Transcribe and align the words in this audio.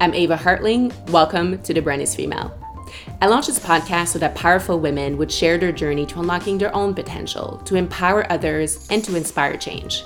I'm 0.00 0.14
Ava 0.14 0.36
Hartling. 0.36 0.92
Welcome 1.10 1.60
to 1.62 1.74
The 1.74 1.82
Brand 1.82 2.02
is 2.02 2.14
Female. 2.14 2.56
I 3.20 3.26
launched 3.26 3.48
this 3.48 3.58
podcast 3.58 4.08
so 4.08 4.20
that 4.20 4.36
powerful 4.36 4.78
women 4.78 5.18
would 5.18 5.32
share 5.32 5.58
their 5.58 5.72
journey 5.72 6.06
to 6.06 6.20
unlocking 6.20 6.56
their 6.56 6.72
own 6.72 6.94
potential, 6.94 7.60
to 7.64 7.74
empower 7.74 8.30
others, 8.30 8.86
and 8.90 9.02
to 9.02 9.16
inspire 9.16 9.56
change. 9.56 10.04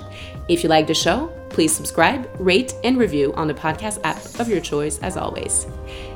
If 0.48 0.62
you 0.62 0.70
like 0.70 0.86
the 0.86 0.95
show, 0.95 1.27
please 1.50 1.77
subscribe, 1.77 2.27
rate, 2.39 2.75
and 2.84 2.96
review 2.96 3.34
on 3.34 3.48
the 3.48 3.55
podcast 3.55 4.00
app 4.02 4.41
of 4.41 4.48
your 4.48 4.62
choice, 4.62 4.98
as 5.00 5.18
always. 5.18 5.66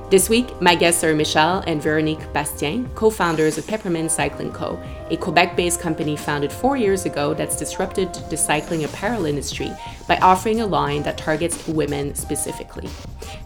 This 0.08 0.30
week, 0.30 0.58
my 0.62 0.74
guests 0.74 1.04
are 1.04 1.14
Michèle 1.14 1.62
and 1.66 1.82
Véronik 1.82 2.32
Bastien, 2.32 2.88
co 2.94 3.10
founders 3.10 3.58
of 3.58 3.66
Peppermint 3.66 4.10
Cycling 4.10 4.52
Co., 4.52 4.82
a 5.10 5.16
Quebec 5.16 5.56
based 5.56 5.80
company 5.80 6.16
founded 6.16 6.52
four 6.52 6.76
years 6.76 7.04
ago 7.04 7.34
that's 7.34 7.56
disrupted 7.56 8.12
the 8.30 8.36
cycling 8.36 8.84
apparel 8.84 9.26
industry 9.26 9.72
by 10.08 10.18
offering 10.18 10.60
a 10.60 10.66
line 10.66 11.02
that 11.02 11.18
targets 11.18 11.66
women 11.66 12.14
specifically. 12.14 12.88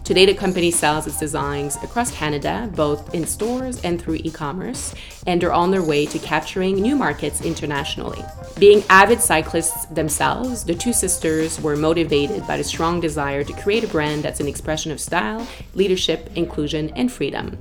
Today, 0.03 0.25
the 0.25 0.33
company 0.33 0.71
sells 0.71 1.07
its 1.07 1.19
designs 1.19 1.75
across 1.77 2.11
Canada, 2.11 2.69
both 2.75 3.13
in 3.13 3.25
stores 3.25 3.79
and 3.81 4.01
through 4.01 4.15
e 4.23 4.31
commerce, 4.31 4.93
and 5.27 5.41
they're 5.41 5.53
on 5.53 5.71
their 5.71 5.83
way 5.83 6.05
to 6.07 6.19
capturing 6.19 6.75
new 6.75 6.95
markets 6.95 7.41
internationally. 7.41 8.23
Being 8.59 8.83
avid 8.89 9.21
cyclists 9.21 9.85
themselves, 9.85 10.63
the 10.63 10.75
two 10.75 10.93
sisters 10.93 11.61
were 11.61 11.75
motivated 11.75 12.45
by 12.47 12.57
the 12.57 12.63
strong 12.63 12.99
desire 12.99 13.43
to 13.43 13.53
create 13.61 13.83
a 13.83 13.87
brand 13.87 14.23
that's 14.23 14.39
an 14.39 14.47
expression 14.47 14.91
of 14.91 14.99
style, 14.99 15.47
leadership, 15.75 16.29
inclusion, 16.35 16.89
and 16.95 17.11
freedom. 17.11 17.57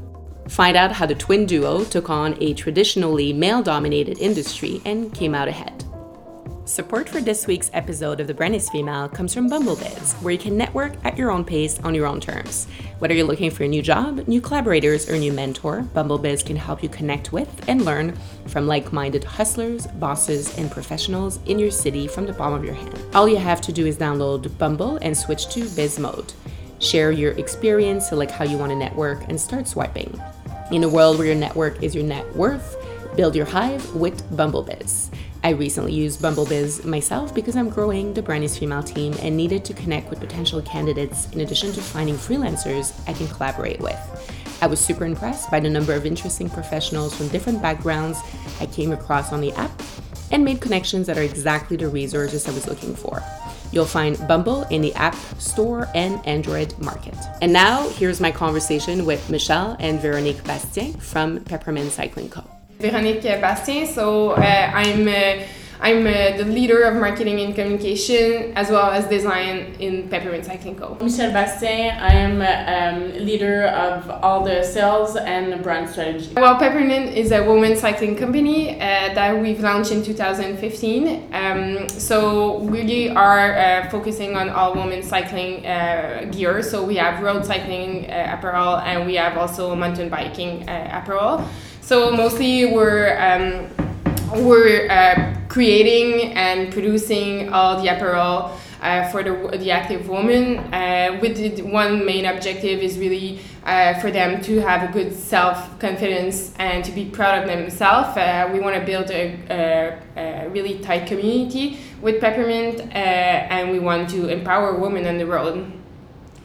Find 0.51 0.77
out 0.77 0.91
how 0.91 1.07
the 1.07 1.15
twin 1.15 1.47
duo 1.47 1.85
took 1.85 2.11
on 2.11 2.37
a 2.43 2.55
traditionally 2.55 3.33
male 3.33 3.63
dominated 3.63 4.19
industry 4.19 4.83
and 4.85 5.15
came 5.15 5.33
out 5.33 5.47
ahead. 5.47 5.85
Support 6.65 7.09
for 7.09 7.21
this 7.21 7.47
week's 7.47 7.71
episode 7.73 8.19
of 8.19 8.27
The 8.27 8.35
Brand 8.35 8.57
is 8.57 8.69
Female 8.69 9.09
comes 9.09 9.33
from 9.33 9.49
Bumble 9.49 9.77
Bizz, 9.77 10.21
where 10.23 10.33
you 10.33 10.39
can 10.39 10.57
network 10.57 10.93
at 11.05 11.17
your 11.17 11.31
own 11.31 11.45
pace 11.45 11.79
on 11.79 11.95
your 11.95 12.07
own 12.07 12.21
terms. 12.21 12.67
Whether 12.99 13.15
you're 13.15 13.27
looking 13.27 13.53
for 13.53 13.63
a 13.63 13.69
new 13.69 13.81
job, 13.81 14.27
new 14.27 14.41
collaborators, 14.41 15.09
or 15.09 15.17
new 15.17 15.33
mentor, 15.33 15.83
Bumble 15.83 16.19
Bizz 16.19 16.45
can 16.45 16.57
help 16.57 16.83
you 16.83 16.89
connect 16.89 17.33
with 17.33 17.69
and 17.69 17.85
learn 17.85 18.19
from 18.49 18.67
like 18.67 18.93
minded 18.93 19.23
hustlers, 19.23 19.87
bosses, 19.87 20.59
and 20.59 20.69
professionals 20.69 21.39
in 21.47 21.61
your 21.61 21.71
city 21.71 22.09
from 22.09 22.27
the 22.27 22.35
palm 22.35 22.55
of 22.55 22.65
your 22.65 22.75
hand. 22.75 23.01
All 23.15 23.29
you 23.29 23.37
have 23.37 23.61
to 23.63 23.73
do 23.73 23.87
is 23.87 23.97
download 23.97 24.59
Bumble 24.59 24.97
and 24.97 25.17
switch 25.17 25.49
to 25.55 25.61
Bizz 25.61 26.01
Mode. 26.01 26.33
Share 26.81 27.13
your 27.13 27.33
experience, 27.33 28.09
select 28.09 28.33
how 28.33 28.45
you 28.45 28.59
want 28.59 28.71
to 28.71 28.77
network, 28.77 29.23
and 29.29 29.41
start 29.41 29.69
swiping. 29.69 30.21
In 30.71 30.85
a 30.85 30.89
world 30.89 31.19
where 31.19 31.27
your 31.27 31.35
network 31.35 31.83
is 31.83 31.97
your 31.97 32.05
net 32.05 32.37
worth, 32.37 32.77
build 33.17 33.35
your 33.35 33.45
hive 33.45 33.93
with 33.93 34.37
Bumble 34.37 34.65
Bizz. 34.65 35.13
I 35.43 35.49
recently 35.51 35.93
used 35.93 36.23
Bumble 36.23 36.47
Bizz 36.47 36.85
myself 36.85 37.35
because 37.35 37.57
I'm 37.57 37.69
growing 37.69 38.15
the 38.15 38.23
Brand 38.23 38.49
Female 38.49 38.85
team 38.85 39.13
and 39.21 39.37
needed 39.37 39.65
to 39.65 39.75
connect 39.75 40.11
with 40.11 40.21
potential 40.21 40.63
candidates 40.63 41.29
in 41.33 41.41
addition 41.41 41.73
to 41.73 41.81
finding 41.81 42.15
freelancers 42.15 42.97
I 43.09 43.15
can 43.15 43.27
collaborate 43.27 43.81
with. 43.81 43.99
I 44.63 44.69
was 44.69 44.79
super 44.79 45.05
impressed 45.05 45.51
by 45.51 45.59
the 45.59 45.69
number 45.69 45.93
of 45.93 46.07
interesting 46.07 46.49
professionals 46.49 47.17
from 47.17 47.27
different 47.29 47.61
backgrounds 47.61 48.21
I 48.61 48.67
came 48.67 48.93
across 48.93 49.33
on 49.33 49.41
the 49.41 49.51
app 49.55 49.73
and 50.31 50.45
made 50.45 50.61
connections 50.61 51.09
that 51.09 51.19
are 51.19 51.23
exactly 51.23 51.79
the 51.79 51.89
resources 51.89 52.47
I 52.47 52.53
was 52.53 52.69
looking 52.69 52.95
for. 52.95 53.21
You'll 53.73 53.87
find 53.87 54.17
Bumble 54.27 54.65
in 54.71 54.83
the 54.83 54.95
App 54.95 55.15
Store 55.39 55.89
and 55.95 56.25
Android 56.27 56.77
market. 56.79 57.15
And 57.41 57.53
now, 57.53 57.89
here's 57.91 58.21
my 58.21 58.33
conversation 58.33 59.07
with 59.07 59.27
Michèle 59.29 59.77
and 59.79 60.01
Véronik 60.01 60.45
Bastien 60.45 60.93
from 60.95 61.41
Peppermint 61.45 61.93
Cycling 61.93 62.29
Co. 62.29 62.43
Véronik 62.81 63.23
Bastien. 63.41 63.87
So 63.87 64.31
uh, 64.33 64.71
I'm 64.75 65.07
uh, 65.07 65.45
I'm 65.83 66.07
uh, 66.07 66.37
the 66.37 66.45
leader 66.45 66.83
of 66.83 66.97
marketing 66.97 67.41
and 67.41 67.55
communication 67.55 68.53
as 68.55 68.69
well 68.69 68.91
as 68.91 69.07
design 69.07 69.75
in 69.79 70.11
Peppermint 70.11 70.45
Cycling 70.45 70.77
Co. 70.77 70.97
Michèle 70.97 71.33
Bastien. 71.33 71.97
I 71.99 72.13
am 72.13 72.43
um, 72.43 73.13
leader 73.25 73.65
of 73.65 74.11
all 74.23 74.45
the 74.45 74.63
sales 74.63 75.17
and 75.17 75.63
brand 75.63 75.89
strategy. 75.89 76.35
Well, 76.35 76.59
Peppermint 76.59 77.17
is 77.17 77.33
a 77.33 77.43
women's 77.43 77.81
cycling 77.81 78.15
company 78.17 78.79
uh, 78.79 79.15
that 79.15 79.41
we've 79.41 79.61
launched 79.61 79.91
in 79.91 80.03
2015. 80.03 81.33
Um, 81.33 81.89
so 81.89 82.59
we 82.59 83.09
are 83.09 83.55
uh, 83.57 83.89
focusing 83.89 84.37
on 84.37 84.51
all 84.51 84.75
women's 84.75 85.09
cycling 85.09 85.65
uh, 85.65 86.29
gear. 86.31 86.63
So 86.63 86.85
we 86.85 86.97
have 86.97 87.23
road 87.23 87.47
cycling 87.47 88.05
uh, 88.11 88.37
apparel 88.37 88.77
and 88.81 89.07
we 89.07 89.15
have 89.15 89.39
also 89.39 89.75
mountain 89.75 90.11
biking 90.11 90.69
apparel. 90.69 91.43
So 91.81 92.13
mostly 92.13 92.67
we're 92.67 93.19
um, 93.19 93.90
we're 94.33 94.89
uh, 94.91 95.35
creating 95.49 96.33
and 96.35 96.73
producing 96.73 97.53
all 97.53 97.83
the 97.83 97.89
apparel 97.89 98.57
uh, 98.81 99.09
for 99.09 99.23
the, 99.23 99.59
the 99.59 99.71
active 99.71 100.09
woman 100.09 100.59
uh, 100.73 101.19
with 101.21 101.37
the, 101.37 101.63
one 101.63 102.05
main 102.05 102.25
objective 102.25 102.81
is 102.81 102.99
really 102.99 103.41
uh, 103.65 103.99
for 104.01 104.11
them 104.11 104.41
to 104.41 104.61
have 104.61 104.89
a 104.89 104.93
good 104.93 105.13
self-confidence 105.13 106.55
and 106.59 106.85
to 106.85 106.93
be 106.93 107.05
proud 107.05 107.43
of 107.43 107.49
themselves. 107.49 108.17
Uh, 108.17 108.49
we 108.53 108.61
want 108.61 108.75
to 108.75 108.85
build 108.87 109.11
a, 109.11 109.39
a, 109.51 110.45
a, 110.45 110.49
really 110.51 110.79
tight 110.79 111.07
community 111.07 111.79
with 112.01 112.21
peppermint 112.21 112.81
uh, 112.81 112.95
and 112.95 113.71
we 113.71 113.79
want 113.79 114.09
to 114.09 114.29
empower 114.29 114.79
women 114.79 115.07
on 115.07 115.19
the 115.19 115.27
road 115.27 115.80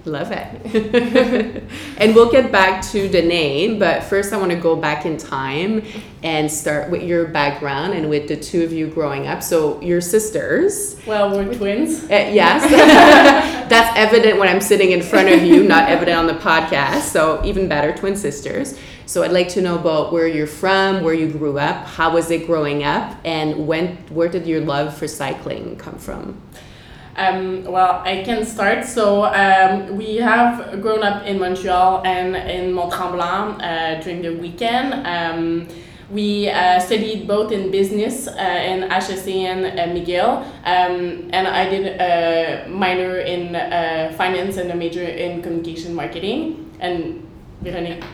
Love 0.05 0.31
it. 0.31 1.63
and 1.97 2.13
we'll 2.13 2.31
get 2.31 2.51
back 2.51 2.85
to 2.91 3.09
the 3.09 3.23
name, 3.23 3.79
but 3.79 4.03
first 4.03 4.33
I 4.33 4.37
want 4.37 4.51
to 4.51 4.57
go 4.57 4.75
back 4.75 5.03
in 5.03 5.17
time 5.17 5.83
and 6.21 6.51
start 6.51 6.91
with 6.91 7.01
your 7.01 7.27
background 7.27 7.93
and 7.93 8.07
with 8.07 8.27
the 8.27 8.35
two 8.35 8.63
of 8.63 8.71
you 8.71 8.87
growing 8.87 9.25
up. 9.25 9.41
So, 9.41 9.81
your 9.81 10.01
sisters. 10.01 10.95
Well, 11.07 11.31
we're 11.31 11.51
twins. 11.55 12.03
Uh, 12.03 12.07
yes. 12.31 12.69
That's 13.69 13.97
evident 13.97 14.37
when 14.37 14.47
I'm 14.47 14.61
sitting 14.61 14.91
in 14.91 15.01
front 15.01 15.29
of 15.29 15.41
you, 15.41 15.63
not 15.63 15.89
evident 15.89 16.19
on 16.19 16.27
the 16.27 16.33
podcast. 16.33 17.01
So, 17.01 17.43
even 17.43 17.67
better, 17.67 17.91
twin 17.91 18.15
sisters. 18.15 18.77
So, 19.07 19.23
I'd 19.23 19.31
like 19.31 19.49
to 19.49 19.61
know 19.61 19.73
about 19.73 20.13
where 20.13 20.27
you're 20.27 20.45
from, 20.45 21.03
where 21.03 21.15
you 21.15 21.31
grew 21.31 21.57
up, 21.57 21.87
how 21.87 22.13
was 22.13 22.29
it 22.29 22.45
growing 22.45 22.83
up, 22.83 23.17
and 23.25 23.65
when 23.65 23.97
where 24.09 24.27
did 24.27 24.45
your 24.45 24.61
love 24.61 24.95
for 24.95 25.07
cycling 25.07 25.77
come 25.77 25.97
from? 25.97 26.39
Um, 27.17 27.63
well, 27.63 28.01
I 28.03 28.23
can 28.23 28.45
start. 28.45 28.85
So 28.85 29.25
um, 29.25 29.95
we 29.97 30.17
have 30.17 30.81
grown 30.81 31.01
up 31.01 31.25
in 31.25 31.39
Montreal 31.39 32.03
and 32.05 32.35
in 32.35 32.73
Mont 32.73 32.91
Tremblant 32.91 33.61
uh, 33.61 34.01
during 34.01 34.21
the 34.21 34.35
weekend. 34.35 35.05
Um, 35.07 35.67
we 36.11 36.49
uh, 36.49 36.79
studied 36.79 37.27
both 37.27 37.51
in 37.51 37.71
business 37.71 38.27
uh, 38.27 38.31
in 38.31 38.83
HEC 38.91 39.27
and 39.27 39.65
uh, 39.65 39.87
McGill, 39.87 40.43
um, 40.63 41.29
and 41.33 41.47
I 41.47 41.67
did 41.67 41.99
a 41.99 42.67
minor 42.69 43.17
in 43.17 43.55
uh, 43.55 44.13
finance 44.15 44.57
and 44.57 44.69
a 44.69 44.75
major 44.75 45.03
in 45.03 45.41
communication 45.41 45.95
marketing. 45.95 46.71
And 46.79 47.24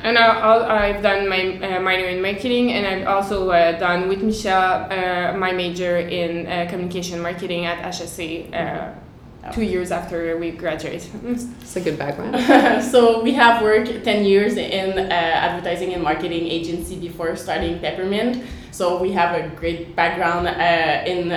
And 0.04 0.18
I, 0.18 0.88
have 0.88 1.04
done 1.04 1.28
my 1.28 1.58
uh, 1.58 1.80
minor 1.82 2.06
in 2.06 2.22
marketing, 2.22 2.72
and 2.72 2.88
I've 2.88 3.08
also 3.08 3.50
uh, 3.50 3.78
done 3.78 4.08
with 4.08 4.22
Michèle 4.22 4.90
uh, 4.90 5.38
my 5.38 5.52
major 5.52 5.98
in 5.98 6.48
uh, 6.48 6.68
communication 6.70 7.20
marketing 7.22 7.66
at 7.66 7.94
HEC. 7.94 8.54
Uh, 8.54 8.94
two 9.52 9.64
years 9.64 9.92
after 9.92 10.38
we 10.38 10.52
graduate. 10.52 11.10
It's 11.26 11.76
a 11.76 11.82
good 11.82 11.98
background. 11.98 12.40
so 12.92 13.22
we 13.24 13.34
have 13.34 13.62
worked 13.62 14.04
10 14.06 14.24
years 14.24 14.56
in 14.56 14.98
uh, 14.98 15.12
advertising 15.12 15.94
and 15.94 16.04
marketing 16.04 16.46
agency 16.48 16.96
before 16.96 17.36
starting 17.36 17.80
Peppermint. 17.80 18.46
So 18.72 19.02
we 19.02 19.12
have 19.14 19.36
a 19.36 19.50
great 19.56 19.96
background 19.96 20.48
in 21.08 21.34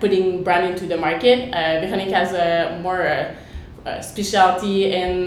putting 0.00 0.44
brand 0.44 0.70
into 0.70 0.86
the 0.86 0.96
market. 0.96 1.50
Véronik 1.52 2.12
has 2.12 2.32
a 2.32 2.78
more 2.80 3.34
specialty 4.00 4.92
in 4.92 5.26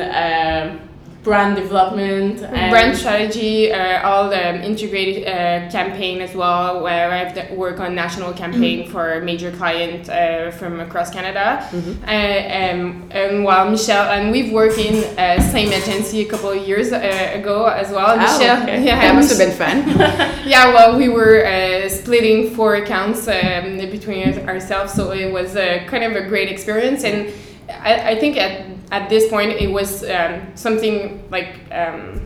brand 1.24 1.56
development 1.56 2.40
brand 2.40 2.98
strategy 2.98 3.72
uh, 3.72 4.08
all 4.08 4.30
the 4.30 4.66
integrated 4.66 5.28
uh, 5.28 5.70
campaign 5.70 6.20
as 6.20 6.34
well 6.34 6.82
where 6.82 7.12
i 7.12 7.18
have 7.18 7.52
work 7.52 7.80
on 7.80 7.94
national 7.94 8.34
campaign 8.34 8.84
mm-hmm. 8.84 8.92
for 8.92 9.14
a 9.14 9.22
major 9.22 9.52
client 9.52 10.10
uh, 10.10 10.50
from 10.52 10.80
across 10.80 11.12
canada 11.12 11.68
mm-hmm. 11.70 11.92
Uh, 12.02 12.08
um, 12.08 13.08
and 13.12 13.44
while 13.44 13.68
michèle 13.68 14.08
and 14.10 14.32
we've 14.32 14.52
worked 14.52 14.80
in 14.80 14.96
uh, 15.20 15.40
same 15.52 15.72
agency 15.72 16.22
a 16.22 16.26
couple 16.26 16.50
of 16.50 16.68
years 16.68 16.92
uh, 16.92 17.32
ago 17.36 17.66
as 17.66 17.92
well 17.92 18.16
oh, 18.16 18.18
michèle 18.18 18.64
okay. 18.64 18.84
yeah 18.84 19.00
that 19.00 19.14
must 19.14 19.30
have 19.30 19.38
been 19.38 19.56
fun 19.56 19.78
yeah 20.48 20.74
well 20.74 20.98
we 20.98 21.08
were 21.08 21.88
splitting 21.88 22.50
four 22.56 22.76
accounts 22.76 23.28
um, 23.28 23.78
between 23.92 24.40
ourselves 24.50 24.94
so 24.94 25.12
it 25.12 25.32
was 25.32 25.54
kind 25.88 26.04
of 26.04 26.16
a 26.16 26.28
great 26.28 26.50
experience 26.50 27.04
and 27.04 27.32
I, 27.80 28.12
I 28.12 28.20
think 28.20 28.38
at 28.38 28.71
at 28.92 29.10
this 29.10 29.30
point 29.30 29.52
it 29.52 29.72
was 29.72 30.04
um, 30.04 30.42
something 30.56 31.28
like 31.32 31.56
um, 31.72 32.22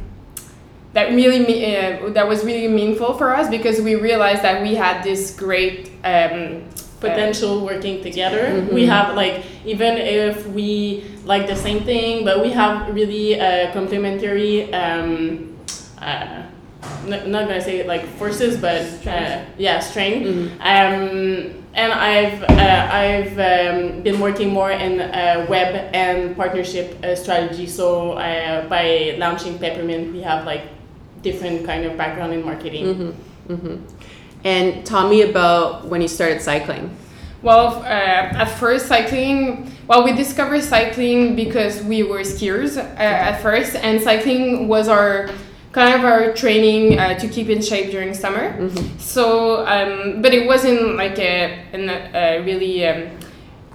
that 0.94 1.12
really 1.12 1.76
uh, 1.76 2.10
that 2.10 2.28
was 2.28 2.44
really 2.44 2.68
meaningful 2.68 3.14
for 3.14 3.36
us 3.36 3.50
because 3.50 3.82
we 3.82 3.96
realized 3.96 4.42
that 4.42 4.62
we 4.62 4.76
had 4.76 5.04
this 5.04 5.36
great 5.36 5.92
um, 6.04 6.64
potential 7.00 7.60
uh, 7.60 7.66
working 7.66 8.02
together. 8.02 8.46
Mm-hmm. 8.46 8.74
We 8.74 8.86
have 8.86 9.16
like 9.16 9.46
even 9.66 9.98
if 9.98 10.48
we 10.48 11.04
like 11.26 11.48
the 11.48 11.56
same 11.56 11.84
thing, 11.84 12.26
but 12.26 12.42
we 12.42 12.50
have 12.52 12.94
really 12.94 13.40
uh, 13.40 13.72
complementary 13.74 14.74
um, 14.74 15.56
uh, 16.00 16.44
n- 17.08 17.32
not 17.32 17.48
gonna 17.48 17.62
say 17.62 17.86
like 17.88 18.06
forces, 18.18 18.58
but 18.58 18.82
uh, 19.08 19.42
yeah, 19.58 19.80
strength. 19.80 20.28
Mhm. 20.28 20.52
Um, 20.60 21.66
and 21.74 21.92
I've 21.92 22.44
uh, 22.44 22.90
I've 22.92 23.34
um, 23.38 24.02
been 24.02 24.20
working 24.20 24.50
more 24.50 24.72
in 24.72 25.02
uh, 25.02 25.46
web 25.50 25.90
and 25.94 26.36
partnership 26.36 27.04
uh, 27.04 27.16
strategy. 27.16 27.68
So 27.68 28.14
uh, 28.14 28.68
by 28.70 29.16
launching 29.18 29.60
Peppermint, 29.60 30.14
we 30.14 30.22
have 30.22 30.46
like 30.46 30.64
different 31.22 31.66
kind 31.66 31.86
of 31.86 31.98
background 31.98 32.34
in 32.34 32.46
marketing. 32.46 32.86
Mm-hmm. 32.86 33.54
Mm-hmm. 33.54 33.76
And 34.46 34.86
tell 34.86 35.10
me 35.10 35.24
about 35.24 35.88
when 35.88 36.02
you 36.02 36.08
started 36.08 36.42
cycling. 36.42 36.96
Well, 37.42 37.80
uh, 37.84 38.42
at 38.42 38.46
first, 38.46 38.88
cycling. 38.88 39.72
Well, 39.88 40.04
we 40.04 40.14
discovered 40.14 40.64
cycling 40.64 41.36
because 41.36 41.84
we 41.84 42.02
were 42.04 42.22
skiers 42.22 42.78
uh, 42.78 42.98
at 42.98 43.42
first, 43.42 43.76
and 43.76 44.02
cycling 44.02 44.68
was 44.68 44.88
our 44.88 45.30
kind 45.76 45.94
of 45.94 46.06
our 46.06 46.32
training 46.32 46.98
uh, 46.98 47.20
to 47.20 47.28
keep 47.28 47.50
in 47.50 47.62
shape 47.62 47.92
during 47.92 48.14
summer. 48.14 48.54
Mm-hmm. 48.58 48.98
So, 48.98 49.68
um, 49.68 50.22
but 50.22 50.34
it 50.34 50.48
wasn't 50.48 50.96
like 50.96 51.20
a, 51.20 51.60
an, 51.74 51.90
a 51.90 52.40
really 52.46 52.88
um, 52.88 53.10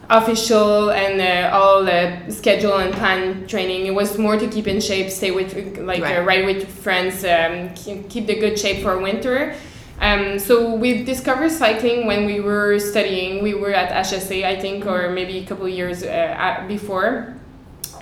official 0.08 0.91
and 0.93 1.20
uh, 1.20 1.55
all 1.55 1.87
uh, 1.87 2.31
schedule 2.31 2.79
and 2.79 2.94
plan 2.94 3.47
training. 3.47 3.85
It 3.85 3.94
was 3.94 4.17
more 4.17 4.38
to 4.38 4.49
keep 4.49 4.67
in 4.67 4.81
shape, 4.81 5.11
stay 5.11 5.31
with 5.31 5.76
like 5.76 6.02
Right. 6.02 6.17
uh, 6.17 6.23
ride 6.23 6.47
with 6.47 6.67
friends, 6.67 7.23
um, 7.23 7.75
keep, 7.75 8.08
keep 8.08 8.26
the 8.26 8.37
good 8.41 8.58
shape 8.58 8.82
for 8.82 8.99
winter. 8.99 9.55
Um, 10.00 10.38
so 10.38 10.75
we 10.75 11.05
discovered 11.05 11.50
cycling 11.50 12.06
when 12.06 12.25
we 12.25 12.41
were 12.41 12.79
studying. 12.79 13.43
We 13.43 13.53
were 13.53 13.75
at 13.75 13.91
HEC, 14.06 14.43
I 14.44 14.58
think, 14.58 14.87
or 14.87 15.11
maybe 15.11 15.37
a 15.37 15.44
couple 15.44 15.67
of 15.67 15.73
years 15.73 16.03
uh, 16.03 16.64
before. 16.67 17.35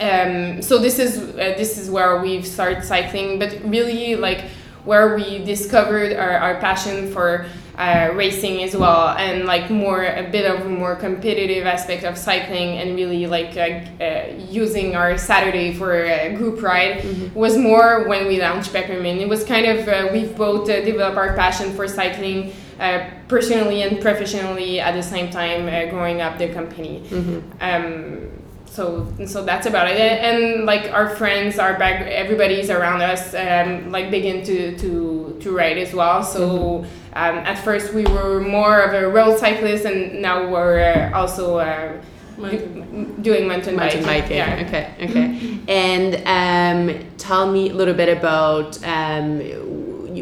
Um, 0.00 0.62
so 0.62 0.78
this 0.78 0.98
is 0.98 1.18
uh, 1.18 1.54
this 1.56 1.78
is 1.78 1.90
where 1.90 2.20
we've 2.20 2.46
started 2.46 2.84
cycling, 2.84 3.38
but 3.38 3.58
really 3.64 4.16
like 4.16 4.44
where 4.84 5.16
we 5.16 5.44
discovered 5.44 6.12
our, 6.16 6.38
our 6.38 6.60
passion 6.60 7.12
for 7.12 7.46
uh, 7.76 8.10
racing 8.14 8.62
as 8.62 8.76
well, 8.76 9.10
and 9.18 9.44
like 9.44 9.70
more 9.70 10.04
a 10.04 10.28
bit 10.30 10.50
of 10.50 10.66
a 10.66 10.68
more 10.68 10.96
competitive 10.96 11.66
aspect 11.66 12.04
of 12.04 12.16
cycling, 12.18 12.78
and 12.78 12.96
really 12.96 13.26
like 13.26 13.56
uh, 13.56 14.02
uh, 14.02 14.26
using 14.50 14.96
our 14.96 15.18
Saturday 15.18 15.72
for 15.74 16.04
a 16.04 16.34
group 16.34 16.62
ride 16.62 17.04
was 17.34 17.56
more 17.56 18.08
when 18.08 18.26
we 18.26 18.40
launched 18.40 18.72
Peppermint. 18.72 19.20
It 19.20 19.28
was 19.28 19.44
kind 19.44 19.66
of 19.66 19.86
uh, 19.88 20.08
we've 20.12 20.36
both 20.36 20.68
uh, 20.70 20.84
developed 20.84 21.16
our 21.16 21.34
passion 21.34 21.74
for 21.74 21.86
cycling. 21.88 22.52
Uh, 22.80 23.10
personally 23.26 23.82
and 23.82 24.00
professionally 24.00 24.78
at 24.78 24.94
the 24.94 25.02
same 25.02 25.28
time 25.30 25.66
uh, 25.66 25.90
growing 25.90 26.20
up 26.20 26.38
the 26.38 26.48
company 26.54 27.02
Mm-hmm. 27.10 27.40
um, 27.60 28.30
so 28.78 29.12
so 29.26 29.44
that's 29.44 29.66
about 29.66 29.88
it 29.88 29.98
and, 29.98 30.18
and, 30.28 30.64
like 30.64 30.84
our 30.92 31.08
friends 31.16 31.58
our 31.58 31.76
back 31.76 31.96
everybody's 32.06 32.70
around 32.70 33.02
us 33.02 33.34
um, 33.34 33.90
like 33.90 34.08
begin 34.10 34.44
to 34.44 34.78
to 34.78 35.36
to 35.40 35.50
ride 35.50 35.78
as 35.78 35.92
well 35.92 36.22
so 36.22 36.84
um, 37.14 37.36
at 37.50 37.58
first 37.64 37.92
we 37.92 38.04
were 38.04 38.40
more 38.40 38.80
of 38.80 38.92
a 38.94 39.08
road 39.08 39.36
cyclist 39.36 39.84
and 39.84 40.22
now 40.22 40.48
we're 40.48 40.78
uh, 40.78 41.18
also 41.18 41.58
uh, 41.58 42.00
do- 42.36 43.16
doing 43.20 43.48
mountain, 43.48 43.74
Mountain 43.74 44.04
biking. 44.04 44.36
yeah 44.36 44.64
Okay. 44.64 44.84
Okay. 45.06 45.26
and 45.68 46.10
um, 46.38 47.04
tell 47.18 47.50
me 47.50 47.70
a 47.70 47.74
little 47.74 47.94
bit 47.94 48.10
about 48.16 48.70
um, 48.84 49.40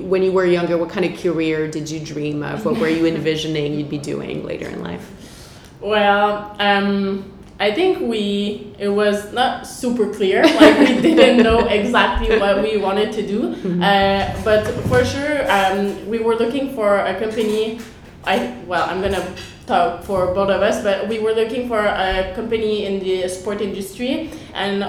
when 0.08 0.22
you 0.22 0.32
were 0.32 0.46
younger. 0.46 0.76
What 0.78 0.90
kind 0.90 1.04
of 1.04 1.18
career 1.20 1.68
did 1.70 1.90
you 1.90 2.00
dream 2.00 2.42
of? 2.42 2.64
What 2.64 2.78
were 2.78 2.88
you 2.88 3.06
envisioning 3.14 3.74
you'd 3.74 3.90
be 3.90 3.98
doing 3.98 4.44
later 4.44 4.68
in 4.68 4.82
life? 4.82 5.06
Well, 5.80 6.56
um, 6.58 7.35
I 7.58 7.72
think 7.72 8.00
we 8.00 8.74
it 8.78 8.88
was 8.88 9.32
not 9.32 9.66
super 9.66 10.12
clear. 10.12 10.42
Like 10.60 10.78
we 10.78 11.00
didn't 11.00 11.42
know 11.42 11.66
exactly 11.66 12.38
what 12.38 12.62
we 12.62 12.76
wanted 12.76 13.12
to 13.12 13.22
do, 13.26 13.40
uh, 13.82 14.42
but 14.44 14.64
for 14.88 15.04
sure 15.04 15.50
um, 15.50 16.06
we 16.08 16.18
were 16.18 16.36
looking 16.36 16.74
for 16.74 16.98
a 16.98 17.14
company. 17.18 17.78
I 18.24 18.54
well, 18.66 18.84
I'm 18.90 19.00
gonna 19.00 19.24
talk 19.66 20.02
for 20.04 20.34
both 20.34 20.50
of 20.50 20.60
us, 20.62 20.82
but 20.82 21.08
we 21.08 21.18
were 21.18 21.32
looking 21.32 21.68
for 21.68 21.78
a 21.80 22.32
company 22.34 22.84
in 22.86 23.00
the 23.00 23.28
sport 23.28 23.60
industry, 23.62 24.30
and 24.54 24.82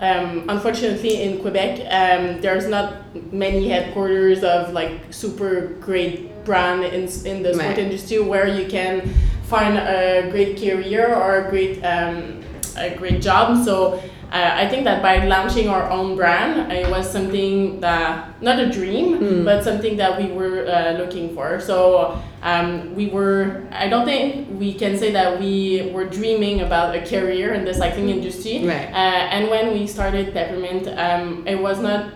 um, 0.00 0.44
unfortunately 0.48 1.22
in 1.22 1.40
Quebec, 1.40 1.80
um, 1.90 2.40
there's 2.42 2.68
not 2.68 2.94
many 3.32 3.68
headquarters 3.68 4.44
of 4.44 4.72
like 4.72 4.92
super 5.10 5.68
great 5.80 6.30
brand 6.44 6.84
in 6.84 7.08
in 7.26 7.42
the 7.42 7.54
sport 7.54 7.68
Right. 7.74 7.78
industry 7.78 8.20
where 8.20 8.46
you 8.46 8.66
can 8.68 9.02
find 9.44 9.76
a 9.78 10.28
great 10.30 10.56
career 10.58 11.14
or 11.14 11.46
a 11.46 11.50
great 11.50 11.82
um, 11.84 12.40
a 12.76 12.90
great 12.96 13.22
job. 13.22 13.64
So 13.64 14.02
uh, 14.32 14.50
I 14.54 14.68
think 14.68 14.82
that 14.84 15.00
by 15.00 15.24
launching 15.26 15.68
our 15.68 15.88
own 15.90 16.16
brand, 16.16 16.72
it 16.72 16.90
was 16.90 17.08
something 17.08 17.78
that 17.80 18.42
not 18.42 18.58
a 18.58 18.68
dream, 18.68 19.18
Mm. 19.20 19.44
but 19.44 19.62
something 19.62 19.96
that 19.96 20.18
we 20.20 20.32
were 20.32 20.66
uh, 20.66 20.92
looking 20.98 21.34
for. 21.36 21.60
So 21.60 22.18
um, 22.42 22.94
we 22.96 23.06
were. 23.06 23.62
I 23.70 23.88
don't 23.88 24.04
think 24.04 24.48
we 24.58 24.74
can 24.74 24.98
say 24.98 25.12
that 25.12 25.38
we 25.38 25.90
were 25.94 26.04
dreaming 26.04 26.62
about 26.62 26.96
a 26.96 27.00
career 27.06 27.54
in 27.54 27.64
the 27.64 27.72
cycling 27.74 28.08
industry. 28.10 28.66
Right. 28.66 28.90
Uh, 28.92 29.34
and 29.34 29.50
when 29.50 29.72
we 29.72 29.86
started 29.86 30.34
Peppermint, 30.34 30.88
um, 30.98 31.46
it 31.46 31.60
was 31.62 31.78
not 31.78 32.10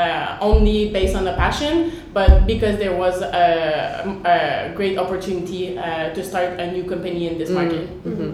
uh, 0.00 0.38
only 0.40 0.90
based 0.90 1.14
on 1.14 1.24
the 1.24 1.34
passion, 1.34 1.92
but 2.14 2.46
because 2.46 2.78
there 2.78 2.96
was 2.96 3.20
a, 3.22 4.02
a 4.24 4.74
great 4.74 4.96
opportunity 4.98 5.78
uh, 5.78 6.14
to 6.14 6.24
start 6.24 6.58
a 6.58 6.72
new 6.72 6.84
company 6.84 7.28
in 7.28 7.38
this 7.38 7.50
market. 7.50 7.86
Mhm. 8.04 8.30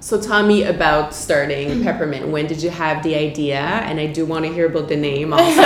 So 0.00 0.20
tell 0.20 0.44
me 0.46 0.64
about 0.64 1.14
starting 1.14 1.82
Peppermint. 1.82 2.28
When 2.28 2.46
did 2.46 2.62
you 2.62 2.68
have 2.68 3.02
the 3.02 3.14
idea? 3.14 3.62
And 3.88 3.98
I 3.98 4.06
do 4.06 4.26
want 4.26 4.44
to 4.44 4.52
hear 4.52 4.66
about 4.66 4.88
the 4.88 4.96
name 4.96 5.32
also. 5.36 5.62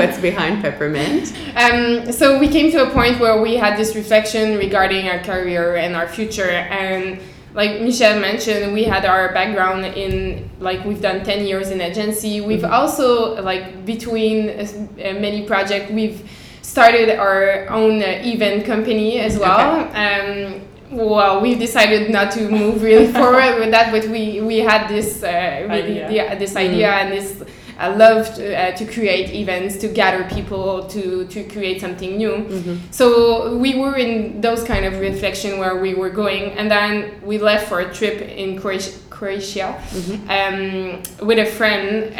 what's 0.00 0.18
behind 0.18 0.62
Peppermint? 0.62 1.34
Um, 1.54 2.10
so 2.10 2.38
we 2.38 2.48
came 2.48 2.70
to 2.72 2.78
a 2.88 2.90
point 2.98 3.20
where 3.20 3.42
we 3.42 3.56
had 3.56 3.76
this 3.76 3.94
reflection 3.94 4.56
regarding 4.56 5.08
our 5.10 5.18
career 5.18 5.76
and 5.76 5.94
our 5.94 6.08
future 6.08 6.48
and 6.48 7.20
like 7.54 7.80
Michelle 7.80 8.20
mentioned 8.20 8.72
we 8.74 8.84
had 8.84 9.04
our 9.04 9.32
background 9.32 9.84
in 9.84 10.50
like 10.58 10.84
we've 10.84 11.00
done 11.00 11.24
10 11.24 11.46
years 11.46 11.70
in 11.70 11.80
agency. 11.80 12.40
We've 12.40 12.64
also 12.64 13.40
like 13.42 13.86
between 13.86 14.50
uh, 14.50 14.66
many 14.98 15.46
projects 15.46 15.90
we've 15.90 16.28
started 16.62 17.10
our 17.16 17.68
own 17.68 18.02
uh, 18.02 18.20
event 18.24 18.66
company 18.66 19.20
as 19.20 19.38
well. 19.38 19.88
Um, 19.94 20.62
well 20.90 21.40
we 21.40 21.54
decided 21.54 22.10
not 22.10 22.30
to 22.32 22.48
move 22.48 22.82
really 22.82 23.12
forward 23.20 23.58
with 23.58 23.70
that 23.70 23.90
but 23.90 24.04
we 24.10 24.40
we 24.40 24.58
had 24.58 24.86
this 24.88 25.22
uh, 25.22 25.66
really 25.68 26.02
Idea. 26.04 26.38
this 26.38 26.54
idea 26.56 26.90
and 26.90 27.12
this 27.12 27.42
I 27.78 27.88
love 27.88 28.34
to, 28.36 28.56
uh, 28.56 28.76
to 28.76 28.84
create 28.86 29.30
events, 29.34 29.76
to 29.78 29.88
gather 29.88 30.24
people, 30.32 30.86
to, 30.88 31.26
to 31.26 31.44
create 31.44 31.80
something 31.80 32.16
new. 32.16 32.46
So 32.90 33.56
we 33.56 33.78
were 33.78 33.96
in 33.96 34.40
those 34.40 34.62
kind 34.64 34.84
of 34.84 35.00
reflection 35.00 35.58
where 35.58 35.76
we 35.76 35.94
were 35.94 36.10
going, 36.10 36.52
and 36.52 36.70
then 36.70 37.20
we 37.22 37.38
left 37.38 37.68
for 37.68 37.80
a 37.80 37.92
trip 37.92 38.20
in 38.20 38.58
Croatia, 38.60 38.92
Croatia 39.10 39.80
um, 40.28 41.02
with 41.26 41.38
a 41.38 41.46
friend 41.46 42.12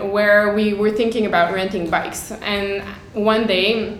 um, 0.00 0.10
where 0.10 0.54
we 0.54 0.74
were 0.74 0.90
thinking 0.90 1.26
about 1.26 1.52
renting 1.54 1.90
bikes. 1.90 2.32
And 2.32 2.82
one 3.14 3.46
day, 3.46 3.98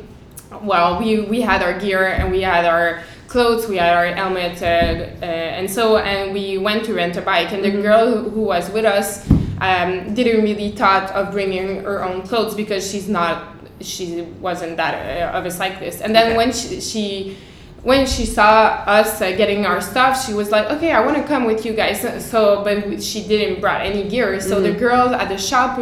well, 0.62 0.98
we, 0.98 1.20
we 1.20 1.40
had 1.42 1.62
our 1.62 1.78
gear 1.78 2.06
and 2.08 2.30
we 2.30 2.40
had 2.42 2.64
our 2.64 3.02
clothes, 3.28 3.68
we 3.68 3.76
had 3.76 3.94
our 3.94 4.06
helmet, 4.06 4.62
uh, 4.62 4.66
uh, 4.66 5.26
and 5.26 5.70
so 5.70 5.98
and 5.98 6.32
we 6.32 6.56
went 6.56 6.84
to 6.86 6.94
rent 6.94 7.16
a 7.16 7.22
bike. 7.22 7.52
And 7.52 7.62
the 7.62 7.70
girl 7.70 8.06
who, 8.10 8.30
who 8.30 8.40
was 8.40 8.70
with 8.70 8.86
us 8.86 9.26
um, 9.60 10.14
didn't 10.14 10.42
really 10.42 10.70
thought 10.72 11.10
of 11.12 11.32
bringing 11.32 11.82
her 11.82 12.02
own 12.04 12.22
clothes 12.22 12.54
because 12.54 12.88
she's 12.90 13.08
not, 13.08 13.54
she 13.80 14.22
wasn't 14.40 14.76
that 14.76 14.94
uh, 15.34 15.38
of 15.38 15.46
a 15.46 15.50
cyclist. 15.50 16.00
And 16.00 16.14
then 16.14 16.28
Okay. 16.28 16.36
when 16.36 16.52
she, 16.52 16.80
she 16.80 17.36
when 17.84 18.06
she 18.06 18.26
saw 18.26 18.82
us 18.86 19.22
uh, 19.22 19.30
getting 19.36 19.64
our 19.64 19.80
stuff, 19.80 20.26
she 20.26 20.34
was 20.34 20.50
like, 20.50 20.68
"Okay, 20.68 20.90
I 20.90 21.00
want 21.04 21.16
to 21.16 21.22
come 21.22 21.44
with 21.44 21.64
you 21.64 21.72
guys." 21.74 22.00
So, 22.24 22.62
but 22.64 23.00
she 23.02 23.22
didn't 23.22 23.60
brought 23.60 23.82
any 23.82 24.08
gear. 24.08 24.40
So 24.40 24.60
the 24.60 24.72
girl 24.72 25.14
at 25.14 25.28
the 25.28 25.38
shop 25.38 25.78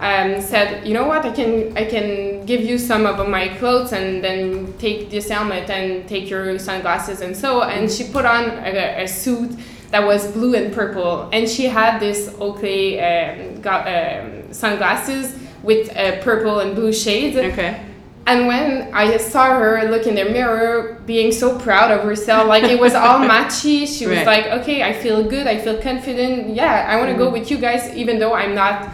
um, 0.00 0.40
said, 0.40 0.86
"You 0.86 0.94
know 0.94 1.06
what? 1.06 1.24
I 1.26 1.30
can 1.32 1.76
I 1.76 1.84
can 1.84 2.46
give 2.46 2.62
you 2.62 2.78
some 2.78 3.04
of 3.04 3.28
my 3.28 3.48
clothes 3.58 3.92
and 3.92 4.24
then 4.24 4.72
take 4.78 5.10
this 5.10 5.28
helmet 5.28 5.68
and 5.68 6.08
take 6.08 6.30
your 6.30 6.58
sunglasses 6.58 7.20
and 7.20 7.36
so." 7.36 7.62
And 7.62 7.90
she 7.92 8.04
put 8.04 8.24
on 8.24 8.44
a, 8.64 9.02
a 9.04 9.06
suit 9.06 9.50
that 9.94 10.04
was 10.04 10.26
blue 10.32 10.56
and 10.56 10.74
purple, 10.74 11.28
and 11.32 11.48
she 11.48 11.66
had 11.66 12.00
this 12.00 12.34
Oakley 12.40 13.00
um, 13.00 13.60
got, 13.60 13.86
um, 13.86 14.52
sunglasses 14.52 15.38
with 15.62 15.96
uh, 15.96 16.20
purple 16.20 16.58
and 16.58 16.74
blue 16.74 16.92
shades. 16.92 17.36
Okay. 17.36 17.80
And 18.26 18.48
when 18.48 18.92
I 18.92 19.16
saw 19.18 19.56
her 19.56 19.88
look 19.88 20.08
in 20.08 20.16
the 20.16 20.24
mirror, 20.24 21.00
being 21.06 21.30
so 21.30 21.56
proud 21.60 21.92
of 21.92 22.02
herself, 22.02 22.48
like 22.48 22.64
it 22.64 22.80
was 22.80 22.94
all 22.94 23.20
matchy, 23.32 23.86
she 23.86 24.08
was 24.08 24.16
Right. 24.18 24.26
like, 24.26 24.46
okay, 24.62 24.82
I 24.82 24.92
feel 24.94 25.22
good, 25.22 25.46
I 25.46 25.58
feel 25.58 25.80
confident. 25.80 26.56
Yeah, 26.56 26.86
I 26.90 26.96
want 26.96 27.10
to 27.12 27.16
go 27.16 27.30
with 27.30 27.48
you 27.48 27.58
guys, 27.58 27.94
even 27.94 28.18
though 28.18 28.34
I'm 28.34 28.52
not 28.56 28.88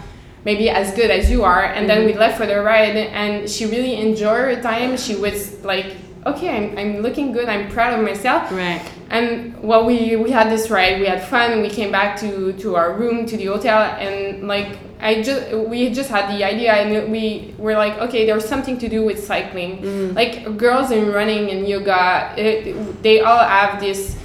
maybe 0.45 0.69
as 0.69 0.93
good 0.93 1.09
as 1.09 1.31
you 1.31 1.43
are. 1.43 1.63
And 1.63 1.89
then 1.89 2.05
we 2.05 2.13
left 2.13 2.37
for 2.37 2.45
the 2.45 2.61
ride, 2.61 2.95
and 2.95 3.49
she 3.49 3.65
really 3.65 3.95
enjoyed 3.95 4.55
her 4.55 4.61
time. 4.61 4.97
She 4.97 5.15
was 5.15 5.65
like, 5.65 5.95
okay, 6.27 6.49
I'm, 6.57 6.77
I'm 6.77 7.01
looking 7.01 7.31
good, 7.31 7.49
I'm 7.49 7.71
proud 7.71 7.97
of 7.97 8.05
myself. 8.05 8.51
Right. 8.51 8.83
And 9.11 9.61
well 9.61 9.85
we 9.85 10.15
we 10.15 10.31
had 10.31 10.49
this 10.49 10.69
ride 10.69 10.99
we 10.99 11.05
had 11.05 11.21
fun 11.21 11.61
we 11.61 11.69
came 11.69 11.91
back 11.91 12.17
to 12.19 12.53
to 12.53 12.75
our 12.75 12.93
room 12.93 13.25
to 13.25 13.35
the 13.37 13.45
hotel 13.45 13.81
and 13.99 14.47
like 14.47 14.77
i 15.01 15.21
just 15.21 15.51
we 15.71 15.89
just 15.99 16.09
had 16.09 16.25
the 16.33 16.43
idea 16.43 16.71
and 16.73 17.11
we 17.11 17.53
were 17.57 17.73
like 17.73 17.97
okay 17.99 18.25
there's 18.25 18.45
something 18.53 18.77
to 18.79 18.87
do 18.87 19.03
with 19.03 19.19
cycling 19.31 19.71
Mm. 19.81 20.15
like 20.15 20.33
girls 20.57 20.91
in 20.91 21.11
running 21.11 21.49
and 21.51 21.67
yoga 21.67 22.33
it, 22.37 23.03
they 23.03 23.19
all 23.19 23.43
have 23.57 23.79
this 23.81 24.15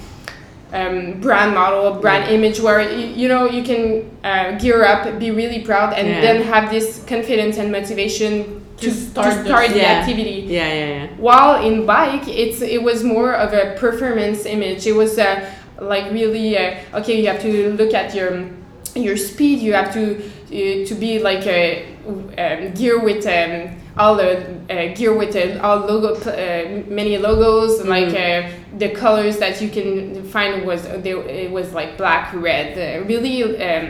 um, 0.73 1.21
brand 1.21 1.55
model, 1.55 1.93
brand 2.01 2.29
image, 2.29 2.59
where 2.59 2.81
you, 2.91 3.07
you 3.21 3.27
know 3.29 3.45
you 3.49 3.63
can 3.63 4.11
uh, 4.25 4.57
gear 4.59 4.83
up, 4.83 5.17
be 5.17 5.31
really 5.31 5.61
proud, 5.63 5.93
and 5.93 6.07
Yeah. 6.09 6.19
then 6.19 6.41
have 6.43 6.69
this 6.69 7.01
confidence 7.07 7.57
and 7.57 7.71
motivation 7.71 8.61
to, 8.77 8.85
To 8.85 8.91
start, 8.91 9.33
start 9.33 9.37
to 9.37 9.43
the- 9.43 9.49
start 9.49 9.69
the 9.71 9.77
Yeah. 9.79 9.99
activity. 9.99 10.45
Yeah, 10.47 10.73
yeah, 10.73 10.85
yeah. 10.95 11.07
While 11.17 11.65
in 11.65 11.85
bike, 11.85 12.27
it's 12.27 12.61
it 12.61 12.81
was 12.83 13.03
more 13.03 13.33
of 13.33 13.53
a 13.53 13.75
performance 13.79 14.45
image. 14.45 14.85
It 14.87 14.95
was 14.95 15.17
uh, 15.17 15.45
like 15.79 16.11
really 16.11 16.57
uh, 16.57 16.75
okay. 16.99 17.19
You 17.21 17.27
have 17.27 17.41
to 17.41 17.73
look 17.73 17.93
at 17.93 18.13
your 18.15 18.45
your 18.95 19.17
speed. 19.17 19.59
You 19.59 19.73
have 19.73 19.91
to 19.93 20.03
uh, 20.21 20.85
to 20.89 20.95
be 20.95 21.19
like 21.19 21.45
a 21.47 21.85
um, 22.07 22.71
gear 22.73 22.99
with 22.99 23.25
um, 23.25 23.75
all 23.97 24.15
the 24.15 24.31
uh, 24.69 24.93
gear 24.95 25.13
with 25.17 25.35
uh, 25.35 25.59
all 25.65 25.79
logo 25.79 26.13
uh, 26.15 26.83
many 26.87 27.17
logos 27.17 27.83
like 27.85 28.13
uh, 28.13 28.47
the 28.77 28.89
colors 28.89 29.37
that 29.39 29.59
you 29.61 29.69
can 29.69 30.23
find 30.25 30.65
was 30.65 30.83
they, 31.03 31.11
it 31.45 31.51
was 31.51 31.73
like 31.73 31.97
black 31.97 32.31
red 32.35 32.77
uh, 32.77 33.05
really 33.07 33.43
um, 33.61 33.87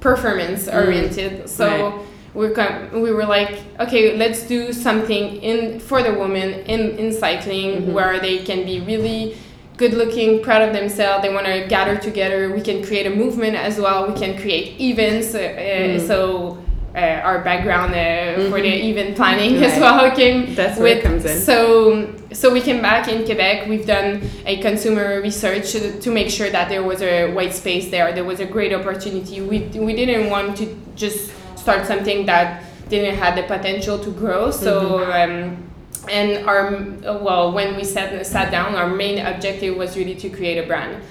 performance 0.00 0.68
oriented 0.68 1.48
so 1.48 1.66
Right. 1.66 2.06
We're 2.34 2.52
com- 2.52 3.00
we 3.00 3.10
were 3.12 3.26
like 3.26 3.58
okay 3.78 4.16
let's 4.16 4.42
do 4.46 4.72
something 4.72 5.36
in 5.42 5.80
for 5.80 6.02
the 6.02 6.12
women 6.14 6.48
in 6.66 6.96
in 6.98 7.12
cycling 7.12 7.92
where 7.92 8.20
they 8.20 8.38
can 8.38 8.64
be 8.64 8.80
really 8.80 9.36
good 9.76 9.94
looking 9.94 10.42
proud 10.42 10.62
of 10.62 10.74
themselves 10.74 11.22
they 11.22 11.32
want 11.32 11.46
to 11.46 11.66
gather 11.68 11.96
together 11.96 12.52
we 12.52 12.60
can 12.60 12.84
create 12.84 13.06
a 13.06 13.10
movement 13.10 13.56
as 13.56 13.78
well 13.78 14.06
we 14.12 14.18
can 14.18 14.38
create 14.38 14.80
events 14.80 15.34
uh, 15.34 15.38
uh, 15.38 15.98
so 15.98 16.56
uh, 16.94 16.98
our 17.22 17.42
background 17.44 17.94
uh, 17.94 18.50
for 18.50 18.60
the 18.60 18.88
event 18.90 19.16
planning 19.16 19.62
as 19.62 19.78
well 19.78 20.10
came 20.14 20.54
That's 20.54 20.78
where 20.78 20.88
it 20.88 20.96
with 20.96 21.04
comes 21.04 21.24
in. 21.24 21.40
so 21.40 22.14
so 22.32 22.52
we 22.52 22.60
came 22.60 22.80
back 22.80 23.08
in 23.08 23.24
Quebec. 23.24 23.68
We've 23.68 23.86
done 23.86 24.22
a 24.46 24.60
consumer 24.60 25.20
research 25.20 25.72
to, 25.72 26.00
to 26.00 26.10
make 26.12 26.30
sure 26.30 26.48
that 26.48 26.68
there 26.68 26.82
was 26.82 27.02
a 27.02 27.32
white 27.32 27.52
space 27.54 27.90
there. 27.90 28.12
There 28.12 28.24
was 28.24 28.38
a 28.38 28.46
great 28.46 28.72
opportunity. 28.72 29.40
We 29.40 29.58
we 29.78 29.94
didn't 29.94 30.30
want 30.30 30.56
to 30.58 30.76
just 30.94 31.32
start 31.60 31.86
something 31.86 32.26
that 32.26 32.64
didn't 32.88 33.16
have 33.16 33.36
the 33.36 33.44
potential 33.44 33.98
to 33.98 34.10
grow. 34.10 34.50
So. 34.50 35.04
Um, 35.12 35.66
and 36.08 36.48
our 36.48 36.80
well, 37.20 37.52
when 37.52 37.76
we 37.76 37.84
sat 37.84 38.26
sat 38.26 38.50
down, 38.50 38.74
our 38.74 38.88
main 38.88 39.18
objective 39.18 39.76
was 39.76 39.96
really 39.96 40.14
to 40.16 40.30
create 40.30 40.58
a 40.58 40.66
brand. 40.66 41.02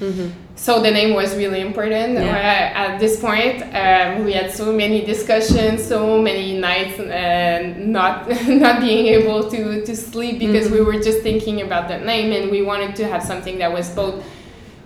So 0.55 0.81
the 0.81 0.91
name 0.91 1.13
was 1.13 1.37
really 1.37 1.61
important. 1.61 2.13
Yeah. 2.13 2.25
Uh, 2.25 2.93
at 2.93 2.99
this 2.99 3.19
point, 3.21 3.63
um, 3.73 4.25
we 4.25 4.33
had 4.33 4.51
so 4.51 4.73
many 4.73 5.05
discussions, 5.05 5.85
so 5.85 6.21
many 6.21 6.57
nights, 6.57 6.99
and 6.99 7.93
not 7.93 8.27
not 8.47 8.81
being 8.81 9.05
able 9.05 9.49
to, 9.49 9.85
to 9.85 9.95
sleep 9.95 10.39
because 10.39 10.69
we 10.69 10.81
were 10.81 10.99
just 10.99 11.21
thinking 11.21 11.61
about 11.61 11.87
that 11.87 12.03
name, 12.03 12.33
and 12.33 12.51
we 12.51 12.61
wanted 12.61 12.95
to 12.97 13.07
have 13.07 13.23
something 13.23 13.57
that 13.59 13.71
was 13.71 13.89
both 13.91 14.23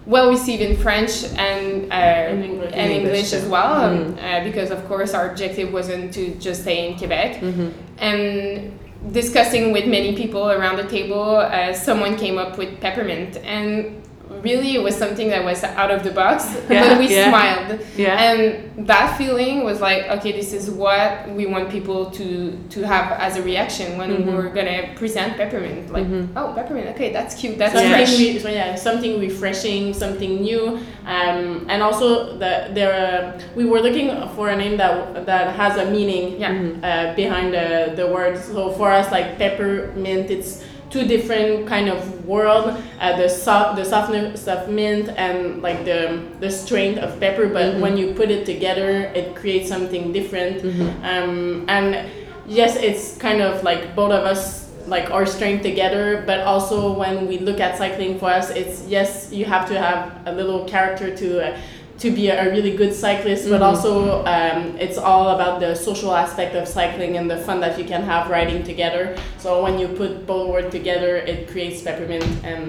well 0.06 0.30
received 0.30 0.62
in 0.62 0.76
French 0.78 1.24
and 1.38 1.92
uh, 1.92 2.32
In 2.34 2.44
English. 2.44 2.72
and 2.74 2.92
English 2.92 3.18
English 3.18 3.34
as 3.34 3.46
well, 3.46 3.74
um, 3.74 4.18
uh, 4.20 4.44
because 4.44 4.70
of 4.72 4.86
course 4.88 5.14
our 5.14 5.30
objective 5.30 5.72
wasn't 5.72 6.14
to 6.14 6.36
just 6.36 6.62
stay 6.64 6.88
in 6.88 6.98
Quebec. 6.98 7.42
And 7.98 8.80
discussing 9.12 9.72
with 9.72 9.86
many 9.88 10.16
people 10.16 10.52
around 10.52 10.78
the 10.78 10.88
table, 10.88 11.38
uh, 11.38 11.74
someone 11.74 12.16
came 12.18 12.38
up 12.38 12.58
with 12.58 12.80
peppermint, 12.82 13.38
and 13.38 14.02
really 14.44 14.76
it 14.76 14.84
was 14.84 14.96
something 14.96 15.30
that 15.30 15.44
was 15.44 15.64
out 15.64 15.92
of 15.92 16.04
the 16.04 16.12
box, 16.12 16.46
Yeah, 16.70 16.90
but 16.90 17.00
we 17.00 17.08
yeah. 17.16 17.30
smiled, 17.30 17.80
Yeah. 17.96 18.22
and 18.26 18.86
that 18.88 19.18
feeling 19.18 19.64
was 19.64 19.80
like, 19.82 20.04
okay, 20.18 20.32
this 20.34 20.52
is 20.54 20.70
what 20.70 21.30
we 21.30 21.46
want 21.46 21.70
people 21.70 22.12
to 22.20 22.28
to 22.76 22.80
have 22.94 23.08
as 23.20 23.38
a 23.38 23.42
reaction 23.42 23.98
when 23.98 24.10
Mm-hmm. 24.14 24.36
we're 24.36 24.50
gonna 24.58 24.82
present 24.96 25.38
peppermint, 25.38 25.92
like, 25.96 26.06
oh, 26.36 26.54
peppermint, 26.56 26.88
okay, 26.96 27.10
that's 27.14 27.34
cute, 27.40 27.58
that's 27.58 27.74
something 27.74 27.92
fresh. 27.92 28.18
re- 28.20 28.40
so 28.40 28.50
yeah, 28.50 28.76
something 28.76 29.20
refreshing, 29.20 29.94
something 29.94 30.42
new, 30.42 30.64
um, 31.16 31.66
and 31.72 31.80
also 31.82 32.08
the 32.38 32.54
there 32.78 32.94
uh, 32.94 33.42
we 33.56 33.64
were 33.66 33.82
looking 33.88 34.08
for 34.36 34.50
a 34.50 34.56
name 34.64 34.76
that 34.78 35.26
that 35.26 35.56
has 35.56 35.74
a 35.78 35.86
meaning 35.90 36.26
Yeah. 36.44 36.52
uh, 36.90 37.16
behind 37.16 37.48
the 37.58 37.94
the 38.00 38.06
word. 38.16 38.34
So 38.38 38.72
for 38.78 38.88
us, 39.00 39.08
like 39.12 39.28
peppermint, 39.38 40.30
it's 40.30 40.64
two 40.94 41.08
different 41.08 41.68
kind 41.68 41.90
of 41.90 42.26
world. 42.26 42.78
Uh, 43.00 43.18
the 43.18 43.28
soft 43.28 43.76
the 43.76 43.84
softness 43.84 44.48
of 44.48 44.70
mint 44.70 45.10
and 45.18 45.62
like 45.62 45.84
the 45.84 46.24
the 46.40 46.52
strength 46.52 47.00
of 47.00 47.20
pepper, 47.20 47.50
but 47.50 47.80
when 47.82 47.98
you 47.98 48.14
put 48.14 48.30
it 48.30 48.46
together, 48.46 49.12
it 49.16 49.36
creates 49.36 49.68
something 49.68 50.14
different. 50.14 50.64
Um, 51.04 51.66
and 51.68 52.08
yes, 52.46 52.76
it's 52.78 53.18
kind 53.18 53.42
of 53.42 53.64
like 53.64 53.96
both 53.96 54.12
of 54.12 54.24
us 54.24 54.64
like 54.86 55.10
our 55.12 55.26
strength 55.26 55.64
together 55.64 56.24
but 56.28 56.42
also 56.42 56.92
when 56.92 57.26
we 57.26 57.38
look 57.40 57.62
at 57.62 57.78
cycling 57.78 58.20
for 58.20 58.30
us 58.30 58.50
it's 58.50 58.86
yes 58.86 59.32
you 59.32 59.46
have 59.46 59.66
to 59.66 59.80
have 59.80 60.12
a 60.26 60.32
little 60.34 60.66
character 60.66 61.16
to 61.16 61.40
uh, 61.40 61.58
to 62.04 62.12
be 62.12 62.28
a, 62.28 62.36
a 62.46 62.52
really 62.52 62.76
good 62.76 62.94
cyclist 62.94 63.50
but 63.50 63.62
also 63.62 64.26
um, 64.26 64.76
it's 64.78 64.98
all 64.98 65.30
about 65.36 65.62
the 65.62 65.74
social 65.74 66.14
aspect 66.14 66.54
of 66.54 66.68
cycling 66.68 67.16
and 67.18 67.32
the 67.32 67.38
fun 67.48 67.62
that 67.62 67.80
you 67.80 67.86
can 67.86 68.04
have 68.04 68.30
riding 68.30 68.62
together 68.62 69.16
so 69.38 69.64
when 69.64 69.80
you 69.80 69.88
put 69.88 70.28
both 70.28 70.50
words 70.50 70.70
together 70.70 71.16
it 71.32 71.50
creates 71.50 71.82
peppermint 71.82 72.26
and 72.44 72.62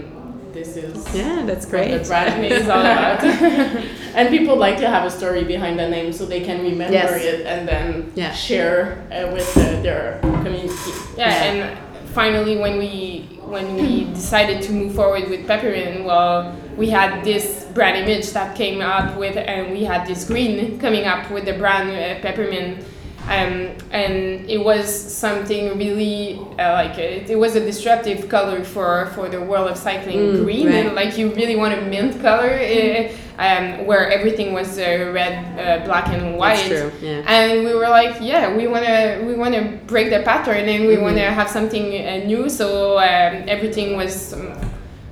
this 0.53 0.77
is 0.77 0.95
Yeah, 1.13 1.43
that's 1.45 1.65
what 1.67 1.71
great. 1.73 1.99
the 1.99 2.05
brand 2.07 2.45
It's 2.59 2.69
all 2.69 2.79
about. 2.79 3.25
and 4.19 4.29
people 4.29 4.55
like 4.55 4.77
to 4.79 4.89
have 4.89 5.05
a 5.05 5.11
story 5.11 5.43
behind 5.43 5.81
the 5.81 5.89
name 5.89 6.13
so 6.13 6.25
they 6.27 6.43
can 6.49 6.63
remember 6.63 6.93
Yes. 6.95 7.25
it 7.25 7.45
and 7.45 7.67
then 7.67 8.13
Yeah. 8.15 8.33
share 8.33 9.03
uh, 9.11 9.33
with 9.35 9.51
uh, 9.57 9.83
their 9.83 10.21
community 10.45 10.93
Yeah, 11.19 11.27
Yeah. 11.27 11.51
and 11.51 11.79
finally, 12.15 12.57
when 12.65 12.79
we 12.79 13.27
when 13.55 13.67
we 13.75 14.05
decided 14.15 14.63
to 14.67 14.71
move 14.73 14.95
forward 14.95 15.29
with 15.29 15.41
peppermint, 15.47 16.05
well, 16.05 16.55
we 16.77 16.91
had 16.91 17.25
this 17.25 17.65
brand 17.75 17.97
image 17.97 18.31
that 18.33 18.57
came 18.57 18.81
up 18.81 19.17
with, 19.19 19.37
and 19.37 19.73
we 19.73 19.85
had 19.85 20.07
this 20.07 20.25
green 20.27 20.79
coming 20.79 21.05
up 21.05 21.31
with 21.31 21.45
the 21.45 21.55
brand 21.55 21.91
uh, 21.91 22.21
peppermint. 22.21 22.85
Um, 23.27 23.73
and 23.91 24.45
it 24.51 24.63
was 24.63 24.85
something 24.95 25.79
really 25.79 26.39
uh, 26.59 26.75
like 26.75 26.99
it, 26.99 27.31
it 27.31 27.37
was 27.39 27.57
a 27.57 27.61
disruptive 27.61 28.29
color 28.29 28.63
for, 28.63 29.07
for 29.15 29.31
the 29.31 29.41
world 29.41 29.71
of 29.71 29.79
cycling 29.79 30.19
Mm, 30.19 30.45
green 30.45 30.67
right. 30.67 30.75
and 30.85 30.95
like 30.95 31.17
you 31.17 31.33
really 31.33 31.57
want 31.57 31.73
a 31.73 31.81
mint 31.87 32.21
color 32.21 32.51
uh, 32.51 33.09
um, 33.39 33.87
where 33.87 34.11
everything 34.11 34.53
was 34.53 34.79
uh, 34.79 35.11
red 35.15 35.35
uh, 35.59 35.87
black 35.87 36.09
and 36.09 36.37
white. 36.37 36.69
Yeah. 37.01 37.23
and 37.27 37.65
we 37.65 37.75
were 37.75 37.89
like 37.89 38.17
yeah 38.21 38.55
we 38.55 38.67
want 38.67 38.85
to 38.85 39.23
we 39.27 39.35
want 39.35 39.55
to 39.55 39.63
break 39.87 40.11
the 40.11 40.21
pattern 40.23 40.69
and 40.69 40.87
we 40.87 40.99
want 40.99 41.17
to 41.17 41.23
have 41.23 41.49
something 41.49 41.87
uh, 42.07 42.27
new 42.27 42.51
so 42.51 42.99
um, 42.99 43.45
everything 43.49 43.97
was 43.97 44.35
um, 44.35 44.53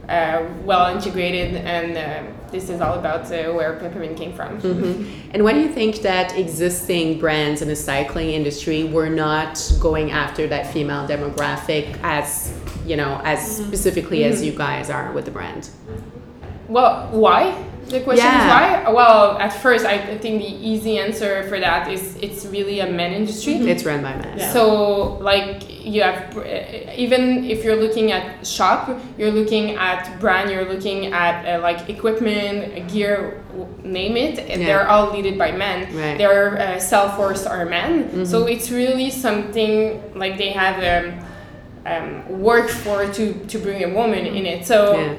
uh, 0.09 0.45
well 0.65 0.95
integrated 0.95 1.55
and 1.57 1.97
uh, 1.97 2.51
this 2.51 2.69
is 2.69 2.81
all 2.81 2.99
about 2.99 3.31
uh, 3.33 3.53
where 3.53 3.79
peppermint 3.79 4.17
came 4.17 4.33
from. 4.33 4.59
And 5.33 5.45
why 5.45 5.53
do 5.53 5.61
you 5.61 5.71
think 5.71 6.03
that 6.03 6.37
existing 6.37 7.19
brands 7.19 7.63
in 7.63 7.69
the 7.69 7.77
cycling 7.77 8.31
industry 8.31 8.85
were 8.85 9.09
not 9.09 9.73
going 9.81 10.11
after 10.11 10.47
that 10.49 10.73
female 10.73 11.09
demographic 11.09 11.99
as 12.03 12.53
you 12.85 12.97
know 12.97 13.21
as 13.25 13.57
specifically 13.57 14.25
as 14.25 14.43
you 14.43 14.53
guys 14.53 14.91
are 14.91 15.13
with 15.13 15.25
the 15.25 15.31
brand? 15.31 15.71
well 16.69 17.09
why 17.11 17.53
the 17.89 18.01
question 18.01 18.25
Yeah. 18.27 18.43
is 18.43 18.85
why 18.87 18.93
well 18.93 19.37
at 19.39 19.53
first 19.53 19.85
I 19.85 19.99
think 20.23 20.41
the 20.43 20.55
easy 20.71 20.99
answer 20.99 21.43
for 21.49 21.59
that 21.61 21.91
is 21.91 22.17
it's 22.23 22.47
really 22.47 22.81
a 22.81 22.87
men 22.91 23.13
industry 23.13 23.55
It's 23.55 23.85
run 23.85 24.03
by 24.03 24.15
men. 24.17 24.39
Yeah. 24.39 24.53
So, 24.53 25.15
like, 25.21 25.63
you 25.85 26.03
have, 26.03 26.37
uh, 26.39 26.45
even 26.97 27.45
if 27.45 27.65
you're 27.65 27.77
looking 27.87 28.13
at 28.13 28.47
shop, 28.47 28.89
you're 29.19 29.33
looking 29.33 29.77
at 29.77 30.19
brand, 30.21 30.51
you're 30.51 30.65
looking 30.75 31.13
at 31.13 31.35
uh, 31.45 31.61
like 31.61 31.89
equipment, 31.89 32.89
gear, 32.93 33.43
name 33.83 34.17
it, 34.17 34.39
and 34.39 34.61
Yeah. 34.61 34.67
they're 34.69 34.89
all 34.89 35.11
leaded 35.13 35.37
by 35.37 35.51
men. 35.53 35.79
Right. 35.95 36.17
Their 36.19 36.41
uh, 36.59 36.79
sell 36.79 37.09
force 37.17 37.45
are 37.47 37.65
men. 37.65 38.25
So 38.27 38.47
it's 38.47 38.71
really 38.71 39.11
something 39.11 40.01
like 40.15 40.39
they 40.39 40.51
have 40.51 40.77
um, 40.93 41.07
um, 41.85 42.41
work 42.41 42.69
for 42.69 43.07
to, 43.13 43.33
to 43.53 43.59
bring 43.59 43.83
a 43.83 43.89
woman 43.89 44.25
in 44.27 44.47
it. 44.47 44.67
So, 44.67 44.79
Yeah. 44.99 45.15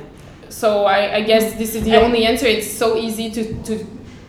So 0.53 0.85
I, 0.85 1.15
I 1.19 1.21
guess 1.21 1.45
this 1.61 1.75
is 1.75 1.83
the 1.83 1.95
And- 1.95 2.05
only 2.05 2.25
answer. 2.25 2.47
It's 2.47 2.71
so 2.83 2.87
easy 2.97 3.27
to, 3.31 3.43
to 3.69 3.73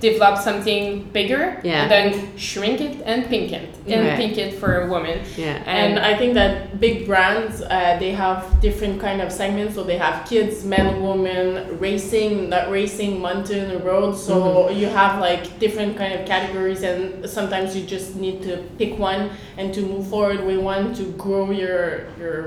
develop 0.01 0.37
something 0.49 0.83
bigger 1.19 1.43
Yeah. 1.65 1.83
and 1.83 1.91
then 1.95 2.37
shrink 2.37 2.79
it 2.89 2.95
and 3.07 3.19
pink 3.33 3.53
it 3.53 3.69
and 3.87 4.01
Right. 4.07 4.17
pink 4.21 4.37
it 4.45 4.53
for 4.61 4.71
a 4.83 4.87
woman. 4.95 5.17
Yeah. 5.37 5.63
and 5.65 5.99
I 5.99 6.13
think 6.21 6.35
that 6.35 6.79
big 6.79 7.07
brands 7.07 7.63
uh, 7.63 7.97
they 8.03 8.13
have 8.25 8.61
different 8.61 9.01
kind 9.01 9.23
of 9.25 9.29
segments. 9.33 9.73
So 9.77 9.83
they 9.91 9.97
have 10.07 10.17
kids, 10.29 10.55
men, 10.75 10.87
women, 11.03 11.79
racing, 11.87 12.51
not 12.51 12.65
racing, 12.79 13.13
mountain, 13.29 13.67
road. 13.83 14.13
So 14.29 14.69
you 14.81 14.89
have 14.89 15.21
like 15.29 15.43
different 15.65 15.97
kind 15.97 16.13
of 16.19 16.27
categories, 16.27 16.83
and 16.83 17.01
sometimes 17.37 17.69
you 17.77 17.83
just 17.97 18.09
need 18.25 18.37
to 18.49 18.55
pick 18.81 18.93
one 18.99 19.31
and 19.57 19.73
to 19.77 19.81
move 19.93 20.05
forward 20.13 20.41
with 20.49 20.59
one 20.75 20.85
to 20.99 21.05
grow 21.25 21.45
your 21.63 21.81
your 22.21 22.39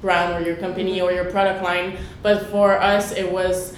brand 0.00 0.34
or 0.34 0.46
your 0.46 0.56
company 0.56 1.00
or 1.00 1.12
your 1.12 1.26
product 1.26 1.62
line. 1.62 1.96
But 2.22 2.46
for 2.46 2.80
us, 2.80 3.12
it 3.12 3.30
was 3.30 3.76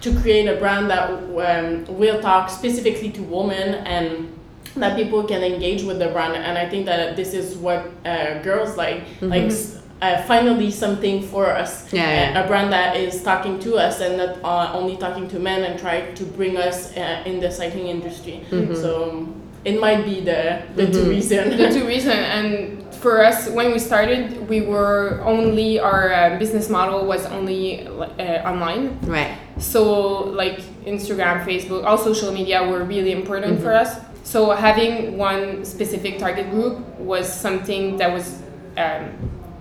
to 0.00 0.18
create 0.20 0.46
a 0.46 0.56
brand 0.56 0.90
that 0.90 1.10
um, 1.10 1.84
will 1.98 2.20
talk 2.20 2.48
specifically 2.48 3.10
to 3.10 3.22
women 3.22 3.74
and 3.86 4.32
that 4.76 4.96
people 4.96 5.24
can 5.24 5.42
engage 5.42 5.82
with 5.82 5.98
the 5.98 6.08
brand 6.08 6.36
and 6.36 6.56
i 6.56 6.68
think 6.68 6.86
that 6.86 7.16
this 7.16 7.34
is 7.34 7.56
what 7.56 7.90
uh, 8.04 8.40
girls 8.42 8.76
like 8.76 9.04
mm-hmm. 9.18 9.28
like 9.28 9.52
uh, 10.00 10.22
finally 10.22 10.70
something 10.70 11.22
for 11.22 11.46
us 11.48 11.92
yeah, 11.92 12.32
yeah. 12.32 12.40
A, 12.40 12.44
a, 12.44 12.46
brand 12.46 12.72
that 12.72 12.96
is 12.96 13.22
talking 13.22 13.58
to 13.58 13.76
us 13.76 14.00
and 14.00 14.16
not 14.16 14.38
uh, 14.42 14.72
only 14.72 14.96
talking 14.96 15.28
to 15.28 15.38
men 15.38 15.64
and 15.64 15.78
try 15.78 16.10
to 16.12 16.24
bring 16.24 16.56
us 16.56 16.96
uh, 16.96 17.22
in 17.26 17.40
the 17.40 17.50
cycling 17.50 17.88
industry 17.88 18.44
mm-hmm. 18.50 18.74
so 18.74 19.28
it 19.64 19.80
might 19.80 20.04
be 20.04 20.20
the 20.20 20.62
the 20.74 20.84
mm-hmm. 20.84 20.92
two 20.92 21.10
reason 21.10 21.56
the 21.56 21.70
two 21.70 21.86
reason 21.86 22.12
and 22.12 22.94
for 22.94 23.24
us 23.24 23.48
when 23.50 23.72
we 23.72 23.78
started 23.78 24.48
we 24.48 24.60
were 24.60 25.20
only 25.24 25.78
our 25.78 26.12
uh, 26.12 26.38
business 26.38 26.68
model 26.68 27.06
was 27.06 27.26
only 27.26 27.86
uh, 27.86 28.48
online 28.50 28.98
right 29.02 29.36
so 29.58 30.24
like 30.24 30.60
instagram 30.84 31.44
facebook 31.44 31.84
all 31.84 31.98
social 31.98 32.32
media 32.32 32.66
were 32.68 32.84
really 32.84 33.12
important 33.12 33.54
mm-hmm. 33.54 33.62
for 33.62 33.74
us 33.74 34.00
so 34.22 34.50
having 34.50 35.16
one 35.16 35.64
specific 35.64 36.18
target 36.18 36.50
group 36.50 36.78
was 36.98 37.30
something 37.30 37.96
that 37.96 38.12
was 38.12 38.42
um, 38.76 39.10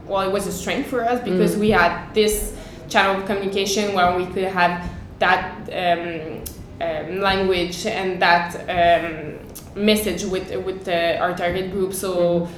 well 0.06 0.28
it 0.28 0.32
was 0.32 0.48
a 0.48 0.52
strength 0.52 0.90
for 0.90 1.04
us 1.04 1.22
because 1.24 1.52
mm-hmm. 1.52 1.62
we 1.62 1.70
had 1.72 2.14
this 2.14 2.56
channel 2.88 3.22
of 3.22 3.26
communication 3.26 3.94
where 3.94 4.16
we 4.18 4.26
could 4.28 4.46
have 4.46 4.90
that 5.20 5.68
um, 5.72 6.44
um, 6.82 7.20
language 7.20 7.86
and 7.86 8.22
that 8.22 8.56
um, 8.70 9.38
message 9.80 10.24
with 10.24 10.54
with 10.66 10.88
uh, 10.88 11.18
our 11.22 11.36
target 11.36 11.72
group 11.72 11.94
so 11.94 12.12
mm-hmm 12.16 12.54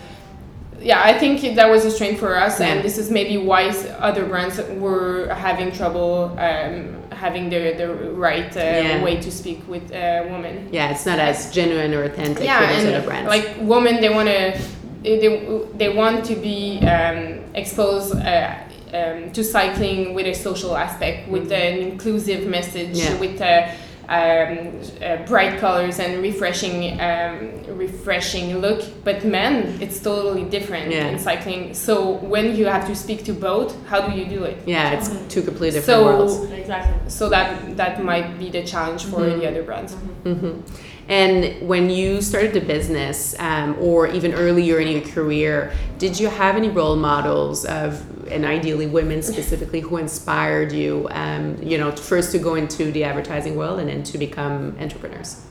yeah, 0.81 1.01
I 1.03 1.17
think 1.17 1.55
that 1.55 1.69
was 1.69 1.85
a 1.85 1.91
strength 1.91 2.19
for 2.19 2.35
us, 2.35 2.59
yeah. 2.59 2.67
and 2.67 2.83
this 2.83 2.97
is 2.97 3.11
maybe 3.11 3.37
why 3.37 3.69
other 3.99 4.25
brands 4.25 4.59
were 4.79 5.33
having 5.33 5.71
trouble 5.71 6.35
um, 6.39 7.01
having 7.11 7.49
the 7.49 7.73
the 7.77 7.93
right 8.13 8.55
uh, 8.57 8.59
yeah. 8.59 9.03
way 9.03 9.19
to 9.21 9.31
speak 9.31 9.67
with 9.67 9.91
uh, 9.91 10.23
women. 10.29 10.69
Yeah, 10.71 10.91
it's 10.91 11.05
not 11.05 11.19
as 11.19 11.53
genuine 11.53 11.93
or 11.93 12.03
authentic 12.03 12.43
yeah, 12.43 12.59
for 12.59 12.73
those 12.73 12.93
other 12.93 13.05
brands. 13.05 13.29
Like 13.29 13.57
women, 13.61 14.01
they 14.01 14.09
want 14.09 14.27
to 14.27 14.59
they, 15.03 15.67
they 15.75 15.89
want 15.89 16.25
to 16.25 16.35
be 16.35 16.79
um, 16.79 17.43
exposed. 17.53 18.15
Uh, 18.15 18.55
um, 18.93 19.31
to 19.31 19.41
cycling 19.41 20.13
with 20.13 20.25
a 20.25 20.33
social 20.33 20.75
aspect, 20.75 21.29
with 21.29 21.43
mm-hmm. 21.43 21.53
an 21.53 21.91
inclusive 21.91 22.45
message, 22.45 22.97
yeah. 22.97 23.17
with 23.21 23.39
a 23.39 23.69
um, 23.69 23.77
uh, 24.11 25.25
bright 25.25 25.59
colors 25.59 25.99
and 25.99 26.21
refreshing 26.21 26.99
um, 26.99 27.77
refreshing 27.77 28.57
look 28.57 28.81
but 29.03 29.23
men 29.23 29.81
it's 29.81 29.99
totally 29.99 30.43
different 30.43 30.91
yeah. 30.91 31.07
in 31.07 31.17
cycling 31.17 31.73
so 31.73 32.11
when 32.33 32.55
you 32.55 32.65
have 32.65 32.85
to 32.85 32.95
speak 32.95 33.23
to 33.23 33.33
both 33.33 33.71
how 33.87 34.01
do 34.01 34.17
you 34.17 34.25
do 34.25 34.43
it 34.43 34.57
yeah 34.65 34.91
it's 34.91 35.09
mm-hmm. 35.09 35.27
two 35.27 35.41
completely 35.41 35.79
different 35.79 35.85
so, 35.85 36.05
worlds 36.05 36.51
exactly 36.51 37.09
so 37.09 37.29
that 37.29 37.77
that 37.77 38.03
might 38.03 38.37
be 38.37 38.49
the 38.49 38.63
challenge 38.63 39.05
for 39.05 39.21
mm-hmm. 39.21 39.39
the 39.39 39.47
other 39.47 39.63
brands 39.63 39.95
mm-hmm. 40.23 40.59
And 41.07 41.67
when 41.67 41.89
you 41.89 42.21
started 42.21 42.53
the 42.53 42.61
business, 42.61 43.35
um, 43.39 43.75
or 43.81 44.07
even 44.07 44.33
earlier 44.33 44.79
in 44.79 44.87
your 44.87 45.01
career, 45.01 45.73
did 45.97 46.17
you 46.17 46.29
have 46.29 46.55
any 46.55 46.69
role 46.69 46.95
models 46.95 47.65
of, 47.65 48.20
and 48.31 48.45
ideally 48.45 48.87
women 48.87 49.21
specifically, 49.21 49.81
who 49.81 49.97
inspired 49.97 50.71
you? 50.71 51.07
Um, 51.11 51.61
you 51.61 51.77
know, 51.77 51.91
first 51.91 52.31
to 52.31 52.39
go 52.39 52.55
into 52.55 52.91
the 52.91 53.03
advertising 53.03 53.55
world 53.55 53.79
and 53.79 53.89
then 53.89 54.03
to 54.03 54.17
become 54.17 54.75
entrepreneurs. 54.79 55.45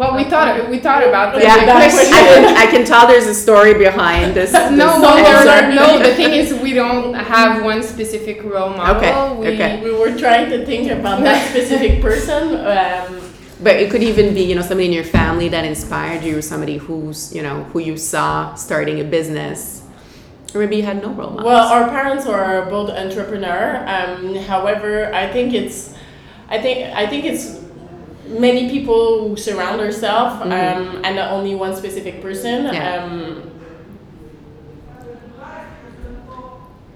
Well, 0.00 0.16
we 0.16 0.24
thought 0.24 0.70
we 0.70 0.78
thought 0.78 1.06
about 1.06 1.34
that. 1.34 1.42
Yeah, 1.42 1.56
I 1.76 1.90
can, 1.90 2.56
I 2.56 2.66
can 2.70 2.86
tell 2.86 3.06
there's 3.06 3.26
a 3.26 3.34
story 3.34 3.74
behind 3.74 4.32
this. 4.34 4.50
no, 4.54 4.70
no, 4.70 5.16
there, 5.16 5.74
no. 5.74 5.98
The 5.98 6.14
thing 6.14 6.32
is, 6.32 6.54
we 6.62 6.72
don't 6.72 7.12
have 7.12 7.62
one 7.62 7.82
specific 7.82 8.42
role 8.42 8.70
model. 8.70 8.96
Okay. 8.96 9.36
We, 9.36 9.46
okay. 9.48 9.84
we 9.84 9.92
were 9.92 10.16
trying 10.16 10.48
to 10.48 10.64
think 10.64 10.90
about 10.90 11.22
that 11.24 11.50
specific 11.50 12.00
person. 12.00 12.56
Um, 12.64 13.29
but 13.62 13.76
it 13.76 13.90
could 13.90 14.02
even 14.02 14.34
be, 14.34 14.42
you 14.42 14.54
know, 14.54 14.62
somebody 14.62 14.86
in 14.86 14.92
your 14.92 15.04
family 15.04 15.48
that 15.48 15.64
inspired 15.64 16.24
you, 16.24 16.38
or 16.38 16.42
somebody 16.42 16.78
who's, 16.78 17.34
you 17.34 17.42
know, 17.42 17.64
who 17.64 17.78
you 17.78 17.96
saw 17.96 18.54
starting 18.54 19.00
a 19.00 19.04
business, 19.04 19.82
or 20.54 20.60
maybe 20.60 20.76
you 20.76 20.82
had 20.82 21.02
no 21.02 21.08
role 21.10 21.30
models. 21.30 21.44
Well, 21.44 21.68
our 21.68 21.88
parents 21.88 22.26
are 22.26 22.66
both 22.66 22.90
entrepreneur. 22.90 23.84
Um, 23.86 24.34
however, 24.36 25.12
I 25.14 25.30
think 25.32 25.54
it's, 25.54 25.94
I 26.48 26.60
think 26.60 26.94
I 26.94 27.06
think 27.06 27.24
it's 27.24 27.60
many 28.26 28.70
people 28.70 29.28
who 29.28 29.36
surround 29.36 29.80
ourselves 29.80 30.40
mm-hmm. 30.40 30.52
um, 30.52 31.04
and 31.04 31.16
not 31.16 31.32
only 31.32 31.54
one 31.54 31.74
specific 31.76 32.22
person. 32.22 32.72
Yeah. 32.72 33.04
Um, 33.04 33.46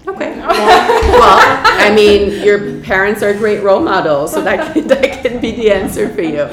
Okay. 0.07 0.37
well, 0.39 1.39
I 1.39 1.93
mean, 1.95 2.43
your 2.43 2.79
parents 2.81 3.23
are 3.23 3.33
great 3.33 3.63
role 3.63 3.81
models, 3.81 4.33
so 4.33 4.41
that 4.41 4.73
can, 4.73 4.87
that 4.87 5.23
can 5.23 5.41
be 5.41 5.51
the 5.51 5.71
answer 5.71 6.13
for 6.13 6.21
you. 6.21 6.43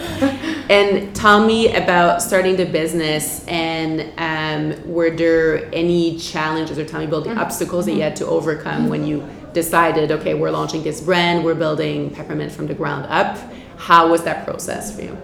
And 0.70 1.14
tell 1.14 1.46
me 1.46 1.74
about 1.74 2.22
starting 2.22 2.56
the 2.56 2.64
business, 2.64 3.44
and 3.46 4.10
um, 4.16 4.90
were 4.90 5.10
there 5.10 5.68
any 5.74 6.18
challenges, 6.18 6.78
or 6.78 6.86
tell 6.86 7.00
me 7.00 7.06
about 7.06 7.24
the 7.24 7.30
mm-hmm. 7.30 7.40
obstacles 7.40 7.86
that 7.86 7.92
you 7.92 8.00
had 8.00 8.16
to 8.16 8.26
overcome 8.26 8.88
when 8.88 9.06
you 9.06 9.28
decided, 9.52 10.10
okay, 10.10 10.32
we're 10.32 10.50
launching 10.50 10.82
this 10.82 11.02
brand, 11.02 11.44
we're 11.44 11.54
building 11.54 12.10
Peppermint 12.10 12.52
from 12.52 12.66
the 12.66 12.74
ground 12.74 13.04
up. 13.10 13.38
How 13.76 14.08
was 14.08 14.24
that 14.24 14.46
process 14.46 14.94
for 14.94 15.02
you? 15.02 15.18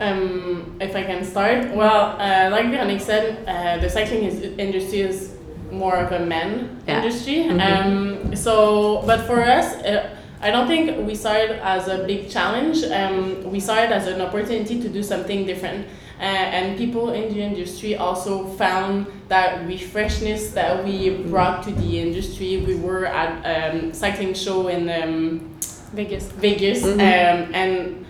Um, 0.00 0.76
if 0.80 0.94
I 0.94 1.02
can 1.04 1.24
start, 1.24 1.74
well, 1.74 2.20
uh, 2.20 2.50
like 2.50 2.66
Véronik 2.66 3.00
said, 3.00 3.44
uh, 3.46 3.80
the 3.80 3.90
cycling 3.90 4.24
is, 4.24 4.42
industry 4.58 5.00
is 5.00 5.37
more 5.70 5.96
of 5.96 6.12
a 6.12 6.24
men 6.24 6.80
yeah. 6.86 6.98
industry. 6.98 7.44
Mm-hmm. 7.44 8.28
Um, 8.28 8.36
so, 8.36 9.02
but 9.06 9.26
for 9.26 9.42
us, 9.42 9.74
uh, 9.84 10.16
I 10.40 10.50
don't 10.50 10.68
think 10.68 11.06
we 11.06 11.14
saw 11.14 11.34
it 11.34 11.50
as 11.50 11.88
a 11.88 12.04
big 12.04 12.30
challenge. 12.30 12.84
Um, 12.84 13.50
we 13.50 13.60
saw 13.60 13.76
it 13.76 13.90
as 13.90 14.06
an 14.06 14.20
opportunity 14.20 14.80
to 14.80 14.88
do 14.88 15.02
something 15.02 15.46
different. 15.46 15.86
Uh, 16.20 16.22
and 16.22 16.76
people 16.76 17.10
in 17.10 17.32
the 17.32 17.40
industry 17.40 17.94
also 17.96 18.46
found 18.56 19.06
that 19.28 19.66
refreshness 19.68 20.52
that 20.52 20.84
we 20.84 21.10
brought 21.24 21.62
to 21.62 21.70
the 21.72 22.00
industry. 22.00 22.64
We 22.66 22.74
were 22.74 23.06
at 23.06 23.74
um, 23.74 23.92
cycling 23.92 24.34
show 24.34 24.66
in 24.68 24.88
um, 24.90 25.56
Vegas. 25.92 26.24
Vegas, 26.32 26.82
mm-hmm. 26.82 27.00
um, 27.00 27.54
and 27.54 28.06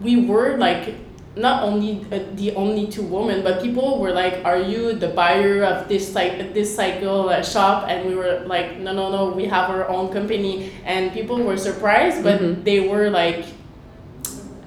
we 0.00 0.26
were 0.26 0.56
like 0.56 0.94
not 1.36 1.64
only 1.64 2.06
uh, 2.12 2.20
the 2.34 2.54
only 2.54 2.86
two 2.86 3.02
women, 3.02 3.42
but 3.42 3.62
people 3.62 3.98
were 3.98 4.12
like, 4.12 4.44
"Are 4.44 4.58
you 4.58 4.94
the 4.94 5.08
buyer 5.08 5.64
of 5.64 5.88
this 5.88 6.14
like 6.14 6.54
this 6.54 6.74
cycle 6.74 7.28
uh, 7.28 7.42
shop?" 7.42 7.86
And 7.88 8.06
we 8.08 8.14
were 8.14 8.44
like, 8.46 8.78
"No, 8.78 8.92
no, 8.92 9.10
no, 9.10 9.34
we 9.34 9.46
have 9.46 9.70
our 9.70 9.88
own 9.88 10.12
company." 10.12 10.70
And 10.84 11.12
people 11.12 11.42
were 11.42 11.56
surprised, 11.56 12.22
but 12.22 12.40
mm-hmm. 12.40 12.62
they 12.62 12.86
were 12.88 13.10
like 13.10 13.44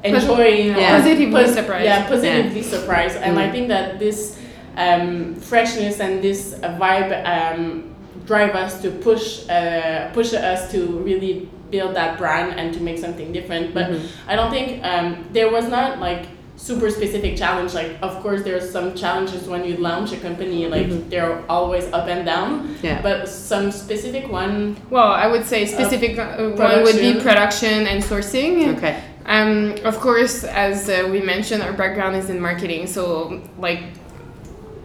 enjoying, 0.03 0.75
yeah. 0.75 0.97
positively 0.97 1.32
pos- 1.32 1.53
surprised. 1.53 1.86
Yeah, 1.86 2.08
positively 2.08 2.62
yeah. 2.62 2.67
surprised, 2.67 3.17
and 3.17 3.38
mm-hmm. 3.38 3.49
I 3.49 3.51
think 3.51 3.67
that 3.69 3.99
this 3.99 4.38
um, 4.75 5.36
freshness 5.36 5.99
and 5.99 6.21
this 6.21 6.53
uh, 6.62 6.77
vibe 6.77 7.15
um, 7.23 7.95
drive 8.25 8.56
us 8.56 8.82
to 8.82 8.91
push 8.91 9.47
uh, 9.49 10.12
push 10.12 10.34
us 10.34 10.69
to 10.71 10.99
really 10.99 11.49
build 11.71 11.95
that 11.95 12.17
brand 12.17 12.60
and 12.60 12.73
to 12.73 12.82
make 12.82 12.97
something 12.97 13.32
different. 13.32 13.73
But 13.73 13.88
mm-hmm. 13.88 14.30
I 14.30 14.36
don't 14.36 14.51
think 14.51 14.84
um, 14.84 15.25
there 15.32 15.49
was 15.49 15.67
not 15.67 15.99
like 15.99 16.27
super 16.58 16.89
specific 16.89 17.38
challenge. 17.38 17.74
Like 17.74 17.98
of 18.02 18.22
course 18.22 18.43
there's 18.43 18.70
some 18.70 18.96
challenges 18.96 19.48
when 19.48 19.63
you 19.63 19.78
launch 19.78 20.12
a 20.12 20.17
company. 20.17 20.67
Like 20.67 20.88
mm-hmm. 20.88 21.10
they're 21.10 21.50
always 21.50 21.86
up 21.93 22.08
and 22.08 22.26
down. 22.26 22.76
Yeah. 22.82 23.02
But 23.02 23.30
some 23.30 23.72
specific 23.72 24.30
one. 24.30 24.76
Well, 24.89 25.12
I 25.12 25.28
would 25.28 25.46
say 25.46 25.65
specific 25.65 26.20
uh, 26.20 26.50
one 26.50 26.84
would 26.84 26.98
be 26.98 27.13
production 27.22 27.88
and 27.88 28.04
sourcing. 28.04 28.76
Okay. 28.76 29.02
Um, 29.26 29.76
of 29.84 30.00
course, 30.00 30.43
as 30.43 30.89
uh, 30.89 31.08
we 31.12 31.22
mentioned, 31.22 31.62
our 31.62 31.74
background 31.74 32.15
is 32.15 32.30
in 32.30 32.39
marketing, 32.39 32.88
so 32.88 33.41
like 33.60 33.84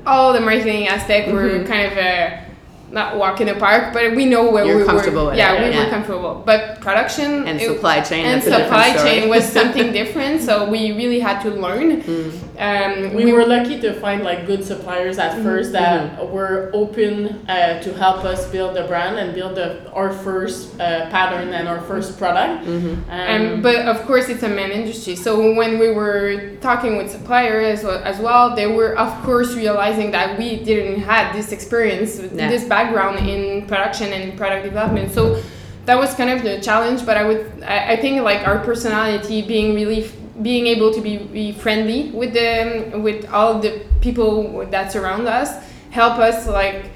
all 0.04 0.32
the 0.32 0.40
marketing 0.40 0.88
aspect, 0.88 1.28
mm-hmm. 1.28 1.36
we're 1.36 1.64
kind 1.64 1.92
of 1.92 1.96
a 1.96 2.41
not 2.92 3.16
walk 3.16 3.40
in 3.40 3.46
the 3.46 3.54
park, 3.54 3.92
but 3.92 4.14
we 4.14 4.26
know 4.26 4.50
where 4.50 4.64
You're 4.64 4.78
we 4.78 4.84
comfortable 4.84 5.24
were. 5.24 5.30
With 5.30 5.38
yeah, 5.38 5.54
it, 5.54 5.64
we 5.64 5.74
yeah. 5.74 5.84
were 5.84 5.90
comfortable. 5.90 6.42
But 6.44 6.80
production 6.80 7.46
and 7.48 7.60
it, 7.60 7.66
supply 7.66 8.00
chain 8.02 8.26
and 8.26 8.42
supply 8.42 8.94
chain 8.96 9.28
was 9.28 9.50
something 9.58 9.92
different. 9.92 10.42
So 10.42 10.68
we 10.68 10.92
really 10.92 11.18
had 11.18 11.42
to 11.42 11.50
learn. 11.50 12.02
Mm. 12.02 12.38
Um, 12.58 13.14
we, 13.14 13.24
we, 13.24 13.32
were 13.32 13.46
lucky 13.46 13.80
to 13.80 13.94
find 13.94 14.22
like 14.22 14.46
good 14.46 14.62
suppliers 14.62 15.18
at 15.18 15.32
mm-hmm. 15.32 15.42
first 15.42 15.72
that 15.72 16.18
mm-hmm. 16.18 16.32
were 16.32 16.70
open 16.74 17.48
uh, 17.48 17.80
to 17.82 17.94
help 17.94 18.24
us 18.24 18.48
build 18.50 18.76
the 18.76 18.84
brand 18.84 19.18
and 19.18 19.34
build 19.34 19.56
the, 19.56 19.90
our 19.92 20.12
first 20.12 20.78
uh, 20.78 21.08
pattern 21.10 21.48
and 21.54 21.66
our 21.66 21.80
first 21.80 22.18
product. 22.18 22.64
Mm-hmm. 22.66 23.10
Um, 23.10 23.54
um, 23.54 23.62
but 23.62 23.86
of 23.86 24.02
course, 24.06 24.28
it's 24.28 24.42
a 24.42 24.48
man 24.48 24.70
industry. 24.70 25.16
So 25.16 25.54
when 25.54 25.78
we 25.78 25.90
were 25.90 26.56
talking 26.56 26.98
with 26.98 27.10
suppliers 27.10 27.78
as 27.78 27.84
well, 27.84 28.04
as 28.04 28.18
well 28.20 28.54
they 28.54 28.66
were 28.66 28.96
of 28.98 29.10
course 29.24 29.54
realizing 29.54 30.10
that 30.10 30.38
we 30.38 30.62
didn't 30.62 31.00
have 31.00 31.34
this 31.34 31.52
experience, 31.52 32.18
yeah. 32.18 32.48
this 32.48 32.64
background 32.64 32.81
background 32.82 33.28
in 33.28 33.66
production 33.66 34.12
and 34.12 34.36
product 34.36 34.64
development. 34.64 35.12
So 35.12 35.42
that 35.86 35.96
was 35.98 36.14
kind 36.14 36.30
of 36.30 36.42
the 36.42 36.60
challenge. 36.60 37.04
But 37.04 37.16
I 37.16 37.24
would, 37.24 37.62
I, 37.64 37.92
I 37.92 37.96
think 37.96 38.22
like 38.22 38.46
our 38.46 38.58
personality 38.58 39.42
being 39.42 39.74
really 39.74 40.10
being 40.40 40.66
able 40.66 40.92
to 40.92 41.00
be, 41.00 41.18
be 41.18 41.52
friendly 41.52 42.10
with 42.10 42.32
the 42.32 42.98
with 42.98 43.28
all 43.30 43.60
the 43.60 43.82
people 44.00 44.66
that 44.70 44.90
surround 44.90 45.28
us 45.28 45.62
help 45.90 46.18
us 46.18 46.48
like 46.48 46.86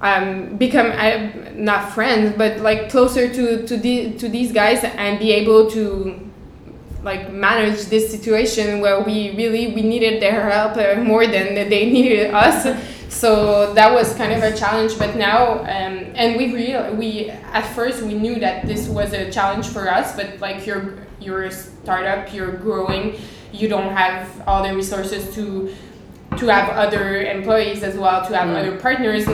um, 0.00 0.56
become 0.56 0.92
uh, 0.92 1.28
not 1.52 1.92
friends 1.92 2.32
but 2.38 2.60
like 2.60 2.88
closer 2.88 3.28
to 3.28 3.66
to 3.66 3.76
the 3.76 4.12
to 4.12 4.28
these 4.28 4.52
guys 4.52 4.84
and 4.84 5.18
be 5.18 5.32
able 5.32 5.68
to 5.68 6.30
like 7.02 7.32
manage 7.32 7.86
this 7.86 8.08
situation 8.08 8.80
where 8.80 9.00
we 9.00 9.34
really 9.36 9.74
we 9.74 9.82
needed 9.82 10.22
their 10.22 10.48
help 10.48 10.76
uh, 10.76 11.02
more 11.02 11.26
than 11.26 11.54
they 11.54 11.90
needed 11.90 12.32
us 12.32 12.64
so 13.08 13.72
that 13.74 13.92
was 13.92 14.14
kind 14.14 14.32
of 14.32 14.42
a 14.42 14.56
challenge 14.56 14.98
but 14.98 15.16
now 15.16 15.60
um, 15.60 16.12
and 16.14 16.36
we 16.36 16.52
real 16.52 16.94
we 16.94 17.30
at 17.30 17.62
first 17.74 18.02
we 18.02 18.14
knew 18.14 18.38
that 18.38 18.66
this 18.66 18.88
was 18.88 19.12
a 19.12 19.30
challenge 19.30 19.66
for 19.68 19.88
us 19.88 20.14
but 20.16 20.38
like 20.40 20.66
you're 20.66 20.94
you're 21.20 21.44
a 21.44 21.50
startup 21.50 22.32
you're 22.34 22.52
growing 22.52 23.16
you 23.52 23.68
don't 23.68 23.92
have 23.94 24.42
all 24.46 24.62
the 24.62 24.74
resources 24.74 25.34
to 25.34 25.72
to 26.36 26.48
have 26.48 26.68
other 26.70 27.22
employees 27.22 27.82
as 27.82 27.96
well 27.96 28.26
to 28.26 28.36
have 28.36 28.48
mm. 28.48 28.56
other 28.56 28.78
partners 28.78 29.26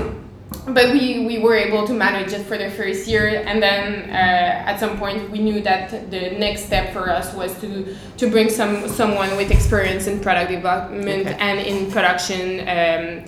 but 0.69 0.93
we, 0.93 1.27
we 1.27 1.39
were 1.39 1.57
able 1.57 1.87
to 1.87 1.93
manage 1.93 2.33
it 2.33 2.45
for 2.45 2.57
the 2.57 2.71
first 2.71 3.09
year 3.09 3.43
and 3.47 3.61
then 3.61 4.09
uh, 4.11 4.71
at 4.71 4.79
some 4.79 4.97
point 4.99 5.29
we 5.31 5.41
knew 5.41 5.61
that 5.61 6.11
the 6.11 6.31
next 6.39 6.67
step 6.67 6.93
for 6.93 7.11
us 7.11 7.35
was 7.35 7.59
to 7.61 7.97
to 8.17 8.31
bring 8.31 8.49
some 8.49 8.87
someone 8.87 9.35
with 9.37 9.51
experience 9.51 10.07
in 10.07 10.21
product 10.21 10.51
development 10.51 11.27
okay. 11.27 11.37
and 11.41 11.59
in 11.59 11.91
production 11.91 12.61
um, 12.69 13.25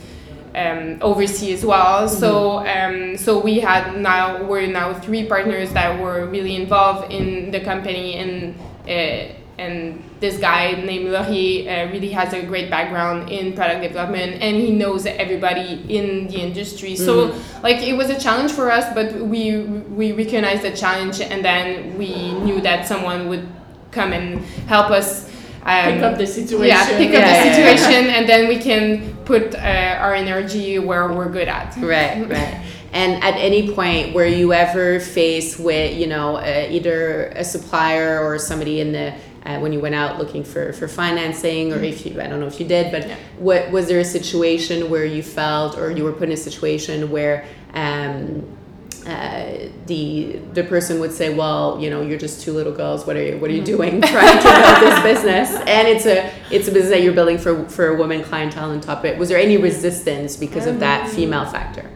um, 0.54 0.98
overseas 1.00 1.60
as 1.60 1.66
well. 1.66 2.06
Mm-hmm. 2.06 2.18
So 2.18 2.66
um, 2.66 3.16
so 3.16 3.40
we 3.40 3.60
had 3.60 3.96
now 3.96 4.42
we're 4.44 4.66
now 4.66 4.94
three 4.94 5.26
partners 5.26 5.72
that 5.72 6.00
were 6.00 6.26
really 6.26 6.56
involved 6.56 7.12
in 7.12 7.50
the 7.50 7.60
company 7.60 8.14
and. 8.16 8.54
Uh, 8.88 9.34
and 9.56 10.02
this 10.18 10.38
guy 10.38 10.72
named 10.72 11.10
Laurier 11.10 11.70
uh, 11.70 11.92
really 11.92 12.10
has 12.10 12.32
a 12.32 12.42
great 12.42 12.68
background 12.70 13.30
in 13.30 13.52
product 13.52 13.82
development 13.82 14.42
and 14.42 14.56
he 14.56 14.72
knows 14.72 15.06
everybody 15.06 15.84
in 15.88 16.26
the 16.26 16.40
industry 16.40 16.96
so 16.96 17.32
like 17.62 17.76
it 17.76 17.96
was 17.96 18.10
a 18.10 18.18
challenge 18.18 18.50
for 18.50 18.68
us 18.68 18.92
but 18.94 19.14
we 19.14 19.60
we 19.60 20.10
recognized 20.10 20.62
the 20.62 20.76
challenge 20.76 21.20
and 21.20 21.44
then 21.44 21.96
we 21.96 22.32
knew 22.40 22.60
that 22.60 22.84
someone 22.84 23.28
would 23.28 23.46
come 23.92 24.12
and 24.12 24.40
help 24.66 24.90
us 24.90 25.30
pick 25.64 26.02
up 26.02 26.18
the 26.18 26.26
situation. 26.26 26.66
Yeah 26.66 26.86
pick 26.86 27.08
up 27.08 27.14
yeah, 27.14 27.44
the 27.44 27.54
situation 27.54 28.10
and 28.10 28.28
then 28.28 28.48
we 28.48 28.58
can 28.58 29.16
put 29.24 29.54
uh, 29.54 29.98
our 29.98 30.14
energy 30.14 30.78
where 30.78 31.08
we're 31.12 31.30
good 31.30 31.48
at. 31.48 31.76
Right 31.76 32.28
right. 32.28 32.64
And 32.92 33.24
at 33.24 33.34
any 33.34 33.72
point 33.72 34.14
were 34.14 34.26
you 34.26 34.52
ever 34.52 35.00
faced 35.00 35.58
with 35.58 35.96
you 35.96 36.06
know 36.06 36.36
uh, 36.36 36.66
either 36.70 37.28
a 37.28 37.44
supplier 37.44 38.20
or 38.20 38.38
somebody 38.38 38.80
in 38.80 38.92
the 38.92 39.14
uh, 39.46 39.58
when 39.58 39.72
you 39.72 39.80
went 39.80 39.94
out 39.94 40.18
looking 40.18 40.42
for, 40.42 40.72
for 40.72 40.88
financing 40.88 41.72
or 41.72 41.78
if 41.82 42.06
you 42.06 42.20
I 42.20 42.26
don't 42.28 42.40
know 42.40 42.46
if 42.46 42.58
you 42.60 42.66
did 42.66 42.90
but 42.90 43.06
yeah. 43.06 43.16
what 43.38 43.70
was 43.70 43.88
there 43.88 44.00
a 44.00 44.04
situation 44.04 44.90
where 44.90 45.04
you 45.04 45.22
felt 45.22 45.76
or 45.76 45.90
you 45.90 46.04
were 46.04 46.12
put 46.12 46.28
in 46.28 46.32
a 46.32 46.36
situation 46.36 47.10
where 47.10 47.46
um, 47.74 48.46
uh, 49.06 49.68
the 49.86 50.40
the 50.54 50.64
person 50.64 50.98
would 51.00 51.12
say, 51.12 51.34
"Well, 51.34 51.78
you 51.80 51.90
know, 51.90 52.00
you're 52.00 52.18
just 52.18 52.42
two 52.42 52.52
little 52.52 52.72
girls. 52.72 53.06
What 53.06 53.16
are 53.16 53.22
you 53.22 53.36
What 53.38 53.50
are 53.50 53.54
you 53.54 53.62
mm-hmm. 53.62 53.76
doing 53.76 54.00
trying 54.00 54.38
to 54.38 54.44
build 54.44 54.92
this 54.92 55.02
business?" 55.22 55.50
And 55.66 55.88
it's 55.88 56.06
a 56.06 56.32
it's 56.50 56.68
a 56.68 56.72
business 56.72 56.90
that 56.90 57.02
you're 57.02 57.12
building 57.12 57.38
for 57.38 57.68
for 57.68 57.88
a 57.88 57.96
woman 57.96 58.22
clientele 58.22 58.70
and 58.70 58.82
top 58.82 59.04
it. 59.04 59.18
Was 59.18 59.28
there 59.28 59.38
any 59.38 59.56
resistance 59.56 60.36
because 60.36 60.66
of 60.66 60.80
that 60.80 61.06
mm-hmm. 61.06 61.16
female 61.16 61.46
factor? 61.46 61.90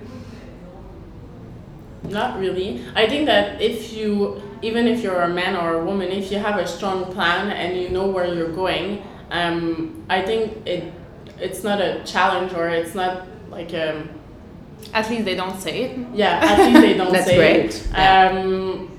Not 2.03 2.39
really. 2.39 2.85
I 2.95 3.09
think 3.09 3.27
that 3.27 3.61
if 3.61 3.93
you 3.93 4.43
even 4.63 4.87
if 4.87 5.03
you're 5.03 5.23
a 5.23 5.29
man 5.29 5.57
or 5.57 5.81
a 5.81 5.85
woman, 5.85 6.09
if 6.09 6.31
you 6.31 6.39
have 6.39 6.59
a 6.59 6.67
strong 6.67 7.13
plan 7.13 7.51
and 7.51 7.81
you 7.81 7.89
know 7.91 8.07
where 8.07 8.27
you're 8.33 8.53
going, 8.53 9.03
um, 9.31 10.05
I 10.09 10.23
think 10.23 10.67
it 10.67 10.93
it's 11.41 11.63
not 11.63 11.81
a 11.81 12.03
challenge 12.05 12.53
or 12.53 12.69
it's 12.69 12.95
not 12.95 13.27
like 13.51 13.73
a. 13.73 14.07
At 14.93 15.11
least 15.11 15.25
they 15.25 15.35
don't 15.35 15.61
say 15.61 15.83
it. 15.83 15.99
Yeah, 16.15 16.41
at 16.43 16.59
least 16.59 16.81
they 16.81 16.95
don't 16.97 17.13
That's 17.13 17.27
say 17.27 17.37
great. 17.37 17.75
it. 17.75 17.99
Um, 17.99 18.91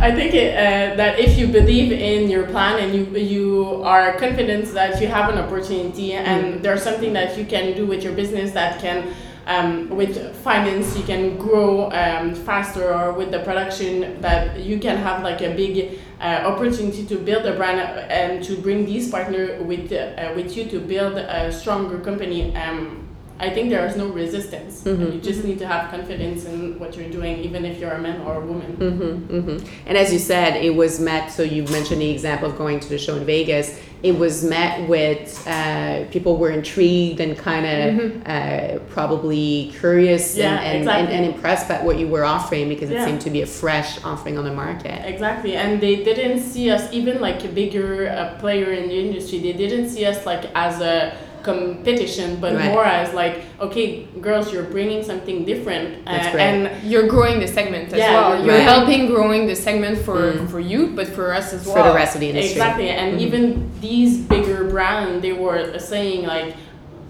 I 0.00 0.14
think 0.14 0.34
it, 0.34 0.54
uh, 0.54 0.96
that 0.96 1.18
if 1.18 1.38
you 1.38 1.46
believe 1.46 1.92
in 1.92 2.28
your 2.28 2.46
plan 2.46 2.78
and 2.78 2.94
you 2.94 3.04
you 3.18 3.82
are 3.84 4.16
confident 4.18 4.66
that 4.74 5.00
you 5.00 5.06
have 5.06 5.32
an 5.32 5.38
opportunity 5.38 6.12
and 6.12 6.54
mm. 6.54 6.62
there's 6.62 6.82
something 6.82 7.12
that 7.12 7.38
you 7.38 7.44
can 7.44 7.76
do 7.76 7.86
with 7.86 8.02
your 8.02 8.12
business 8.12 8.52
that 8.52 8.80
can 8.80 9.14
um, 9.46 9.88
with 9.90 10.34
finance 10.36 10.96
you 10.96 11.04
can 11.04 11.36
grow 11.36 11.90
um, 11.92 12.34
faster 12.34 12.92
or 12.92 13.12
with 13.12 13.30
the 13.30 13.40
production 13.40 14.20
that 14.20 14.60
you 14.60 14.78
can 14.78 14.96
have 14.96 15.22
like 15.22 15.42
a 15.42 15.54
big 15.54 15.98
uh, 16.20 16.42
opportunity 16.44 17.04
to 17.04 17.16
build 17.16 17.44
a 17.46 17.54
brand 17.54 17.80
and 18.10 18.42
to 18.42 18.56
bring 18.56 18.86
these 18.86 19.10
partner 19.10 19.62
with 19.62 19.92
uh, 19.92 20.32
with 20.34 20.56
you 20.56 20.64
to 20.66 20.80
build 20.80 21.16
a 21.16 21.52
stronger 21.52 21.98
company 22.00 22.54
um, 22.56 23.03
I 23.40 23.50
think 23.50 23.70
there 23.70 23.84
is 23.84 23.96
no 23.96 24.08
resistance. 24.08 24.84
Mm-hmm. 24.84 25.12
You 25.12 25.20
just 25.20 25.44
need 25.44 25.58
to 25.58 25.66
have 25.66 25.90
confidence 25.90 26.44
in 26.44 26.78
what 26.78 26.96
you're 26.96 27.10
doing, 27.10 27.38
even 27.38 27.64
if 27.64 27.80
you're 27.80 27.90
a 27.90 28.00
man 28.00 28.20
or 28.20 28.40
a 28.40 28.46
woman. 28.46 28.76
Mm-hmm, 28.76 29.36
mm-hmm. 29.36 29.66
And 29.86 29.98
as 29.98 30.12
you 30.12 30.20
said, 30.20 30.56
it 30.56 30.74
was 30.74 31.00
met. 31.00 31.32
So 31.32 31.42
you 31.42 31.64
mentioned 31.64 32.00
the 32.00 32.10
example 32.10 32.48
of 32.48 32.56
going 32.56 32.78
to 32.78 32.88
the 32.88 32.98
show 32.98 33.16
in 33.16 33.26
Vegas. 33.26 33.76
It 34.04 34.16
was 34.16 34.44
met 34.44 34.88
with 34.88 35.42
uh, 35.48 36.04
people 36.10 36.36
were 36.36 36.50
intrigued 36.50 37.20
and 37.20 37.36
kind 37.36 37.66
of 37.66 37.94
mm-hmm. 37.94 38.22
uh, 38.26 38.78
probably 38.90 39.72
curious 39.78 40.36
yeah, 40.36 40.56
and, 40.56 40.66
and, 40.66 40.78
exactly. 40.78 41.14
and, 41.16 41.24
and, 41.24 41.34
impressed 41.34 41.68
by 41.68 41.82
what 41.82 41.98
you 41.98 42.06
were 42.06 42.22
offering 42.22 42.68
because 42.68 42.90
it 42.90 42.94
yeah. 42.94 43.06
seemed 43.06 43.22
to 43.22 43.30
be 43.30 43.40
a 43.40 43.46
fresh 43.46 44.02
offering 44.04 44.36
on 44.36 44.44
the 44.44 44.52
market. 44.52 45.08
Exactly, 45.08 45.56
and 45.56 45.80
they 45.80 46.04
didn't 46.04 46.40
see 46.40 46.70
us 46.70 46.92
even 46.92 47.20
like 47.20 47.44
a 47.44 47.48
bigger 47.48 48.10
uh, 48.10 48.38
player 48.38 48.72
in 48.72 48.88
the 48.88 48.98
industry. 49.06 49.38
They 49.40 49.54
didn't 49.54 49.88
see 49.88 50.04
us 50.04 50.26
like 50.26 50.50
as 50.54 50.82
a 50.82 51.16
competition, 51.44 52.40
but 52.40 52.54
right. 52.54 52.72
more 52.72 52.84
as 52.84 53.14
like, 53.14 53.44
okay, 53.60 54.04
girls, 54.20 54.52
you're 54.52 54.64
bringing 54.64 55.02
something 55.04 55.44
different, 55.44 56.08
uh, 56.08 56.10
and 56.10 56.82
you're 56.82 57.06
growing 57.06 57.38
the 57.38 57.46
segment 57.46 57.92
as 57.92 57.98
yeah, 57.98 58.12
well. 58.12 58.44
You're 58.44 58.54
right. 58.54 58.62
helping 58.62 59.06
growing 59.06 59.46
the 59.46 59.54
segment 59.54 59.98
for 59.98 60.32
mm. 60.32 60.50
for 60.50 60.60
you, 60.60 60.88
but 60.88 61.06
for 61.06 61.32
us 61.32 61.52
as 61.52 61.66
well. 61.66 61.76
For 61.76 61.88
the 61.90 61.94
rest 61.94 62.14
of 62.14 62.20
the 62.20 62.30
industry, 62.30 62.52
exactly. 62.52 62.88
And 62.88 63.12
mm-hmm. 63.12 63.26
even 63.26 63.80
these 63.80 64.18
bigger 64.18 64.64
brands, 64.64 65.22
they 65.22 65.32
were 65.32 65.78
saying 65.78 66.26
like, 66.26 66.56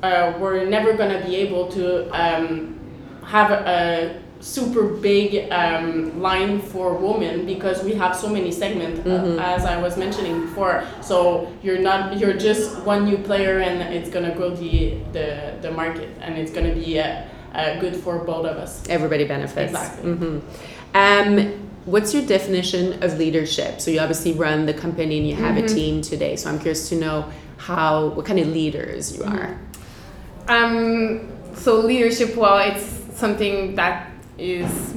uh, 0.03 0.35
we're 0.38 0.64
never 0.66 0.92
gonna 0.94 1.25
be 1.25 1.37
able 1.37 1.70
to 1.73 2.11
um, 2.11 2.79
have 3.25 3.51
a 3.51 4.20
super 4.44 4.85
big 4.85 5.50
um, 5.50 6.20
line 6.20 6.61
for 6.61 6.94
women 6.94 7.46
because 7.46 7.83
we 7.83 7.94
have 7.94 8.14
so 8.14 8.28
many 8.28 8.52
segments 8.52 9.00
uh, 9.00 9.04
mm-hmm. 9.04 9.38
uh, 9.38 9.42
as 9.42 9.64
I 9.64 9.80
was 9.80 9.96
mentioning 9.96 10.42
before. 10.42 10.85
So 11.00 11.50
you're 11.62 11.78
not 11.78 12.18
you're 12.18 12.35
just 12.35 12.76
one 12.83 13.07
new 13.07 13.16
player 13.16 13.61
and 13.61 13.94
it's 13.94 14.11
gonna 14.11 14.35
grow 14.35 14.50
the 14.50 14.98
the, 15.12 15.57
the 15.62 15.70
market 15.70 16.11
and 16.20 16.37
it's 16.37 16.52
gonna 16.52 16.74
be 16.74 17.00
uh, 17.00 17.22
uh, 17.54 17.80
good 17.80 17.96
for 17.96 18.18
both 18.18 18.44
of 18.44 18.59
us. 18.59 18.87
Everybody 18.88 19.24
benefits. 19.24 19.72
Exactly. 19.72 20.12
Mm-hmm. 20.12 20.38
Um, 20.94 21.70
what's 21.87 22.12
your 22.12 22.26
definition 22.26 23.02
of 23.02 23.16
leadership? 23.16 23.80
So 23.80 23.90
you 23.90 24.00
obviously 24.00 24.33
run 24.33 24.66
the 24.66 24.74
company 24.74 25.18
and 25.18 25.26
you 25.26 25.37
have 25.37 25.54
mm-hmm. 25.54 25.64
a 25.64 25.68
team 25.68 26.02
today. 26.02 26.37
So 26.37 26.50
I'm 26.50 26.59
curious 26.59 26.90
to 26.90 26.96
know 26.96 27.30
how 27.57 28.09
what 28.09 28.26
kind 28.26 28.38
of 28.38 28.48
leaders 28.48 29.16
you 29.16 29.24
are. 29.24 29.59
Um, 30.48 31.33
so 31.54 31.80
leadership, 31.80 32.37
well, 32.37 32.59
it's 32.59 32.85
something 33.16 33.76
that 33.76 34.11
is 34.38 34.94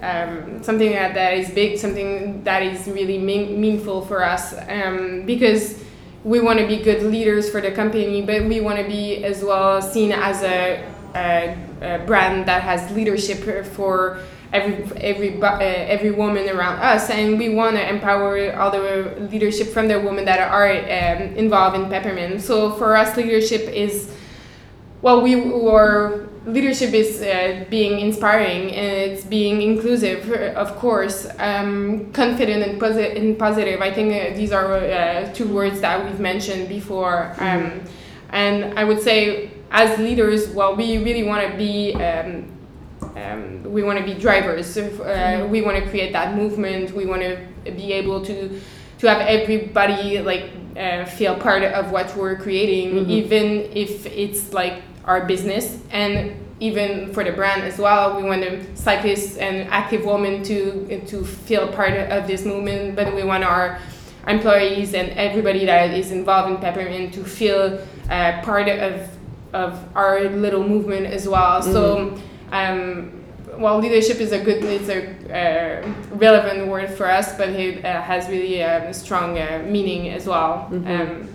um, 0.00 0.62
something 0.62 0.92
that, 0.92 1.14
that 1.14 1.34
is 1.34 1.50
big, 1.50 1.78
something 1.78 2.42
that 2.44 2.62
is 2.62 2.86
really 2.88 3.18
mean, 3.18 3.60
meaningful 3.60 4.04
for 4.04 4.22
us 4.22 4.54
um, 4.68 5.24
because 5.26 5.82
we 6.24 6.40
want 6.40 6.58
to 6.58 6.66
be 6.66 6.78
good 6.78 7.02
leaders 7.02 7.50
for 7.50 7.60
the 7.60 7.70
company, 7.70 8.22
but 8.22 8.44
we 8.44 8.60
want 8.60 8.78
to 8.78 8.84
be 8.84 9.24
as 9.24 9.42
well 9.42 9.80
seen 9.82 10.12
as 10.12 10.42
a, 10.42 10.90
a, 11.14 11.56
a 11.82 11.98
brand 12.06 12.46
that 12.46 12.62
has 12.62 12.90
leadership 12.92 13.38
for 13.66 14.20
every 14.52 14.74
every 15.00 15.42
uh, 15.42 15.58
every 15.58 16.12
woman 16.12 16.48
around 16.48 16.78
us, 16.78 17.10
and 17.10 17.38
we 17.38 17.48
want 17.54 17.76
to 17.76 17.88
empower 17.88 18.52
all 18.54 18.70
the 18.70 19.28
leadership 19.30 19.68
from 19.68 19.88
the 19.88 19.98
women 20.00 20.24
that 20.24 20.38
are 20.40 20.70
um, 20.70 21.36
involved 21.36 21.76
in 21.76 21.90
Peppermint. 21.90 22.40
So 22.40 22.72
for 22.74 22.96
us, 22.96 23.16
leadership 23.16 23.62
is 23.62 24.10
well, 25.02 25.20
we 25.20 25.36
were 25.36 26.28
leadership 26.46 26.92
is 26.92 27.22
uh, 27.22 27.64
being 27.70 28.00
inspiring 28.00 28.72
and 28.72 29.12
it's 29.12 29.24
being 29.24 29.62
inclusive 29.62 30.30
of 30.56 30.76
course 30.76 31.26
um, 31.38 32.10
confident 32.12 32.62
and, 32.62 32.80
posi- 32.80 33.16
and 33.16 33.38
positive 33.38 33.80
i 33.80 33.90
think 33.90 34.12
uh, 34.12 34.36
these 34.36 34.52
are 34.52 34.76
uh, 34.76 35.32
two 35.32 35.48
words 35.48 35.80
that 35.80 36.04
we've 36.04 36.20
mentioned 36.20 36.68
before 36.68 37.32
mm-hmm. 37.36 37.66
um, 37.66 37.82
and 38.30 38.78
i 38.78 38.84
would 38.84 39.00
say 39.00 39.50
as 39.70 39.98
leaders 39.98 40.48
well 40.50 40.76
we 40.76 40.98
really 40.98 41.22
want 41.22 41.50
to 41.50 41.56
be 41.56 41.94
um, 41.94 42.50
um, 43.16 43.62
we 43.64 43.82
want 43.82 43.98
to 43.98 44.04
be 44.04 44.14
drivers 44.14 44.76
uh, 44.76 44.82
mm-hmm. 44.82 45.50
we 45.50 45.62
want 45.62 45.82
to 45.82 45.88
create 45.88 46.12
that 46.12 46.36
movement 46.36 46.92
we 46.92 47.06
want 47.06 47.22
to 47.22 47.38
be 47.72 47.92
able 47.92 48.22
to 48.24 48.60
to 48.98 49.08
have 49.08 49.20
everybody 49.22 50.20
like 50.20 50.50
uh, 50.76 51.04
feel 51.04 51.36
part 51.36 51.62
of 51.62 51.90
what 51.90 52.14
we're 52.16 52.36
creating 52.36 52.94
mm-hmm. 52.94 53.10
even 53.10 53.46
if 53.72 54.04
it's 54.06 54.52
like 54.52 54.82
our 55.06 55.24
business 55.26 55.78
and 55.90 56.40
even 56.60 57.12
for 57.12 57.24
the 57.24 57.32
brand 57.32 57.62
as 57.62 57.78
well 57.78 58.16
we 58.16 58.22
want 58.22 58.40
the 58.40 58.64
cyclists 58.74 59.36
and 59.36 59.68
active 59.70 60.04
women 60.04 60.42
to 60.42 61.00
to 61.06 61.24
feel 61.24 61.68
part 61.68 61.92
of 61.92 62.26
this 62.26 62.44
movement 62.44 62.94
but 62.96 63.14
we 63.14 63.22
want 63.22 63.44
our 63.44 63.78
employees 64.26 64.94
and 64.94 65.10
everybody 65.10 65.66
that 65.66 65.92
is 65.92 66.10
involved 66.10 66.50
in 66.50 66.56
peppermint 66.58 67.12
to 67.12 67.24
feel 67.24 67.78
uh, 68.08 68.40
part 68.42 68.68
of 68.68 69.08
of 69.54 69.96
our 69.96 70.24
little 70.24 70.68
movement 70.68 71.06
as 71.06 71.28
well. 71.28 71.62
So, 71.62 72.18
um, 72.50 73.12
well, 73.56 73.78
leadership 73.78 74.18
is 74.18 74.32
a 74.32 74.40
good, 74.40 74.64
it's 74.64 74.88
a 74.88 75.14
uh, 75.32 75.94
relevant 76.16 76.66
word 76.66 76.90
for 76.90 77.08
us, 77.08 77.36
but 77.38 77.50
it 77.50 77.84
uh, 77.84 78.02
has 78.02 78.28
really 78.28 78.60
a 78.60 78.92
strong 78.92 79.38
uh, 79.38 79.64
meaning 79.64 80.08
as 80.10 80.26
well. 80.26 80.68
Um, 80.72 81.30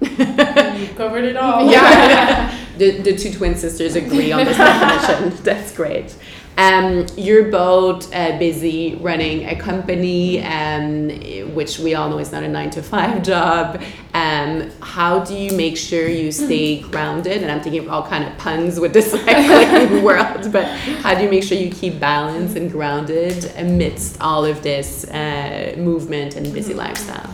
You 0.82 0.88
covered 0.94 1.24
it 1.24 1.36
all. 1.36 1.70
yeah. 1.70 2.58
The, 2.78 3.02
the 3.02 3.14
two 3.14 3.30
twin 3.32 3.54
sisters 3.54 3.96
agree 3.96 4.32
on 4.32 4.46
this 4.46 4.56
definition. 4.56 5.44
That's 5.44 5.76
great. 5.76 6.16
Um, 6.56 7.06
you're 7.16 7.50
both 7.50 8.12
uh, 8.14 8.38
busy 8.38 8.96
running 8.96 9.44
a 9.46 9.54
company, 9.56 10.42
um, 10.42 11.10
which 11.54 11.78
we 11.78 11.94
all 11.94 12.08
know 12.08 12.18
is 12.18 12.32
not 12.32 12.42
a 12.42 12.48
nine 12.48 12.70
to 12.70 12.82
five 12.82 13.22
job. 13.22 13.82
Um, 14.14 14.70
how 14.80 15.22
do 15.22 15.34
you 15.34 15.52
make 15.56 15.76
sure 15.76 16.08
you 16.08 16.32
stay 16.32 16.80
grounded? 16.80 17.42
And 17.42 17.52
I'm 17.52 17.60
thinking 17.60 17.82
of 17.84 17.90
all 17.90 18.06
kind 18.06 18.24
of 18.24 18.36
puns 18.38 18.80
with 18.80 18.94
this 18.94 19.10
cycling 19.24 20.02
world, 20.02 20.50
but 20.50 20.66
how 21.02 21.14
do 21.14 21.24
you 21.24 21.30
make 21.30 21.44
sure 21.44 21.56
you 21.58 21.70
keep 21.70 22.00
balance 22.00 22.54
and 22.56 22.70
grounded 22.70 23.52
amidst 23.56 24.20
all 24.20 24.44
of 24.44 24.62
this 24.62 25.04
uh, 25.04 25.74
movement 25.76 26.36
and 26.36 26.52
busy 26.52 26.74
lifestyle? 26.74 27.32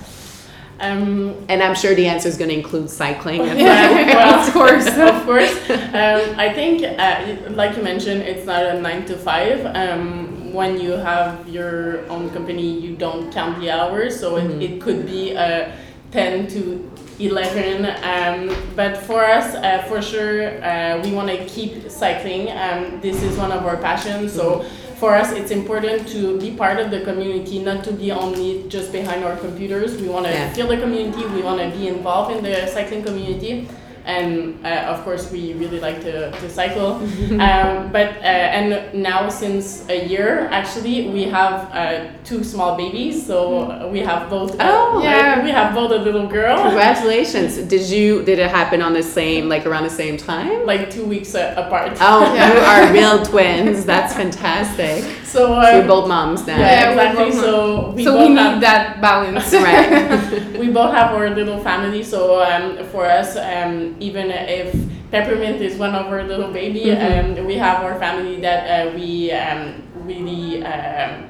Um, 0.80 1.34
And 1.48 1.62
I'm 1.62 1.74
sure 1.74 1.94
the 1.94 2.06
answer 2.06 2.28
is 2.28 2.36
going 2.36 2.50
to 2.50 2.56
include 2.56 2.88
cycling. 2.90 3.40
well. 3.42 4.34
of 4.46 4.52
course, 4.58 4.86
of 4.86 5.24
course. 5.24 5.52
Um, 5.70 6.38
I 6.38 6.52
think, 6.54 6.82
uh, 6.84 7.50
like 7.54 7.76
you 7.76 7.82
mentioned, 7.82 8.22
it's 8.22 8.46
not 8.46 8.64
a 8.64 8.80
nine 8.80 9.04
to 9.06 9.16
five. 9.16 9.66
Um, 9.74 10.52
when 10.52 10.80
you 10.80 10.92
have 10.92 11.48
your 11.48 12.08
own 12.08 12.30
company, 12.30 12.78
you 12.78 12.96
don't 12.96 13.30
count 13.32 13.60
the 13.60 13.70
hours, 13.70 14.18
so 14.18 14.32
Mhm. 14.36 14.62
it, 14.62 14.62
it 14.70 14.80
could 14.80 15.04
be 15.04 15.36
uh, 15.36 15.70
ten 16.10 16.46
to 16.48 16.90
eleven. 17.18 17.84
Um, 18.02 18.54
but 18.76 18.96
for 18.96 19.24
us, 19.24 19.54
uh, 19.56 19.82
for 19.88 20.00
sure, 20.00 20.62
uh, 20.64 21.02
we 21.02 21.12
want 21.12 21.28
to 21.28 21.44
keep 21.46 21.90
cycling. 21.90 22.50
Um, 22.52 23.00
this 23.02 23.22
is 23.22 23.36
one 23.36 23.52
of 23.52 23.66
our 23.66 23.76
passions, 23.76 24.32
so. 24.32 24.64
For 24.98 25.14
us, 25.14 25.30
it's 25.30 25.52
important 25.52 26.08
to 26.08 26.40
be 26.40 26.50
part 26.50 26.80
of 26.80 26.90
the 26.90 27.02
community, 27.02 27.60
not 27.60 27.84
to 27.84 27.92
be 27.92 28.10
only 28.10 28.64
just 28.68 28.90
behind 28.90 29.22
our 29.24 29.36
computers. 29.36 29.94
We 30.00 30.08
want 30.08 30.26
to 30.26 30.32
Yeah. 30.32 30.48
feel 30.52 30.66
the 30.66 30.76
community. 30.76 31.24
We 31.36 31.40
want 31.42 31.60
to 31.60 31.68
be 31.70 31.86
involved 31.86 32.34
in 32.36 32.42
the 32.42 32.66
cycling 32.66 33.04
community, 33.04 33.68
and 34.08 34.64
uh, 34.64 34.92
of 34.92 35.04
course, 35.04 35.30
we 35.30 35.52
really 35.52 35.80
like 35.80 36.00
to, 36.00 36.30
to 36.32 36.48
cycle. 36.48 36.94
um, 37.40 37.92
but 37.92 38.16
uh, 38.16 38.56
and 38.58 38.94
now 38.94 39.28
since 39.28 39.86
a 39.90 40.08
year, 40.08 40.48
actually, 40.50 41.10
we 41.10 41.24
have 41.24 41.70
uh, 41.72 42.10
two 42.24 42.42
small 42.42 42.74
babies. 42.76 43.24
So 43.26 43.70
uh, 43.70 43.88
we 43.92 44.00
have 44.00 44.30
both. 44.30 44.56
Oh. 44.58 45.02
Yeah. 45.02 45.44
we 45.44 45.50
have 45.50 45.74
both 45.74 45.92
a 45.92 45.96
little 45.98 46.26
girl. 46.26 46.56
Congratulations! 46.62 47.58
Did 47.58 47.88
you 47.90 48.22
did 48.24 48.38
it 48.38 48.50
happen 48.50 48.80
on 48.80 48.94
the 48.94 49.02
same 49.02 49.48
like 49.48 49.66
around 49.66 49.84
the 49.84 49.90
same 49.90 50.16
time? 50.16 50.64
Like 50.64 50.90
two 50.90 51.04
weeks 51.04 51.34
uh, 51.34 51.54
apart. 51.56 51.98
Oh, 52.00 52.34
Yeah. 52.34 52.54
you 52.54 52.60
are 52.60 52.92
real 52.98 53.24
twins. 53.24 53.84
That's 53.84 54.14
fantastic. 54.14 55.04
So, 55.28 55.38
So 55.38 55.54
uh, 55.60 55.70
you're 55.76 55.86
both 55.86 56.08
moms 56.08 56.46
now. 56.46 56.58
yeah, 56.58 56.66
Yeah, 56.66 56.90
exactly. 56.90 57.24
both 57.30 57.34
So 57.44 57.90
we 57.96 58.04
so 58.04 58.12
both 58.16 58.28
we 58.28 58.34
have 58.36 58.54
need 58.54 58.62
that 58.62 59.00
balance. 59.00 59.52
Right. 59.68 60.58
we 60.62 60.68
both 60.72 60.92
have 60.94 61.12
our 61.14 61.28
little 61.30 61.58
family, 61.62 62.02
so 62.02 62.40
um, 62.42 62.84
for 62.88 63.04
us, 63.04 63.36
um, 63.36 63.94
even 64.00 64.30
if 64.30 64.72
Peppermint 65.10 65.60
is 65.60 65.76
one 65.78 65.94
of 65.94 66.06
our 66.12 66.22
little 66.24 66.50
baby, 66.52 66.90
Mhm. 66.92 67.38
um, 67.40 67.46
we 67.46 67.56
have 67.56 67.82
our 67.84 67.98
family 67.98 68.40
that 68.40 68.60
uh, 68.68 68.90
we 68.96 69.30
um, 69.32 69.82
really 70.04 70.62
um, 70.64 71.24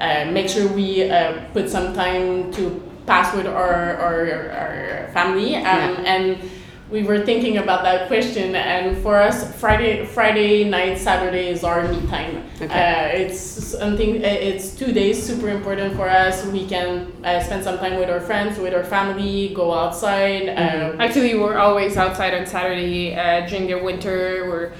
uh, 0.00 0.24
make 0.32 0.48
sure 0.48 0.68
we 0.68 1.08
uh, 1.10 1.32
put 1.52 1.68
some 1.68 1.92
time 1.94 2.50
to 2.52 2.80
pass 3.06 3.34
with 3.36 3.46
our, 3.46 3.96
our, 3.96 4.18
our 4.52 5.08
family. 5.12 5.56
Um, 5.56 5.62
Yeah. 5.64 6.12
And 6.12 6.24
we 6.90 7.02
were 7.02 7.24
thinking 7.26 7.58
about 7.58 7.82
that 7.82 8.06
question, 8.06 8.54
and 8.54 8.96
for 9.02 9.16
us, 9.16 9.52
Friday, 9.58 10.06
Friday 10.06 10.62
night, 10.64 10.98
Saturday 10.98 11.48
is 11.48 11.64
our 11.64 11.82
me 11.88 12.00
time. 12.06 12.44
Okay. 12.62 12.66
Uh, 12.66 13.08
it's 13.26 13.40
something. 13.40 14.24
uh, 14.24 14.28
It's 14.28 14.70
two 14.74 14.92
days 14.92 15.20
super 15.20 15.48
important 15.48 15.96
for 15.96 16.08
us. 16.08 16.46
We 16.46 16.66
can 16.66 17.10
uh, 17.24 17.40
spend 17.42 17.64
some 17.64 17.78
time 17.78 17.96
with 17.98 18.08
our 18.08 18.20
friends, 18.20 18.58
with 18.58 18.72
our 18.72 18.84
family, 18.84 19.50
go 19.54 19.74
outside. 19.74 20.42
Mhm. 20.46 20.98
Uh, 20.98 21.02
Actually, 21.02 21.34
we're 21.34 21.58
always 21.58 21.96
outside 21.96 22.34
on 22.34 22.46
Saturday 22.46 23.14
uh, 23.16 23.46
during 23.48 23.66
the 23.66 23.78
winter. 23.82 24.46
We're 24.48 24.72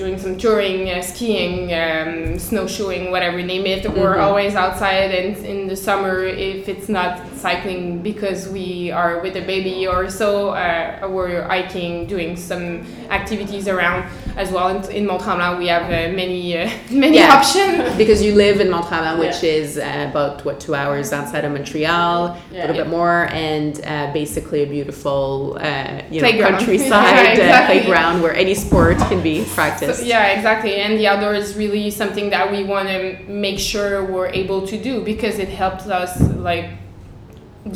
doing 0.00 0.18
some 0.18 0.38
touring, 0.38 0.88
uh, 0.88 1.02
skiing, 1.02 1.74
um, 1.74 2.38
snowshoeing, 2.38 3.10
whatever 3.10 3.38
you 3.38 3.44
name 3.44 3.66
it. 3.66 3.82
We're 3.86 4.16
Mhm. 4.16 4.22
always 4.26 4.54
outside, 4.54 5.10
and 5.20 5.36
in 5.44 5.68
the 5.68 5.76
summer, 5.76 6.24
if 6.24 6.70
it's 6.70 6.88
not 6.88 7.18
cycling 7.36 7.98
because 7.98 8.48
we 8.48 8.90
are 8.90 9.20
with 9.20 9.36
a 9.36 9.42
baby 9.42 9.86
or 9.86 10.08
so, 10.08 10.30
uh, 10.64 11.06
we're 11.06 11.42
hiking, 11.42 12.06
doing 12.06 12.34
some 12.34 12.66
activities 13.10 13.68
around 13.68 14.04
as 14.40 14.50
well. 14.50 14.68
In, 14.74 14.90
in 14.90 15.06
Mont 15.06 15.22
Tremblant, 15.22 15.58
we 15.58 15.66
have 15.68 15.84
uh, 15.84 16.12
many 16.22 16.56
uh, 16.56 16.70
many 16.90 17.16
Yeah. 17.18 17.36
options. 17.38 17.94
Because 18.02 18.20
you 18.26 18.32
live 18.34 18.56
in 18.64 18.68
Mont-Tremblant, 18.70 19.18
which 19.24 19.40
is 19.44 19.68
uh, 19.78 20.08
about 20.10 20.44
what 20.46 20.56
two 20.64 20.74
hours 20.74 21.12
outside 21.12 21.44
of 21.44 21.52
Montreal, 21.52 22.16
a 22.26 22.36
Yeah. 22.52 22.60
little 22.62 22.76
bit 22.82 22.88
more, 22.98 23.18
and 23.50 23.72
uh, 23.84 24.12
basically 24.20 24.60
a 24.62 24.70
beautiful 24.76 25.58
uh, 25.60 26.00
you 26.10 26.20
know 26.22 26.32
countryside 26.48 27.14
Yeah, 27.24 27.30
uh, 27.30 27.32
exactly. 27.38 27.80
playground 27.80 28.16
where 28.22 28.34
any 28.44 28.54
sport 28.66 28.96
can 29.10 29.20
be 29.30 29.36
practiced. 29.58 30.00
So, 30.00 30.06
yeah, 30.14 30.36
exactly. 30.36 30.72
And 30.84 30.92
the 31.00 31.06
outdoor 31.10 31.34
is 31.42 31.48
really 31.62 31.90
something 31.90 32.26
that 32.34 32.44
we 32.54 32.60
want 32.72 32.86
to 32.94 33.00
make 33.46 33.58
sure 33.72 33.90
we're 34.14 34.32
able 34.42 34.60
to 34.72 34.76
do 34.88 34.94
because 35.12 35.36
it 35.44 35.50
helps 35.62 35.86
us 36.00 36.12
like 36.50 36.66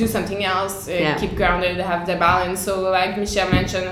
do 0.00 0.07
something 0.16 0.42
else, 0.55 0.88
uh, 0.88 0.92
Yeah. 0.92 1.18
keep 1.20 1.33
grounded, 1.40 1.77
have 1.92 2.03
the 2.11 2.16
balance. 2.29 2.59
So 2.66 2.72
like 2.98 3.12
Michèle 3.22 3.50
mentioned, 3.59 3.88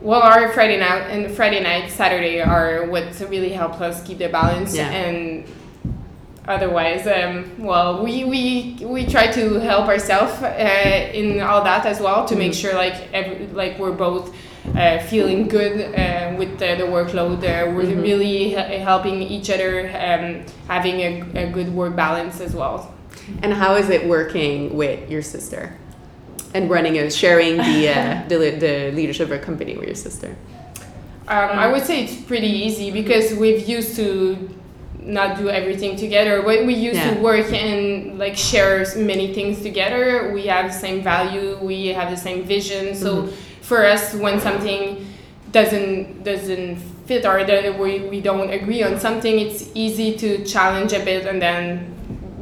well, 0.00 0.22
our 0.22 0.48
Friday 0.52 0.78
night 0.78 1.02
and 1.10 1.30
Friday 1.34 1.60
night, 1.62 1.90
Saturday 1.90 2.40
are 2.40 2.86
what 2.86 3.04
really 3.28 3.50
help 3.50 3.80
us 3.80 4.02
keep 4.02 4.18
the 4.18 4.28
balance 4.28 4.74
Yeah. 4.76 4.88
and. 4.90 5.44
Otherwise, 6.46 7.06
um, 7.06 7.44
well, 7.58 8.02
we, 8.02 8.24
we 8.24 8.78
we 8.80 9.04
try 9.04 9.26
to 9.26 9.60
help 9.60 9.86
ourselves 9.86 10.32
uh, 10.42 11.10
in 11.12 11.42
all 11.42 11.62
that 11.62 11.84
as 11.84 12.00
well 12.00 12.24
to 12.24 12.34
make 12.36 12.52
Mhm. 12.52 12.60
sure 12.62 12.72
like 12.74 12.94
every, 13.12 13.46
like 13.48 13.78
we're 13.78 13.92
both 13.92 14.34
uh, 14.74 14.98
feeling 15.10 15.46
good 15.46 15.94
uh, 15.94 16.34
with 16.38 16.58
the, 16.58 16.74
the 16.76 16.84
workload. 16.84 17.36
Uh, 17.44 17.70
we're 17.74 17.82
Mhm. 17.82 18.00
really 18.00 18.48
he- 18.48 18.78
helping 18.80 19.20
each 19.20 19.50
other, 19.50 19.90
um, 19.92 20.42
having 20.68 21.00
a, 21.00 21.42
a 21.44 21.46
good 21.52 21.68
work 21.74 21.94
balance 21.94 22.40
as 22.40 22.54
well. 22.54 22.94
And 23.42 23.52
how 23.52 23.74
is 23.74 23.90
it 23.90 24.08
working 24.08 24.74
with 24.74 25.10
your 25.10 25.20
sister? 25.20 25.76
And 26.54 26.70
running 26.70 26.96
and 26.98 27.12
sharing 27.12 27.56
the, 27.58 27.88
uh, 27.90 28.22
the 28.28 28.36
the 28.64 28.92
leadership 28.92 29.26
of 29.30 29.32
a 29.32 29.38
company 29.38 29.76
with 29.76 29.86
your 29.86 29.94
sister. 29.94 30.34
Um, 31.28 31.50
I 31.58 31.66
would 31.70 31.84
say 31.84 32.04
it's 32.04 32.16
pretty 32.22 32.48
easy 32.48 32.90
because 32.90 33.34
we've 33.34 33.68
used 33.68 33.96
to 33.96 34.48
not 35.02 35.36
do 35.38 35.48
everything 35.50 35.96
together. 35.96 36.40
We, 36.42 36.64
we 36.64 36.74
used 36.74 36.96
Yeah. 36.96 37.14
to 37.14 37.20
work 37.20 37.52
and 37.52 38.18
like 38.18 38.36
share 38.36 38.84
many 38.96 39.34
things 39.34 39.62
together. 39.62 40.30
We 40.32 40.46
have 40.46 40.66
the 40.72 40.78
same 40.78 41.02
value. 41.02 41.58
We 41.60 41.88
have 41.88 42.10
the 42.10 42.16
same 42.16 42.44
vision. 42.44 42.94
So 42.94 43.10
Mhm. 43.24 43.32
for 43.60 43.84
us, 43.84 44.14
when 44.14 44.40
something 44.40 45.04
doesn't 45.52 46.24
doesn't 46.24 46.76
fit 47.06 47.24
or 47.24 47.44
that 47.44 47.78
we, 47.78 48.00
we 48.00 48.20
don't 48.20 48.50
agree 48.50 48.82
on 48.82 48.98
something, 49.00 49.38
it's 49.38 49.68
easy 49.74 50.16
to 50.18 50.44
challenge 50.44 50.92
a 50.92 51.00
bit 51.00 51.26
and 51.26 51.40
then 51.40 51.94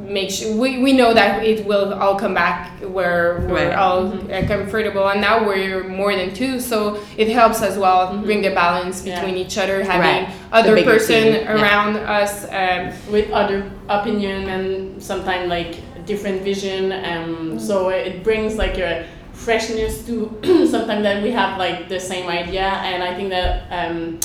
make 0.09 0.31
sure 0.31 0.55
we, 0.57 0.79
we 0.83 0.93
know 0.93 1.13
that 1.13 1.45
it 1.45 1.67
will 1.67 1.93
all 1.95 2.17
come 2.19 2.35
back 2.35 2.79
where 2.81 3.45
we're 3.49 3.69
Right. 3.69 3.75
all 3.75 4.07
uh, 4.33 4.47
comfortable 4.47 5.09
and 5.09 5.21
now 5.21 5.45
we're 5.47 5.85
more 5.89 6.15
than 6.15 6.33
two 6.35 6.61
so 6.61 7.01
it 7.17 7.29
helps 7.29 7.63
as 7.63 7.77
well 7.79 8.13
Mhm. 8.15 8.25
bring 8.25 8.43
the 8.43 8.51
balance 8.51 9.05
Yeah. 9.05 9.15
between 9.21 9.37
each 9.37 9.59
other 9.59 9.83
having 9.83 10.25
Right. 10.25 10.29
other 10.53 10.83
person 10.85 11.23
team, 11.23 11.35
yeah. 11.35 11.53
around 11.55 11.97
us 11.97 12.45
um, 12.51 12.93
with 13.13 13.31
other 13.33 13.65
opinion 13.89 14.49
and 14.49 15.03
sometimes 15.03 15.49
like 15.49 15.77
different 16.07 16.43
vision 16.43 16.93
um 16.93 17.59
so 17.59 17.89
it 17.89 18.23
brings 18.23 18.57
like 18.57 18.79
a 18.79 19.05
freshness 19.33 20.07
to 20.07 20.31
sometimes 20.71 21.03
that 21.03 21.23
we 21.23 21.31
have 21.33 21.59
like 21.59 21.89
the 21.89 21.99
same 21.99 22.29
idea 22.29 22.63
and 22.89 23.03
i 23.03 23.13
think 23.15 23.29
that 23.31 23.65
um 23.71 24.19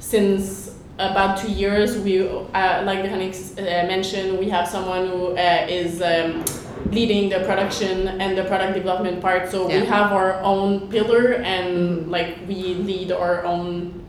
since 0.00 0.67
about 0.98 1.38
two 1.38 1.50
years 1.50 1.96
we 1.98 2.28
uh, 2.28 2.82
like 2.84 3.02
the 3.02 3.10
uh, 3.12 3.86
mentioned 3.86 4.38
we 4.38 4.48
have 4.48 4.66
someone 4.68 5.06
who 5.08 5.28
uh, 5.36 5.66
is 5.68 6.02
um, 6.02 6.44
leading 6.90 7.28
the 7.28 7.40
production 7.40 8.08
and 8.20 8.36
the 8.36 8.44
product 8.44 8.74
development 8.74 9.20
part 9.20 9.50
so 9.50 9.68
Yeah. 9.68 9.80
we 9.80 9.86
have 9.86 10.12
our 10.12 10.34
own 10.42 10.88
pillar 10.88 11.34
and 11.34 12.10
like 12.10 12.38
we 12.48 12.74
lead 12.74 13.12
our 13.12 13.44
own 13.44 14.04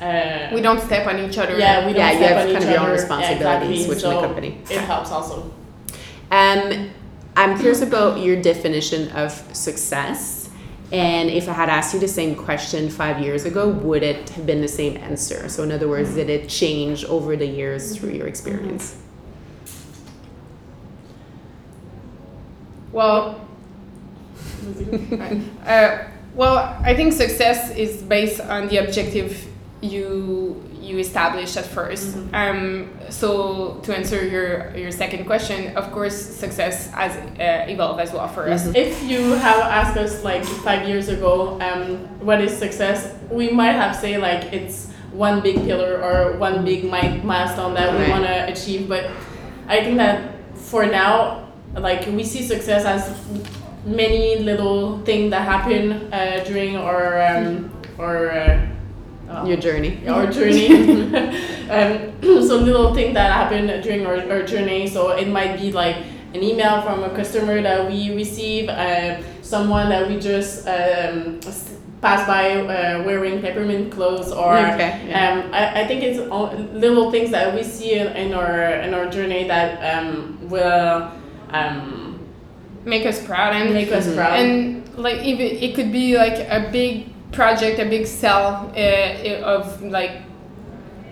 uh, 0.00 0.50
we 0.52 0.60
don't 0.60 0.80
step 0.80 1.06
on 1.06 1.18
each 1.20 1.38
other 1.38 1.56
yeah, 1.58 1.86
we 1.86 1.92
don't 1.92 2.00
Yeah, 2.02 2.10
you 2.12 2.16
step 2.18 2.36
have 2.36 2.46
on 2.48 2.52
kind 2.52 2.56
each 2.56 2.64
of 2.64 2.70
your 2.70 2.80
own 2.80 2.86
other. 2.86 2.92
responsibilities 2.92 3.86
exactly. 3.86 3.88
within 3.94 4.10
the 4.10 4.20
company. 4.26 4.58
It 4.68 4.80
helps 4.80 5.10
also. 5.12 5.50
Um, 6.30 6.90
I'm 7.36 7.56
curious 7.58 7.80
about 7.80 8.18
your 8.18 8.40
definition 8.42 9.08
of 9.12 9.30
success. 9.52 10.43
And 10.92 11.30
if 11.30 11.48
I 11.48 11.52
had 11.52 11.68
asked 11.68 11.94
you 11.94 12.00
the 12.00 12.08
same 12.08 12.34
question 12.36 12.88
five 12.88 13.20
years 13.20 13.44
ago, 13.44 13.68
would 13.68 14.02
it 14.02 14.30
have 14.30 14.46
been 14.46 14.60
the 14.60 14.68
same 14.68 14.96
answer? 14.98 15.48
So, 15.48 15.62
in 15.62 15.72
other 15.72 15.88
words, 15.88 16.14
did 16.14 16.30
it 16.30 16.48
change 16.48 17.04
over 17.06 17.36
the 17.36 17.46
years 17.46 17.96
through 17.96 18.10
your 18.10 18.26
experience? 18.26 18.96
well 22.94 23.40
uh, 25.66 25.98
Well, 26.34 26.58
I 26.82 26.94
think 26.94 27.12
success 27.12 27.70
is 27.76 28.02
based 28.02 28.40
on 28.40 28.68
the 28.68 28.78
objective 28.78 29.46
you 29.80 30.62
you 30.88 30.98
establish 30.98 31.56
at 31.56 31.64
1st 31.64 32.04
Mm-hmm. 32.14 32.34
Um, 32.34 32.90
so 33.10 33.80
to 33.84 33.90
answer 33.96 34.18
your 34.34 34.48
your 34.76 34.92
second 34.92 35.24
question, 35.26 35.76
of 35.80 35.86
course, 35.96 36.16
success 36.44 36.90
has 36.92 37.12
uh, 37.38 37.72
evolved 37.72 38.00
as 38.04 38.10
well 38.12 38.28
for 38.28 38.42
Mm-hmm. 38.44 38.68
us. 38.70 38.76
If 38.86 39.02
you 39.10 39.20
have 39.46 39.60
asked 39.80 39.96
us 39.96 40.22
like 40.24 40.44
five 40.66 40.82
years 40.88 41.08
ago, 41.08 41.58
um, 41.60 41.96
what 42.26 42.38
is 42.46 42.52
success, 42.66 42.98
we 43.30 43.46
might 43.50 43.76
have 43.82 43.94
say 43.96 44.18
like 44.18 44.52
it's 44.52 44.90
one 45.12 45.40
big 45.40 45.56
pillar 45.66 45.92
or 46.06 46.36
one 46.38 46.64
big 46.64 46.84
mi- 46.84 47.20
milestone 47.22 47.72
that 47.74 47.90
we 47.98 48.04
want 48.10 48.24
to 48.24 48.36
achieve. 48.52 48.88
But 48.88 49.04
I 49.68 49.76
think 49.84 49.96
that 49.96 50.16
for 50.70 50.84
now, 50.86 51.48
like 51.76 52.06
we 52.18 52.24
see 52.24 52.42
success 52.42 52.84
as 52.84 53.02
many 53.86 54.38
little 54.38 54.98
things 55.04 55.30
that 55.30 55.44
happen 55.46 56.12
uh, 56.12 56.42
during 56.46 56.76
our 56.76 57.20
um, 57.22 57.70
our 57.98 58.30
uh, 58.30 58.63
uh, 59.34 59.44
Your 59.46 59.56
journey. 59.56 60.00
our 60.08 60.26
journey. 60.30 60.68
um, 61.70 62.12
so 62.22 62.56
little 62.56 62.94
thing 62.94 63.14
that 63.14 63.32
happened 63.32 63.82
during 63.82 64.06
our, 64.06 64.16
our 64.30 64.42
journey. 64.42 64.86
So 64.86 65.10
it 65.12 65.28
might 65.28 65.58
be 65.60 65.72
like 65.72 65.96
an 66.34 66.42
email 66.42 66.82
from 66.82 67.04
a 67.04 67.10
customer 67.10 67.62
that 67.62 67.86
we 67.90 68.14
receive, 68.14 68.68
uh, 68.68 69.22
someone 69.42 69.88
that 69.90 70.08
we 70.08 70.18
just 70.18 70.66
um, 70.66 71.38
pass 72.02 72.26
by 72.26 72.52
uh, 72.60 73.02
wearing 73.04 73.40
peppermint 73.40 73.92
clothes, 73.92 74.32
or 74.32 74.56
Okay, 74.58 75.06
yeah. 75.08 75.30
um, 75.44 75.54
I, 75.54 75.82
I 75.82 75.86
think 75.86 76.02
it's 76.02 76.18
all 76.30 76.52
little 76.72 77.10
things 77.10 77.30
that 77.30 77.54
we 77.54 77.62
see 77.62 77.94
in, 77.94 78.08
in 78.16 78.34
our 78.34 78.60
in 78.82 78.92
our 78.94 79.08
journey 79.08 79.46
that 79.48 79.78
um, 79.94 80.38
will 80.50 81.08
um, 81.50 82.18
Make 82.84 83.06
us 83.06 83.24
proud 83.24 83.54
and 83.56 83.72
make 83.72 83.90
us 83.92 84.12
proud. 84.14 84.34
and 84.38 84.82
like 84.98 85.22
even 85.24 85.46
it 85.46 85.74
could 85.74 85.90
be 85.90 86.18
like 86.18 86.36
a 86.50 86.68
big 86.70 87.13
project, 87.34 87.78
a 87.78 87.84
big 87.84 88.06
sale 88.06 88.70
uh, 88.76 89.44
of 89.44 89.82
like 89.82 90.22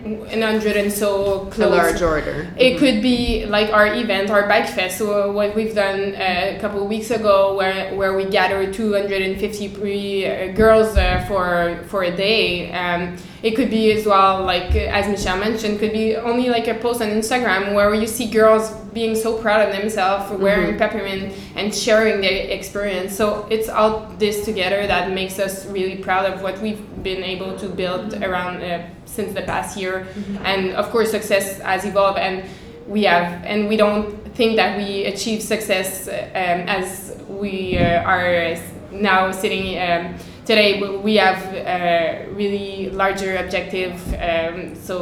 an 0.03 0.41
hundred 0.41 0.75
and 0.75 0.91
so 0.91 1.49
A 1.57 1.67
large 1.67 2.01
order. 2.01 2.53
It 2.57 2.77
could 2.77 3.01
be 3.01 3.45
like 3.45 3.71
our 3.71 3.87
event, 3.87 4.29
our 4.29 4.47
bike 4.47 4.67
fest, 4.67 4.97
so 4.97 5.31
what 5.31 5.55
we've 5.55 5.73
done 5.73 6.15
uh, 6.15 6.55
a 6.55 6.59
couple 6.59 6.83
of 6.83 6.89
weeks 6.89 7.09
ago, 7.11 7.55
where 7.55 7.95
where 7.95 8.15
we 8.15 8.25
gathered 8.25 8.73
253 8.73 10.25
uh, 10.25 10.51
girls 10.53 10.97
uh, 10.97 11.23
for 11.27 11.83
for 11.87 12.03
a 12.03 12.15
day. 12.15 12.71
Um, 12.73 13.17
it 13.43 13.57
could 13.57 13.69
be 13.69 13.91
as 13.91 14.05
well, 14.05 14.43
like 14.43 14.73
as 14.73 15.05
Michèle 15.05 15.39
mentioned, 15.39 15.79
could 15.79 15.91
be 15.91 16.15
only 16.15 16.49
like 16.49 16.67
a 16.69 16.75
post 16.75 17.01
on 17.01 17.09
Instagram 17.09 17.73
where 17.73 17.93
you 17.93 18.07
see 18.07 18.29
girls 18.29 18.71
being 18.93 19.15
so 19.15 19.37
proud 19.37 19.67
of 19.67 19.75
themselves, 19.75 20.31
wearing 20.39 20.77
peppermint 20.77 21.33
and 21.55 21.75
sharing 21.75 22.21
their 22.21 22.47
experience. 22.49 23.13
So 23.15 23.45
it's 23.49 23.67
all 23.67 24.07
this 24.17 24.45
together 24.45 24.87
that 24.87 25.11
makes 25.11 25.39
us 25.39 25.65
really 25.65 25.97
proud 25.97 26.31
of 26.31 26.41
what 26.41 26.61
we've 26.61 26.81
been 27.03 27.21
able 27.21 27.57
to 27.57 27.67
build 27.67 28.13
around 28.23 28.61
uh, 28.61 28.87
since 29.15 29.33
the 29.33 29.41
past 29.43 29.77
year. 29.77 30.07
And 30.43 30.71
of 30.73 30.89
course, 30.91 31.11
success 31.11 31.59
has 31.61 31.85
evolved, 31.85 32.17
and 32.19 32.43
we 32.87 33.03
have, 33.03 33.43
and 33.45 33.67
we 33.69 33.77
don't 33.77 34.05
think 34.35 34.55
that 34.57 34.77
we 34.77 35.05
achieve 35.05 35.41
success 35.41 36.07
um, 36.07 36.59
as 36.67 37.15
we 37.29 37.77
uh, 37.77 38.03
are 38.03 38.57
now 38.91 39.31
sitting. 39.31 39.77
Um, 39.79 40.15
Today 40.45 40.81
we- 40.81 40.97
we 40.97 41.15
have 41.15 41.39
a 41.55 42.27
really 42.35 42.89
larger 42.89 43.37
objective, 43.37 43.93
um, 44.29 44.75
so 44.75 44.97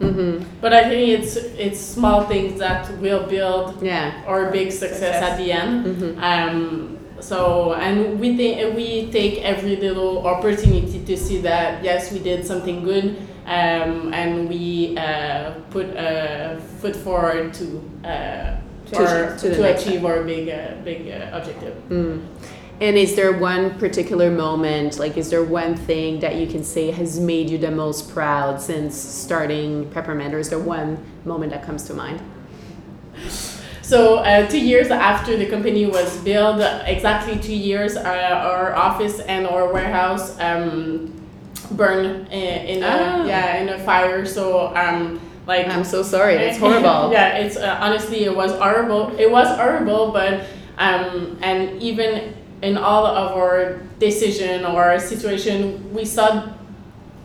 Mm-hmm. 0.00 0.42
but 0.60 0.72
I 0.72 0.82
think 0.90 1.08
it's 1.20 1.36
it's 1.36 1.78
small 1.78 2.24
things 2.26 2.58
that 2.58 2.90
will 2.98 3.22
build 3.28 3.80
Yeah. 3.82 4.10
our 4.26 4.50
big 4.50 4.72
success, 4.72 5.14
Success. 5.14 5.22
at 5.22 5.36
the 5.38 5.52
end. 5.52 5.86
Mm-hmm. 5.86 6.18
Um, 6.30 6.98
so 7.22 7.72
and 7.74 8.18
we 8.20 8.36
think 8.36 8.74
we 8.76 9.10
take 9.12 9.40
every 9.42 9.76
little 9.76 10.26
opportunity 10.26 10.98
to 11.04 11.16
see 11.16 11.38
that 11.40 11.82
yes 11.84 12.10
we 12.12 12.18
did 12.18 12.44
something 12.44 12.82
good 12.82 13.16
um, 13.46 14.12
and 14.12 14.48
we 14.48 14.96
uh, 14.98 15.52
put 15.70 15.86
a 15.96 16.60
foot 16.80 16.96
forward 16.96 17.54
to 17.54 17.64
uh, 18.04 18.56
To 18.90 18.96
our- 18.98 19.24
achieve- 19.34 19.40
to 19.40 19.54
to 19.56 19.62
achieve 19.74 20.04
our 20.04 20.22
big 20.24 20.48
uh, 20.48 20.74
big 20.84 21.00
uh, 21.08 21.36
objective. 21.38 21.74
Mm. 21.88 22.20
And 22.80 22.96
is 22.98 23.14
there 23.14 23.32
one 23.38 23.78
particular 23.78 24.28
moment, 24.30 24.98
like, 24.98 25.16
is 25.16 25.30
there 25.30 25.44
one 25.44 25.76
thing 25.76 26.18
that 26.20 26.34
you 26.34 26.46
can 26.48 26.64
say 26.64 26.90
has 26.90 27.20
made 27.20 27.48
you 27.48 27.56
the 27.58 27.70
most 27.70 28.10
proud 28.12 28.60
since 28.60 28.96
starting 28.96 29.88
Peppermint, 29.94 30.34
or 30.34 30.40
is 30.40 30.48
there 30.48 30.58
one 30.58 30.98
moment 31.24 31.52
that 31.52 31.62
comes 31.64 31.84
to 31.84 31.94
mind? 31.94 32.20
So 33.92 34.24
uh, 34.24 34.48
two 34.48 34.58
years 34.58 34.88
after 34.88 35.36
the 35.36 35.44
company 35.44 35.84
was 35.84 36.16
built, 36.24 36.62
exactly 36.86 37.38
two 37.38 37.54
years, 37.54 37.94
uh, 37.94 38.00
our 38.00 38.74
office 38.74 39.20
and 39.20 39.46
our 39.46 39.70
warehouse 39.70 40.34
um, 40.40 41.12
burned 41.72 42.26
in, 42.32 42.78
in 42.78 42.82
Ah. 42.82 43.20
a 43.22 43.28
yeah 43.28 43.60
in 43.60 43.68
a 43.68 43.78
fire. 43.84 44.24
So 44.24 44.72
um, 44.74 45.20
like 45.46 45.68
I'm 45.68 45.84
so 45.84 46.02
sorry, 46.02 46.36
it's 46.36 46.56
horrible. 46.56 47.12
yeah, 47.16 47.36
it's 47.36 47.58
uh, 47.58 47.76
honestly 47.84 48.24
it 48.24 48.34
was 48.34 48.52
horrible. 48.52 49.12
It 49.18 49.30
was 49.30 49.48
horrible, 49.60 50.10
but 50.10 50.48
um, 50.78 51.36
and 51.42 51.76
even 51.82 52.32
in 52.62 52.78
all 52.78 53.04
of 53.04 53.36
our 53.36 53.82
decision 54.00 54.64
or 54.64 54.98
situation, 55.00 55.92
we 55.92 56.06
saw 56.06 56.48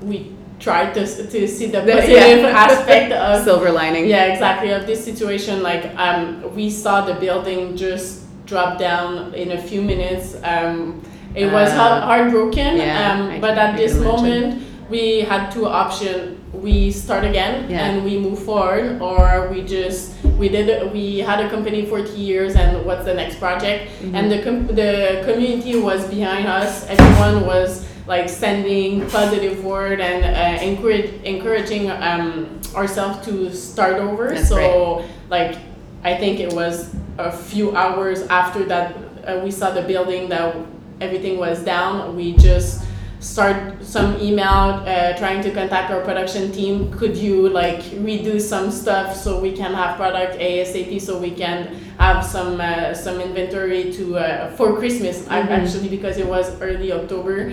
we 0.01 0.36
tried 0.60 0.93
to 0.96 1.06
to 1.06 1.48
see 1.48 1.67
the 1.67 1.82
positive 1.82 2.41
yeah. 2.41 2.65
aspect 2.67 3.12
of 3.13 3.43
Silver 3.43 3.72
lining. 3.72 4.08
yeah, 4.08 4.26
exactly. 4.34 4.72
Of 4.72 4.86
this 4.88 5.04
situation, 5.04 5.62
like 5.62 5.86
um, 5.98 6.41
we 6.56 6.70
saw 6.70 7.06
the 7.06 7.13
building 7.15 7.76
just 7.78 8.24
drop 8.46 8.80
down 8.80 9.34
in 9.34 9.52
a 9.52 9.62
few 9.62 9.82
minutes. 9.82 10.36
Um, 10.43 11.02
it 11.36 11.46
was 11.52 11.70
Uh, 11.70 11.76
heart- 11.78 12.04
heartbroken. 12.04 12.78
yeah, 12.78 13.12
um, 13.12 13.41
but 13.41 13.58
at 13.58 13.78
this 13.78 13.93
moment, 14.00 14.63
we 14.89 15.20
had 15.22 15.52
two 15.52 15.67
options. 15.67 16.34
We 16.54 16.89
start 16.91 17.24
again 17.26 17.70
Yeah. 17.70 17.86
and 17.86 18.04
we 18.04 18.17
move 18.17 18.39
forward, 18.39 18.98
or 19.02 19.50
we 19.52 19.62
just 19.62 20.13
we 20.39 20.48
did 20.50 20.91
we 20.93 21.20
had 21.20 21.39
a 21.46 21.50
company 21.50 21.86
for 21.86 22.02
two 22.02 22.17
years, 22.17 22.56
and 22.56 22.84
what's 22.86 23.06
the 23.06 23.13
next 23.13 23.36
project? 23.38 23.80
Mm-hmm. 24.02 24.15
And 24.15 24.32
the 24.32 24.39
com- 24.41 24.67
the 24.74 25.22
community 25.28 25.78
was 25.78 26.08
behind 26.08 26.48
us. 26.48 26.88
Everyone 26.89 27.46
was 27.46 27.86
like 28.08 28.30
sending 28.30 29.08
positive 29.10 29.63
word 29.63 30.00
and 30.00 30.24
uh, 30.24 30.63
encourage, 30.63 31.12
encouraging 31.24 31.91
um, 31.91 32.60
ourselves 32.76 33.26
to 33.26 33.54
start 33.54 33.96
over. 33.98 34.30
That's 34.30 34.50
so 34.50 34.56
great. 34.56 35.10
like 35.30 35.58
I 36.04 36.15
think 36.17 36.39
it 36.39 36.54
was 36.54 36.96
a 37.17 37.32
few 37.32 37.76
hours 37.76 38.22
after 38.28 38.63
that 38.65 38.96
uh, 39.28 39.41
we 39.43 39.52
saw 39.52 39.72
the 39.72 39.82
building 39.82 40.30
that 40.30 40.56
everything 41.02 41.38
was 41.38 41.60
down. 41.63 42.15
We 42.15 42.34
just 42.38 42.84
start 43.20 43.84
some 43.84 44.15
email 44.22 44.46
uh, 44.86 45.17
trying 45.17 45.41
to 45.41 45.52
contact 45.52 45.91
our 45.91 46.02
production 46.02 46.52
team. 46.52 46.91
Could 46.93 47.17
you 47.17 47.50
like 47.50 47.80
redo 48.08 48.39
some 48.39 48.72
stuff 48.72 49.15
so 49.17 49.39
we 49.41 49.52
can 49.52 49.74
have 49.74 49.98
product 49.98 50.38
ASAP 50.39 51.02
so 51.02 51.17
we 51.17 51.32
can 51.32 51.76
have 52.00 52.24
some 52.24 52.62
uh, 52.62 52.93
some 52.93 53.20
inventory 53.20 53.91
to 53.93 54.17
uh, 54.17 54.52
for 54.56 54.78
Christmas 54.78 55.17
ac- 55.28 55.30
Mhm. 55.30 55.50
actually 55.50 55.89
because 55.89 56.17
it 56.17 56.28
was 56.28 56.46
early 56.62 56.91
October. 56.93 57.52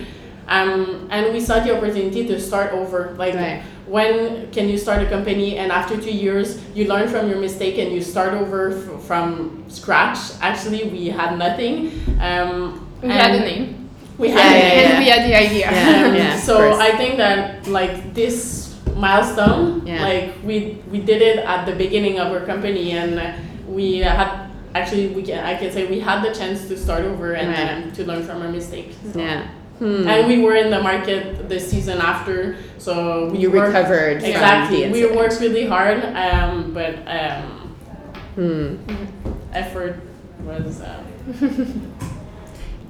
Um, 0.49 1.09
and 1.11 1.33
we 1.33 1.41
saw 1.41 1.61
the 1.61 1.77
opportunity 1.77 2.27
to 2.29 2.41
start 2.41 2.73
over. 2.73 3.15
Like 3.19 3.35
Right. 3.35 3.63
when 3.87 4.51
can 4.53 4.69
you 4.69 4.79
start 4.79 5.03
a 5.03 5.07
company 5.09 5.57
and 5.59 5.71
after 5.73 5.97
two 6.01 6.11
years 6.13 6.59
you 6.75 6.87
learn 6.89 7.07
from 7.09 7.29
your 7.29 7.39
mistake 7.39 7.77
and 7.79 7.93
you 7.93 8.01
start 8.01 8.33
over 8.33 8.73
f- 8.73 9.03
from 9.05 9.63
scratch 9.69 10.17
actually 10.41 10.89
we 10.89 11.09
had 11.09 11.37
nothing 11.39 11.93
um, 12.21 12.81
we 13.03 13.11
had 13.11 13.35
a 13.35 13.41
name 13.41 13.91
we 14.17 14.31
had 14.31 14.41
yeah, 14.41 14.57
it. 14.57 14.73
yeah. 14.73 14.89
and 14.89 14.99
we 15.05 15.11
had 15.11 15.23
the 15.29 15.35
idea. 15.37 15.67
Yeah. 15.71 16.07
Um, 16.09 16.15
yeah, 16.17 16.37
so 16.41 16.55
i 16.81 16.97
think 16.97 17.19
that 17.19 17.67
like 17.69 18.15
this 18.15 18.73
milestone 18.97 19.87
Yeah. 19.87 20.01
like 20.03 20.33
we 20.49 20.81
we 20.91 20.99
did 21.11 21.21
it 21.21 21.39
at 21.45 21.67
the 21.69 21.75
beginning 21.77 22.19
of 22.19 22.33
our 22.33 22.41
company 22.47 22.93
and 22.93 23.19
uh, 23.21 23.33
we 23.69 23.99
had 23.99 24.49
actually 24.75 25.09
we 25.09 25.23
can 25.23 25.45
i 25.45 25.55
can 25.61 25.71
say 25.73 25.85
we 25.87 26.01
had 26.01 26.25
the 26.25 26.33
chance 26.33 26.69
to 26.69 26.75
start 26.77 27.05
over 27.05 27.35
and 27.37 27.49
Right. 27.53 27.85
um, 27.85 27.93
to 27.97 28.01
learn 28.09 28.23
from 28.25 28.41
our 28.41 28.49
mistakes 28.49 28.97
Yeah. 29.15 29.45
Hmm. 29.85 30.09
and 30.09 30.27
we 30.27 30.38
were 30.40 30.55
in 30.57 30.70
the 30.70 30.81
market 30.81 31.47
the 31.51 31.61
season 31.61 31.99
after 31.99 32.57
so 32.79 33.29
we 33.31 33.38
you 33.40 33.51
worked- 33.51 33.75
recovered 33.75 34.23
Exactly. 34.23 34.90
We 34.90 35.05
worked 35.14 35.38
really 35.40 35.66
hard, 35.66 36.03
um, 36.16 36.73
but 36.73 36.94
um, 37.07 37.77
Hmm. 38.35 38.77
effort 39.53 39.97
was. 40.44 40.81
Uh, 40.81 41.03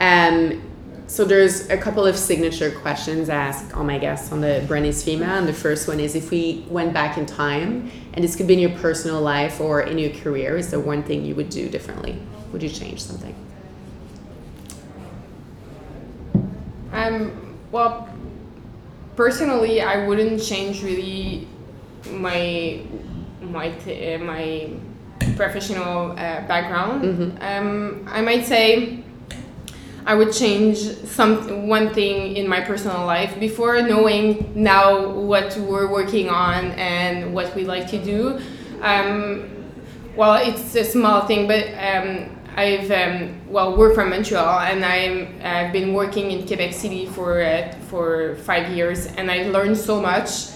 Um, 0.01 0.63
so 1.07 1.25
there's 1.25 1.69
a 1.71 1.77
couple 1.77 2.05
of 2.07 2.17
signature 2.17 2.71
questions 2.71 3.29
asked 3.29 3.73
all 3.75 3.85
my 3.85 3.99
guests 3.99 4.33
on 4.33 4.41
the 4.41 4.65
Brand 4.69 4.87
is 4.87 5.03
Female, 5.05 5.31
and 5.39 5.47
the 5.49 5.53
first 5.53 5.87
one 5.89 6.01
is 6.01 6.15
if 6.15 6.31
we 6.31 6.65
went 6.69 6.93
back 6.93 7.17
in 7.19 7.27
time, 7.27 7.91
and 8.15 8.25
this 8.25 8.35
could 8.37 8.47
be 8.47 8.55
in 8.55 8.59
your 8.61 8.77
personal 8.81 9.21
life 9.21 9.61
or 9.61 9.83
in 9.83 9.99
your 9.99 10.11
career, 10.11 10.57
is 10.57 10.71
there 10.71 10.81
one 10.81 11.03
thing 11.03 11.25
you 11.25 11.35
would 11.35 11.51
do 11.51 11.69
differently? 11.69 12.17
Would 12.53 12.63
you 12.63 12.69
change 12.69 13.01
something? 13.03 13.35
Um, 17.05 17.57
well, 17.71 18.09
personally, 19.17 19.81
I 19.83 20.07
wouldn't 20.07 20.43
change 20.43 20.83
really 20.83 21.47
my 22.11 22.81
my 23.41 23.71
t- 23.71 24.15
uh, 24.15 24.19
my 24.19 24.71
professional 25.37 26.13
uh, 26.13 26.47
background. 26.47 27.03
Mhm. 27.05 27.43
Um, 27.43 28.07
I 28.11 28.21
might 28.21 28.45
say 28.47 28.99
I 30.07 30.15
would 30.15 30.33
change 30.33 30.77
some 31.07 31.69
one 31.69 31.93
thing 31.95 32.37
in 32.37 32.47
my 32.49 32.61
personal 32.61 33.07
life 33.07 33.39
before 33.41 33.81
knowing 33.83 34.53
now 34.55 35.09
what 35.09 35.57
we're 35.57 35.91
working 35.91 36.29
on 36.29 36.73
and 36.73 37.35
what 37.35 37.55
we 37.55 37.65
like 37.65 37.89
to 37.91 37.99
do. 37.99 38.39
Um, 38.83 39.49
well, 40.17 40.35
it's 40.35 40.75
a 40.77 40.85
small 40.85 41.23
thing, 41.27 41.47
but 41.49 41.65
um, 41.79 42.34
I've 42.57 42.91
um, 42.91 43.41
well, 43.49 43.77
we're 43.77 43.95
from 43.95 44.11
Montreal, 44.11 44.61
and 44.61 44.85
I'm 44.85 45.41
I've 45.43 45.73
been 45.73 45.93
working 45.93 46.31
in 46.31 46.47
Quebec 46.47 46.73
City 46.73 47.07
for 47.07 47.43
uh, 47.43 47.73
for 47.89 48.37
five 48.37 48.71
years, 48.73 49.07
and 49.07 49.31
I've 49.31 49.49
learned 49.49 49.77
so 49.77 50.01
much 50.01 50.51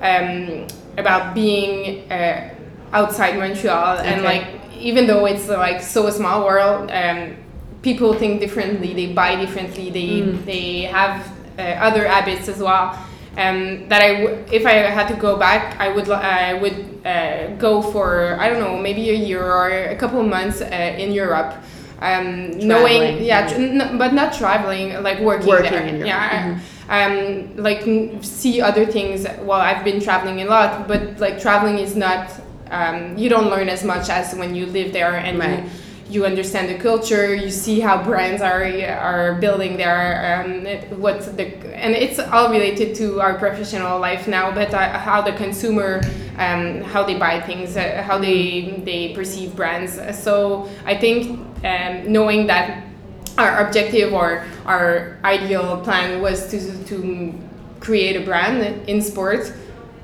um, 0.00 0.66
about 0.96 1.34
being 1.34 2.10
uh, 2.10 2.54
outside 2.92 3.36
Montreal, 3.36 3.98
okay. 3.98 4.08
and 4.08 4.22
like 4.22 4.46
even 4.76 5.06
though 5.06 5.26
it's 5.26 5.48
like 5.48 5.82
so 5.82 6.06
a 6.06 6.12
small 6.12 6.44
world, 6.44 6.90
um, 6.90 7.36
people 7.82 8.14
think 8.14 8.40
differently, 8.40 8.94
they 8.94 9.12
buy 9.12 9.34
differently, 9.34 9.90
they 9.90 10.22
mm. 10.22 10.44
they 10.44 10.82
have 10.82 11.26
uh, 11.58 11.62
other 11.62 12.06
habits 12.06 12.48
as 12.48 12.58
well. 12.58 12.96
Um, 13.36 13.88
that 13.88 14.02
I, 14.02 14.20
w- 14.22 14.44
if 14.50 14.66
I 14.66 14.72
had 14.72 15.06
to 15.08 15.14
go 15.14 15.36
back, 15.36 15.78
I 15.78 15.88
would, 15.88 16.10
I 16.10 16.54
would 16.54 17.06
uh, 17.06 17.54
go 17.56 17.80
for 17.80 18.36
I 18.40 18.48
don't 18.48 18.58
know, 18.58 18.76
maybe 18.76 19.10
a 19.10 19.14
year 19.14 19.44
or 19.44 19.70
a 19.70 19.96
couple 19.96 20.22
months 20.22 20.60
uh, 20.60 20.66
in 20.98 21.12
Europe. 21.12 21.54
Um, 22.00 22.52
knowing, 22.58 23.22
yeah, 23.22 23.46
tr- 23.46 23.60
n- 23.60 23.98
but 23.98 24.14
not 24.14 24.32
traveling, 24.32 25.02
like 25.02 25.20
working, 25.20 25.48
working 25.48 25.70
there. 25.70 25.82
In 25.82 25.94
Europe. 25.96 26.06
Yeah, 26.06 26.58
mm-hmm. 26.58 27.56
um, 27.58 27.62
like 27.62 27.86
n- 27.86 28.22
see 28.22 28.60
other 28.60 28.84
things. 28.86 29.24
Well, 29.42 29.60
I've 29.60 29.84
been 29.84 30.00
traveling 30.00 30.40
a 30.40 30.46
lot, 30.46 30.88
but 30.88 31.20
like 31.20 31.40
traveling 31.40 31.78
is 31.78 31.94
not. 31.94 32.30
Um, 32.70 33.18
you 33.18 33.28
don't 33.28 33.50
learn 33.50 33.68
as 33.68 33.84
much 33.84 34.08
as 34.08 34.34
when 34.34 34.54
you 34.54 34.66
live 34.66 34.92
there 34.92 35.16
and 35.16 35.38
right. 35.38 35.64
you 35.64 35.70
you 36.10 36.26
understand 36.26 36.68
the 36.68 36.78
culture 36.82 37.34
you 37.34 37.50
see 37.50 37.78
how 37.78 38.02
brands 38.02 38.42
are 38.42 38.64
are 38.88 39.34
building 39.40 39.76
their 39.76 40.44
um, 40.44 41.00
what's 41.00 41.26
the 41.26 41.46
and 41.74 41.94
it's 41.94 42.18
all 42.18 42.50
related 42.50 42.94
to 42.96 43.20
our 43.20 43.38
professional 43.38 43.98
life 43.98 44.26
now 44.26 44.50
but 44.50 44.74
uh, 44.74 44.98
how 44.98 45.22
the 45.22 45.32
consumer 45.32 46.00
um, 46.36 46.80
how 46.82 47.04
they 47.04 47.16
buy 47.16 47.40
things 47.40 47.76
uh, 47.76 48.02
how 48.04 48.18
they 48.18 48.82
they 48.84 49.14
perceive 49.14 49.54
brands. 49.54 50.00
So 50.18 50.68
i 50.84 50.96
think 50.96 51.38
um, 51.64 52.12
knowing 52.12 52.46
that 52.48 52.84
our 53.38 53.66
objective 53.66 54.12
or 54.12 54.44
our 54.66 55.18
ideal 55.24 55.80
plan 55.82 56.20
was 56.20 56.50
to 56.50 56.84
to 56.84 57.34
create 57.78 58.16
a 58.16 58.24
brand 58.24 58.88
in 58.88 59.00
sports 59.00 59.52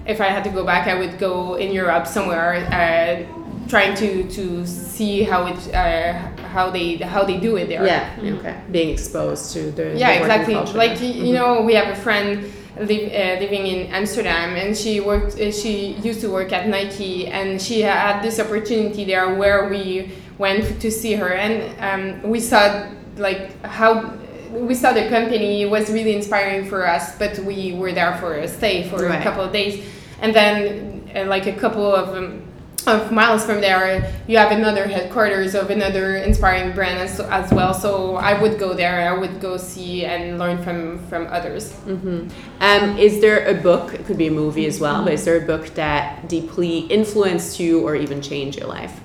if 0.07 0.21
i 0.21 0.29
had 0.29 0.43
to 0.45 0.51
go 0.51 0.65
back 0.65 0.87
i 0.87 0.95
would 0.95 1.19
go 1.19 1.57
in 1.57 1.73
europe 1.73 2.07
somewhere 2.07 2.55
uh, 2.73 3.36
trying 3.69 3.95
to 3.97 4.29
to 4.31 4.67
see 4.67 5.23
how 5.23 5.47
it 5.47 5.75
uh, 5.75 6.15
how 6.49 6.71
they 6.71 6.97
how 6.97 7.25
they 7.25 7.39
do 7.39 7.57
it 7.57 7.69
there. 7.69 7.87
Yeah. 7.87 8.15
Mm-hmm. 8.17 8.39
Okay. 8.39 8.61
Being 8.71 8.91
exposed 8.91 9.53
to 9.53 9.71
the 9.71 9.97
yeah 9.97 10.15
the 10.15 10.21
exactly. 10.21 10.55
Culture. 10.55 10.79
Like 10.79 11.01
you 11.01 11.13
mm-hmm. 11.13 11.33
know, 11.35 11.63
we 11.63 11.75
have 11.75 11.89
a 11.89 12.01
friend 12.01 12.53
live, 12.79 13.13
uh, 13.13 13.41
living 13.41 13.67
in 13.67 13.87
Amsterdam, 13.93 14.57
and 14.57 14.77
she 14.77 15.01
worked. 15.01 15.39
Uh, 15.41 15.51
she 15.51 15.93
used 16.03 16.21
to 16.21 16.29
work 16.29 16.53
at 16.53 16.69
Nike, 16.69 17.27
and 17.27 17.61
she 17.61 17.83
had 17.83 18.23
this 18.23 18.39
opportunity 18.39 19.05
there 19.05 19.35
where 19.35 19.69
we 19.69 20.13
went 20.39 20.81
to 20.81 20.91
see 20.91 21.15
her, 21.15 21.33
and 21.33 22.23
um, 22.23 22.31
we 22.31 22.41
saw 22.41 22.89
like 23.17 23.61
how 23.65 24.13
we 24.51 24.75
saw 24.75 24.93
the 24.93 25.09
company 25.09 25.63
it 25.63 25.71
was 25.71 25.91
really 25.91 26.15
inspiring 26.15 26.65
for 26.65 26.87
us 26.87 27.19
but 27.19 27.39
we 27.41 27.75
were 27.75 27.93
there 27.93 28.17
for 28.19 28.35
a 28.35 28.49
stay 28.49 28.89
for 28.89 29.05
right. 29.05 29.21
a 29.21 29.23
couple 29.23 29.43
of 29.43 29.53
days 29.53 29.85
and 30.21 30.35
then 30.35 31.11
uh, 31.15 31.25
like 31.25 31.47
a 31.47 31.53
couple 31.53 31.95
of 31.95 32.15
um, 32.15 32.46
of 32.87 33.11
miles 33.11 33.45
from 33.45 33.61
there, 33.61 34.13
you 34.27 34.39
have 34.39 34.53
another 34.53 34.87
headquarters 34.87 35.55
of 35.55 35.71
another 35.71 36.17
inspiring 36.17 36.73
brand 36.73 36.99
as, 36.99 37.19
as 37.21 37.53
well. 37.53 37.75
So 37.75 38.17
I 38.17 38.41
would 38.41 38.59
go 38.59 38.75
there. 38.75 39.09
I 39.13 39.19
would 39.19 39.41
go 39.41 39.57
see 39.57 40.05
and 40.05 40.39
learn 40.39 40.63
from 40.63 40.99
from 41.09 41.27
others. 41.29 41.73
Mm-hmm. 41.87 42.29
Um, 42.61 42.99
is 42.99 43.21
there 43.21 43.47
a 43.47 43.55
book? 43.55 43.95
It 43.95 44.07
could 44.07 44.19
be 44.19 44.29
a 44.29 44.31
movie 44.31 44.67
as 44.67 44.81
well. 44.81 45.05
But 45.05 45.15
is 45.15 45.25
there 45.25 45.43
a 45.43 45.47
book 45.47 45.75
that 45.75 46.29
deeply 46.29 46.81
influenced 46.81 47.59
you 47.61 47.87
or 47.87 47.97
even 47.97 48.23
changed 48.23 48.59
your 48.59 48.69
life? 48.69 49.01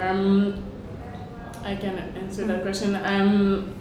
Um, 0.00 0.62
I 1.62 1.76
can 1.76 1.98
answer 1.98 2.46
that 2.46 2.62
question. 2.62 2.96
Um, 2.96 3.74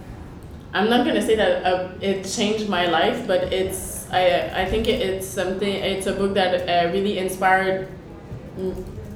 I'm 0.73 0.89
not 0.89 1.05
gonna 1.05 1.21
say 1.21 1.35
that 1.35 1.65
uh, 1.65 1.89
it 2.01 2.23
changed 2.23 2.69
my 2.69 2.85
life, 2.87 3.25
but 3.25 3.51
it's 3.51 3.98
I 4.11 4.63
I 4.63 4.65
think 4.65 4.87
it's 4.87 5.27
something. 5.27 5.73
It's 5.73 6.07
a 6.07 6.13
book 6.13 6.33
that 6.33 6.67
uh, 6.67 6.91
really 6.91 7.17
inspired. 7.17 7.87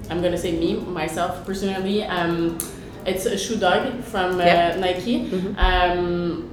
I'm 0.10 0.22
gonna 0.22 0.38
say 0.38 0.52
me 0.58 0.76
myself 0.76 1.46
personally. 1.46 2.04
Um, 2.04 2.58
it's 3.06 3.26
a 3.26 3.38
shoe 3.38 3.58
dog 3.58 4.04
from 4.04 4.39
uh, 4.39 4.44
yep. 4.44 4.80
Nike. 4.80 5.26
Mm-hmm. 5.26 5.60
Um, 5.60 6.50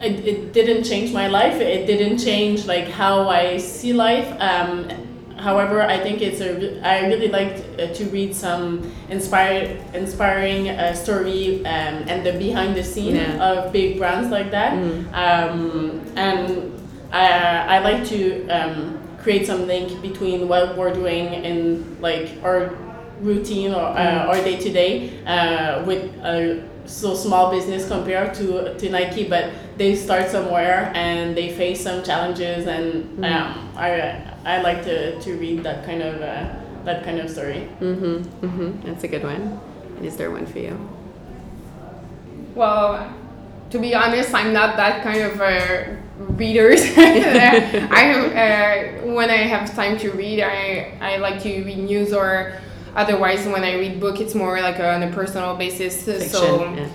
it, 0.00 0.26
it 0.26 0.52
didn't 0.52 0.84
change 0.84 1.12
my 1.12 1.28
life. 1.28 1.60
It 1.60 1.86
didn't 1.86 2.18
change 2.18 2.66
like 2.66 2.88
how 2.88 3.28
I 3.28 3.58
see 3.58 3.92
life. 3.92 4.28
Um, 4.40 4.88
however, 5.36 5.82
I 5.82 5.98
think 5.98 6.22
it's 6.22 6.40
a. 6.40 6.80
I 6.80 7.06
really 7.06 7.28
liked 7.28 7.60
uh, 7.78 7.92
to 7.92 8.04
read 8.06 8.34
some 8.34 8.90
inspired, 9.10 9.78
inspiring 9.94 10.70
uh, 10.70 10.94
story 10.94 11.64
um, 11.66 12.08
and 12.08 12.24
the 12.24 12.32
behind 12.32 12.74
the 12.76 12.84
scene 12.84 13.16
yeah. 13.16 13.44
of 13.44 13.72
big 13.72 13.98
brands 13.98 14.30
like 14.30 14.50
that. 14.52 14.72
Mm. 14.72 15.12
Um, 15.12 16.00
and 16.16 16.79
I, 17.12 17.76
I 17.76 17.78
like 17.80 18.06
to 18.08 18.48
um, 18.48 19.00
create 19.18 19.46
some 19.46 19.66
link 19.66 20.00
between 20.02 20.48
what 20.48 20.76
we're 20.76 20.94
doing 20.94 21.26
and 21.26 22.00
like 22.00 22.30
our 22.42 22.74
routine 23.20 23.72
or 23.72 23.80
uh, 23.80 24.26
our 24.26 24.36
day 24.36 24.56
to 24.56 24.72
day 24.72 25.10
with 25.84 26.14
a 26.24 26.68
so 26.86 27.14
small 27.14 27.50
business 27.50 27.86
compared 27.86 28.34
to 28.34 28.76
to 28.78 28.90
Nike, 28.90 29.28
but 29.28 29.52
they 29.76 29.94
start 29.94 30.28
somewhere 30.28 30.90
and 30.94 31.36
they 31.36 31.54
face 31.54 31.82
some 31.82 32.02
challenges 32.02 32.66
and 32.66 33.18
mm. 33.18 33.24
um, 33.24 33.68
I 33.76 34.20
I 34.44 34.62
like 34.62 34.82
to, 34.84 35.20
to 35.20 35.36
read 35.36 35.62
that 35.62 35.84
kind 35.84 36.02
of 36.02 36.20
uh, 36.20 36.48
that 36.84 37.04
kind 37.04 37.20
of 37.20 37.30
story. 37.30 37.68
Mm-hmm. 37.80 38.46
Mm-hmm. 38.46 38.86
That's 38.86 39.04
a 39.04 39.08
good 39.08 39.22
one. 39.22 39.60
Is 40.02 40.16
there 40.16 40.30
one 40.30 40.46
for 40.46 40.58
you? 40.58 40.76
Well, 42.54 43.14
to 43.70 43.78
be 43.78 43.94
honest, 43.94 44.34
I'm 44.34 44.52
not 44.52 44.76
that 44.76 45.02
kind 45.02 45.22
of 45.22 45.40
a 45.40 45.96
reader. 46.20 46.72
I 47.92 48.12
uh, 48.12 49.12
when 49.14 49.30
I 49.30 49.38
have 49.38 49.74
time 49.74 49.98
to 49.98 50.10
read, 50.10 50.42
I 50.42 50.96
I 51.00 51.16
like 51.16 51.42
to 51.42 51.64
read 51.64 51.78
news 51.78 52.12
or 52.12 52.52
otherwise 52.94 53.46
when 53.46 53.64
I 53.64 53.74
read 53.74 54.00
book, 54.00 54.20
it's 54.20 54.34
more 54.34 54.60
like 54.60 54.78
on 54.80 55.02
a 55.02 55.10
personal 55.12 55.56
basis. 55.56 56.04
Fiction, 56.04 56.30
so. 56.30 56.74
Yeah. 56.74 56.88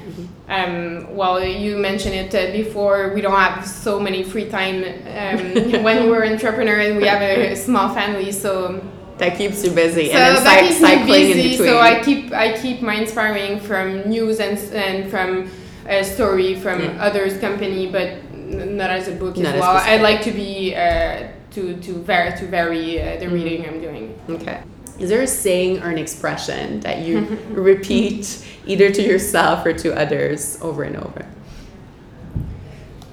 Um, 0.47 1.15
well, 1.15 1.43
you 1.43 1.75
mentioned 1.77 2.13
it 2.13 2.35
uh, 2.35 2.51
before. 2.51 3.13
We 3.15 3.21
don't 3.21 3.35
have 3.35 3.65
so 3.65 3.99
many 3.99 4.23
free 4.23 4.47
time 4.47 4.83
um, 4.83 5.83
when 5.83 6.07
we're 6.07 6.23
entrepreneur 6.23 6.79
and 6.81 6.97
we 6.97 7.07
have 7.07 7.21
a 7.21 7.55
small 7.55 7.93
family, 7.95 8.31
so 8.31 8.83
that 9.17 9.37
keeps 9.37 9.63
you 9.63 9.71
busy. 9.71 10.11
So 10.11 10.17
and 10.17 10.45
that 10.45 10.67
keeps 10.67 10.81
me 10.81 11.05
busy. 11.05 11.57
So 11.57 11.79
I 11.79 12.03
keep 12.03 12.31
I 12.31 12.57
keep 12.57 12.81
my 12.81 12.95
inspiring 12.95 13.59
from 13.59 14.07
news 14.07 14.39
and 14.39 14.57
and 14.73 15.09
from 15.09 15.49
a 15.87 16.03
story 16.03 16.55
from 16.55 16.81
yeah. 16.81 16.97
others' 16.99 17.39
company, 17.39 17.89
but 17.89 18.17
not 18.45 18.89
as 18.89 19.07
a 19.07 19.11
book 19.11 19.37
not 19.37 19.55
as 19.55 19.61
well. 19.61 19.77
I 19.77 19.97
like 19.97 20.21
to 20.23 20.31
be 20.31 20.75
uh, 20.75 21.27
to 21.51 21.79
to 21.81 21.93
vary 22.03 22.37
to 22.37 22.47
vary 22.47 23.01
uh, 23.01 23.19
the 23.19 23.25
mm-hmm. 23.25 23.33
reading 23.33 23.65
I'm 23.65 23.81
doing. 23.81 24.19
Okay. 24.29 24.61
Is 24.97 25.09
there 25.09 25.21
a 25.21 25.27
saying 25.27 25.83
or 25.83 25.89
an 25.89 25.97
expression 25.97 26.79
that 26.81 26.99
you 26.99 27.19
repeat 27.49 28.45
either 28.65 28.91
to 28.91 29.01
yourself 29.01 29.65
or 29.65 29.73
to 29.73 29.93
others 29.93 30.57
over 30.61 30.83
and 30.83 30.95
over? 30.95 31.25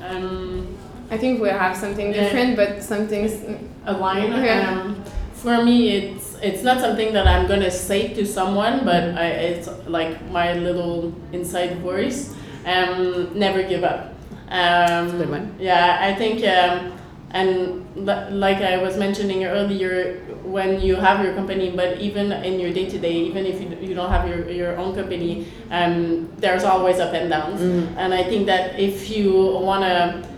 Um, 0.00 0.78
I 1.10 1.18
think 1.18 1.40
we 1.40 1.48
have 1.48 1.76
something 1.76 2.12
different, 2.12 2.56
but 2.56 2.82
something's 2.82 3.34
a 3.86 3.92
line. 3.92 4.30
Yeah. 4.30 4.70
Um, 4.70 5.04
for 5.34 5.64
me, 5.64 5.90
it's 5.90 6.36
it's 6.40 6.62
not 6.62 6.80
something 6.80 7.12
that 7.14 7.26
I'm 7.26 7.48
gonna 7.48 7.70
say 7.70 8.14
to 8.14 8.24
someone, 8.24 8.84
but 8.84 9.18
I, 9.18 9.26
it's 9.26 9.68
like 9.86 10.22
my 10.30 10.54
little 10.54 11.12
inside 11.32 11.80
voice. 11.80 12.34
Um, 12.64 13.36
never 13.36 13.62
give 13.62 13.82
up. 13.82 14.11
Um, 14.52 15.10
good 15.16 15.30
one. 15.30 15.56
Yeah, 15.58 15.98
I 16.00 16.14
think. 16.14 16.44
Um, 16.44 16.98
and 17.34 17.96
like 17.96 18.58
I 18.58 18.76
was 18.76 18.98
mentioning 18.98 19.46
earlier, 19.46 20.18
when 20.44 20.82
you 20.82 20.96
have 20.96 21.24
your 21.24 21.34
company, 21.34 21.70
but 21.70 21.98
even 21.98 22.30
in 22.30 22.60
your 22.60 22.72
day 22.72 22.90
to 22.90 22.98
day, 22.98 23.14
even 23.14 23.46
if 23.46 23.58
you, 23.58 23.74
you 23.80 23.94
don't 23.94 24.10
have 24.10 24.28
your, 24.28 24.50
your 24.50 24.76
own 24.76 24.94
company, 24.94 25.46
um, 25.70 26.30
there's 26.36 26.62
always 26.64 27.00
up 27.00 27.14
and 27.14 27.30
downs. 27.30 27.60
Mm. 27.60 27.96
And 27.96 28.12
I 28.12 28.24
think 28.24 28.44
that 28.46 28.78
if 28.78 29.08
you 29.08 29.32
want 29.32 29.82
to 29.82 30.28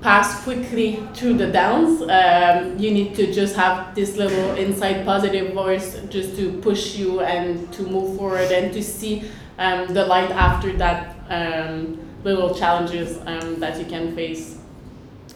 pass 0.00 0.44
quickly 0.44 1.02
through 1.14 1.34
the 1.38 1.50
downs, 1.50 2.02
um, 2.02 2.78
you 2.78 2.92
need 2.92 3.16
to 3.16 3.32
just 3.32 3.56
have 3.56 3.96
this 3.96 4.16
little 4.16 4.54
inside 4.54 5.04
positive 5.04 5.54
voice 5.54 5.98
just 6.08 6.36
to 6.36 6.52
push 6.60 6.94
you 6.94 7.20
and 7.22 7.72
to 7.72 7.82
move 7.82 8.16
forward 8.16 8.52
and 8.52 8.72
to 8.72 8.82
see 8.82 9.24
um, 9.58 9.92
the 9.92 10.06
light 10.06 10.30
after 10.30 10.72
that 10.76 11.16
um, 11.30 11.98
little 12.24 12.54
challenges 12.54 13.18
um, 13.26 13.60
that 13.60 13.78
you 13.78 13.84
can 13.84 14.14
face 14.14 14.58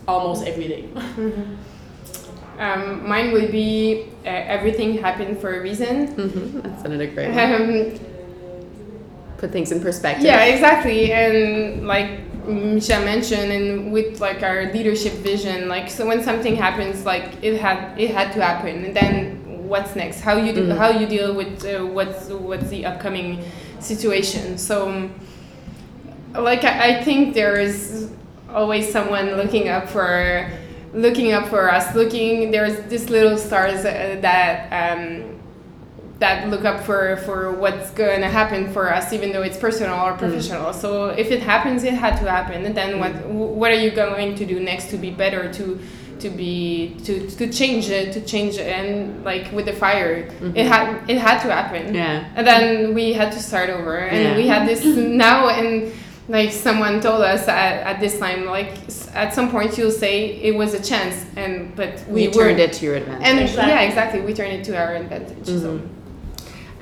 almost 0.07 0.47
every 0.47 0.69
day. 0.69 0.83
Mm-hmm. 0.95 1.55
Um, 2.61 3.09
mine 3.09 3.33
would 3.33 3.53
be 3.53 4.07
uh, 4.25 4.29
everything 4.29 4.99
happened 4.99 5.39
for 5.39 5.57
a 5.59 5.61
reason. 5.63 6.09
Mm-hmm. 6.17 6.61
That's 6.61 6.83
another 6.85 7.07
great 7.07 7.31
one. 7.33 7.55
Um, 7.55 8.01
put 9.37 9.53
things 9.53 9.71
in 9.71 9.81
perspective. 9.81 10.25
Yeah, 10.25 10.43
exactly. 10.45 11.13
And 11.13 11.87
like 11.87 12.11
Michèle 12.47 13.05
mentioned, 13.05 13.53
and 13.53 13.93
with 13.93 14.21
like 14.21 14.43
our 14.43 14.73
leadership 14.73 15.13
vision, 15.15 15.69
like 15.69 15.89
so 15.89 16.07
when 16.07 16.23
something 16.23 16.57
happens, 16.57 17.05
like 17.05 17.31
it 17.43 17.61
had 17.61 17.97
it 18.01 18.11
had 18.11 18.33
to 18.33 18.43
happen, 18.43 18.85
and 18.87 18.97
then 18.97 19.69
what's 19.69 19.95
next? 19.95 20.21
How 20.21 20.37
you 20.37 20.53
do, 20.53 20.65
Mhm. 20.67 20.77
how 20.79 20.91
you 20.91 21.07
deal 21.07 21.35
with 21.35 21.65
uh, 21.65 21.85
what's 21.87 22.29
what's 22.31 22.69
the 22.71 22.87
upcoming 22.87 23.45
situation? 23.79 24.59
So, 24.59 25.09
like 26.43 26.65
I, 26.65 26.99
I 26.99 27.03
think 27.05 27.35
there 27.35 27.59
is 27.59 28.11
always 28.51 28.91
someone 28.91 29.37
looking 29.37 29.69
up 29.69 29.89
for 29.89 30.51
looking 30.95 31.33
up 31.33 31.49
for 31.49 31.71
us. 31.71 31.95
Looking 31.95 32.51
there's 32.51 32.79
these 32.89 33.11
little 33.11 33.37
stars 33.39 33.85
uh, 33.85 34.19
that. 34.23 34.69
Um, 34.73 35.35
that 36.21 36.49
look 36.49 36.65
up 36.65 36.83
for 36.83 37.17
for 37.19 37.53
what's 37.53 37.91
going 37.91 38.21
to 38.23 38.27
happen 38.27 38.73
for 38.73 38.93
us 38.93 39.13
even 39.13 39.31
though 39.31 39.43
it's 39.43 39.57
personal 39.57 39.95
or 40.05 40.15
professional 40.15 40.73
so 40.73 41.11
if 41.11 41.31
it 41.31 41.41
happens 41.41 41.85
it 41.85 41.95
had 41.95 42.19
to 42.19 42.29
happen 42.29 42.65
and 42.65 42.77
then 42.77 42.99
what 42.99 43.13
what 43.29 43.71
are 43.71 43.77
you 43.79 43.93
going 43.93 44.35
to 44.35 44.45
do 44.45 44.59
next 44.59 44.91
to 44.91 44.97
be 44.97 45.13
better 45.13 45.53
to 45.53 45.79
to 46.19 46.29
be 46.29 46.97
to 47.05 47.31
to 47.31 47.47
change 47.53 47.89
it 47.89 48.13
to 48.13 48.21
change 48.23 48.57
it 48.57 48.67
and 48.67 49.25
like 49.25 49.53
with 49.53 49.67
the 49.67 49.73
fire 49.73 50.29
it 50.57 50.67
had 50.67 51.09
it 51.09 51.19
had 51.19 51.41
to 51.41 51.53
happen 51.53 51.95
Yeah. 51.95 52.25
and 52.35 52.45
then 52.45 52.95
we 52.95 53.13
had 53.13 53.31
to 53.35 53.39
start 53.39 53.71
over 53.71 53.99
and 53.99 54.21
Yeah. 54.25 54.37
we 54.37 54.49
had 54.49 54.67
this 54.67 54.85
now 55.25 55.51
and 55.51 55.93
like 56.29 56.53
someone 56.53 57.01
told 57.01 57.23
us 57.23 57.49
at, 57.49 57.83
at 57.87 58.01
this 58.01 58.19
time 58.19 58.45
like 58.45 58.73
at 59.15 59.33
some 59.35 59.51
point 59.51 59.79
you'll 59.79 59.91
say 59.91 60.35
it 60.43 60.55
was 60.55 60.75
a 60.75 60.83
chance 60.83 61.25
and 61.37 61.75
but 61.75 62.05
We, 62.09 62.29
we, 62.29 62.33
turned 62.33 62.59
were 62.59 62.65
it 62.65 62.73
to 62.75 62.85
your 62.85 62.97
advantage. 62.97 63.27
and 63.27 63.39
Exactly. 63.41 63.73
yeah 63.73 63.81
exactly 63.81 64.21
we 64.21 64.35
turned 64.35 64.53
it 64.53 64.65
to 64.65 64.77
our 64.77 64.95
advantage 64.97 65.47
so 65.47 65.81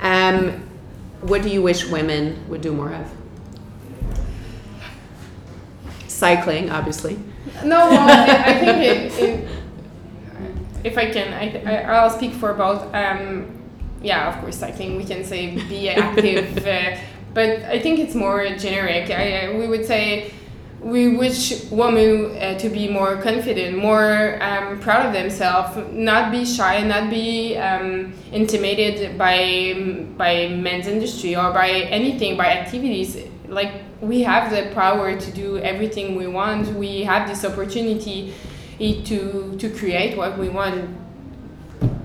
Um, 0.01 0.63
what 1.21 1.41
do 1.41 1.49
you 1.49 1.61
wish 1.63 1.87
women 1.89 2.43
would 2.49 2.61
do 2.61 2.71
more 2.73 2.93
of? 2.93 3.07
Cycling, 6.07 6.69
obviously. 6.69 7.17
No, 7.63 7.89
well, 7.89 8.09
I, 8.09 8.43
I 8.51 8.59
think 8.59 8.77
it, 8.77 9.19
it, 9.19 9.49
if 10.83 10.97
I 10.97 11.09
can, 11.11 11.33
I, 11.33 11.61
I, 11.65 11.95
I'll 11.95 12.09
speak 12.09 12.33
for 12.33 12.53
both. 12.53 12.93
Um, 12.93 13.47
yeah, 14.01 14.29
of 14.33 14.39
course, 14.41 14.57
cycling, 14.57 14.97
we 14.97 15.03
can 15.03 15.23
say 15.23 15.55
be 15.67 15.89
active, 15.89 16.57
uh, 16.65 16.97
but 17.33 17.61
I 17.63 17.79
think 17.79 17.99
it's 17.99 18.15
more 18.15 18.43
generic. 18.57 19.09
I, 19.11 19.55
we 19.57 19.67
would 19.67 19.85
say 19.85 20.33
we 20.79 21.15
wish 21.15 21.69
women 21.71 22.37
uh, 22.37 22.57
to 22.59 22.69
be 22.69 22.87
more 22.87 23.21
confident, 23.21 23.77
more 23.77 24.41
um, 24.41 24.79
proud 24.79 25.07
of 25.07 25.13
themselves, 25.13 25.77
not 25.91 26.31
be 26.31 26.45
shy, 26.45 26.83
not 26.83 27.09
be 27.09 27.57
um, 27.57 28.13
intimidated 28.31 29.17
by 29.17 30.05
by 30.17 30.47
men's 30.49 30.87
industry 30.87 31.35
or 31.35 31.51
by 31.51 31.69
anything, 31.69 32.37
by 32.37 32.47
activities. 32.47 33.17
Like 33.47 33.73
we 34.01 34.21
have 34.21 34.51
the 34.51 34.71
power 34.73 35.19
to 35.19 35.31
do 35.31 35.57
everything 35.57 36.15
we 36.15 36.27
want. 36.27 36.67
We 36.75 37.03
have 37.03 37.27
this 37.27 37.43
opportunity 37.43 38.33
to 38.79 39.57
to 39.57 39.69
create 39.69 40.15
what 40.17 40.37
we 40.37 40.49
want. 40.49 40.95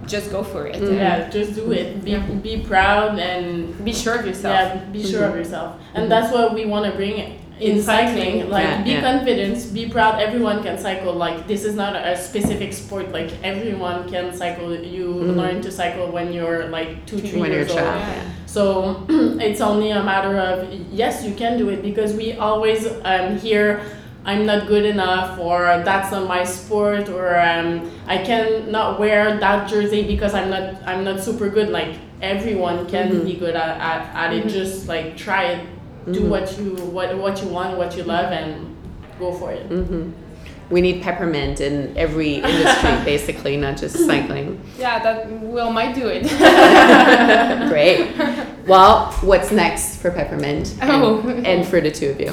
Just 0.06 0.30
go 0.30 0.42
for 0.42 0.66
it. 0.66 0.80
Yeah, 0.82 1.28
just 1.30 1.54
do 1.54 1.70
it. 1.72 2.04
Be 2.04 2.16
be 2.42 2.62
proud 2.66 3.18
and 3.18 3.72
Be 3.84 3.92
sure 3.92 4.16
of 4.18 4.26
yourself. 4.26 4.54
yeah, 4.54 4.84
be 4.92 5.02
sure 5.02 5.24
of 5.24 5.36
yourself. 5.36 5.76
And 5.94 6.10
that's 6.10 6.32
what 6.32 6.54
we 6.54 6.64
want 6.66 6.90
to 6.90 6.92
bring 6.96 7.16
in 7.18 7.32
In 7.60 7.80
cycling. 7.82 8.16
cycling. 8.42 8.50
Like 8.50 8.64
Yeah, 8.64 8.82
be 8.82 8.90
yeah. 8.90 9.00
confident, 9.00 9.72
be 9.72 9.88
proud. 9.88 10.20
Everyone 10.20 10.62
can 10.62 10.76
cycle. 10.78 11.12
Like 11.14 11.46
this 11.46 11.64
is 11.64 11.74
not 11.76 11.94
a 11.94 12.16
specific 12.16 12.72
sport. 12.72 13.12
Like 13.12 13.30
everyone 13.44 14.08
can 14.10 14.34
cycle. 14.34 14.74
You 14.74 15.06
Mhm. 15.06 15.36
learn 15.36 15.60
to 15.62 15.70
cycle 15.70 16.06
when 16.10 16.32
you're 16.32 16.66
like 16.66 17.06
two, 17.06 17.18
three 17.18 17.40
when 17.40 17.50
you're 17.50 17.60
years 17.60 17.70
old. 17.70 17.78
child. 17.80 18.00
Yeah. 18.00 18.14
Yeah. 18.16 18.22
So 18.46 18.62
it's 19.48 19.60
only 19.60 19.90
a 19.92 20.02
matter 20.02 20.34
of 20.38 20.66
yes, 20.90 21.24
you 21.24 21.32
can 21.34 21.56
do 21.58 21.68
it 21.70 21.80
because 21.82 22.12
we 22.14 22.32
always 22.34 22.86
um, 23.04 23.38
hear 23.38 23.80
I'm 24.24 24.46
not 24.46 24.68
good 24.68 24.84
enough 24.84 25.38
or 25.38 25.82
that's 25.84 26.12
not 26.12 26.28
my 26.28 26.44
sport 26.44 27.08
or 27.08 27.38
um, 27.40 27.90
I 28.06 28.18
cannot 28.18 29.00
wear 29.00 29.36
that 29.40 29.68
jersey 29.68 30.06
because 30.06 30.32
I'm 30.34 30.48
not 30.50 30.74
I'm 30.86 31.02
not 31.04 31.20
super 31.20 31.48
good. 31.48 31.70
Like 31.70 31.96
everyone 32.20 32.86
can 32.86 33.10
Mhm. 33.10 33.24
be 33.24 33.34
good 33.34 33.56
at, 33.56 33.80
at, 33.80 34.14
at 34.14 34.32
it. 34.32 34.46
Just 34.48 34.86
like 34.86 35.16
try 35.16 35.44
it, 35.54 35.60
do 36.12 36.20
Mhm. 36.20 36.28
what 36.28 36.58
you 36.58 36.70
what 36.96 37.16
what 37.18 37.42
you 37.42 37.48
want, 37.48 37.76
what 37.76 37.96
you 37.96 38.04
love, 38.04 38.30
and 38.32 38.76
go 39.18 39.32
for 39.32 39.50
it. 39.50 39.66
hmm 39.66 40.10
We 40.70 40.80
need 40.80 41.02
peppermint 41.02 41.60
in 41.60 41.92
every 41.96 42.34
industry, 42.36 42.94
basically, 43.04 43.56
not 43.56 43.76
just 43.76 43.96
cycling. 44.06 44.58
Yeah, 44.78 45.02
that 45.02 45.28
Will 45.42 45.70
might 45.70 45.94
do 45.94 46.06
it. 46.08 46.22
Great. 47.68 48.00
Well, 48.66 49.12
what's 49.22 49.50
next 49.50 49.96
for 50.00 50.10
peppermint 50.10 50.74
and, 50.80 50.90
Oh. 50.90 51.20
and 51.44 51.66
for 51.66 51.80
the 51.80 51.90
two 51.90 52.10
of 52.10 52.20
you? 52.20 52.32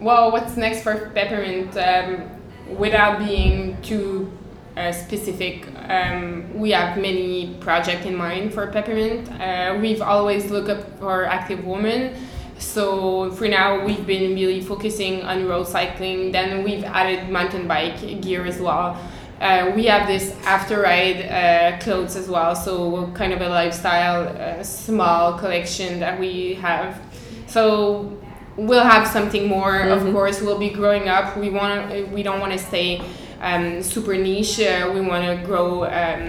Well, 0.00 0.30
what's 0.30 0.56
next 0.56 0.82
for 0.82 1.10
peppermint? 1.10 1.76
Um, 1.76 2.30
without 2.78 3.18
being 3.18 3.82
too 3.82 4.30
uh, 4.76 4.92
specific, 4.92 5.66
um, 5.88 6.56
we 6.56 6.70
have 6.70 6.96
many 6.98 7.56
projects 7.58 8.06
in 8.06 8.14
mind 8.14 8.54
for 8.54 8.68
peppermint. 8.68 9.28
Uh, 9.40 9.76
we've 9.80 10.00
always 10.00 10.52
looked 10.52 10.68
up 10.68 11.00
for 11.00 11.24
active 11.24 11.64
women. 11.64 12.14
So 12.58 13.32
for 13.32 13.48
now, 13.48 13.84
we've 13.84 14.06
been 14.06 14.34
really 14.36 14.60
focusing 14.60 15.22
on 15.22 15.48
road 15.48 15.66
cycling. 15.66 16.30
Then 16.30 16.62
we've 16.62 16.84
added 16.84 17.28
mountain 17.28 17.66
bike 17.66 18.20
gear 18.20 18.46
as 18.46 18.60
well. 18.60 18.96
Uh, 19.40 19.72
we 19.74 19.86
have 19.86 20.06
this 20.06 20.32
after 20.44 20.80
ride 20.80 21.22
uh, 21.26 21.78
clothes 21.80 22.14
as 22.14 22.28
well. 22.28 22.54
So 22.54 23.10
kind 23.14 23.32
of 23.32 23.40
a 23.40 23.48
lifestyle, 23.48 24.28
uh, 24.28 24.62
small 24.62 25.36
collection 25.36 25.98
that 25.98 26.20
we 26.20 26.54
have. 26.54 27.00
So 27.48 28.16
we'll 28.58 28.84
have 28.84 29.06
something 29.06 29.46
more 29.46 29.78
of 29.94 30.02
Mhm. 30.02 30.12
course. 30.12 30.42
We'll 30.42 30.58
be 30.58 30.70
growing 30.70 31.08
up. 31.08 31.36
We 31.36 31.48
want 31.50 32.12
we 32.12 32.22
don't 32.22 32.40
want 32.40 32.52
to 32.52 32.58
stay 32.58 33.00
um, 33.40 33.82
super 33.82 34.14
niche. 34.16 34.58
Uh, 34.60 34.90
we 34.92 35.00
want 35.00 35.24
to 35.24 35.46
grow 35.46 35.84
um, 35.84 36.22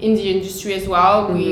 in 0.00 0.14
the 0.14 0.26
industry 0.34 0.72
as 0.74 0.86
well. 0.86 1.16
We 1.32 1.44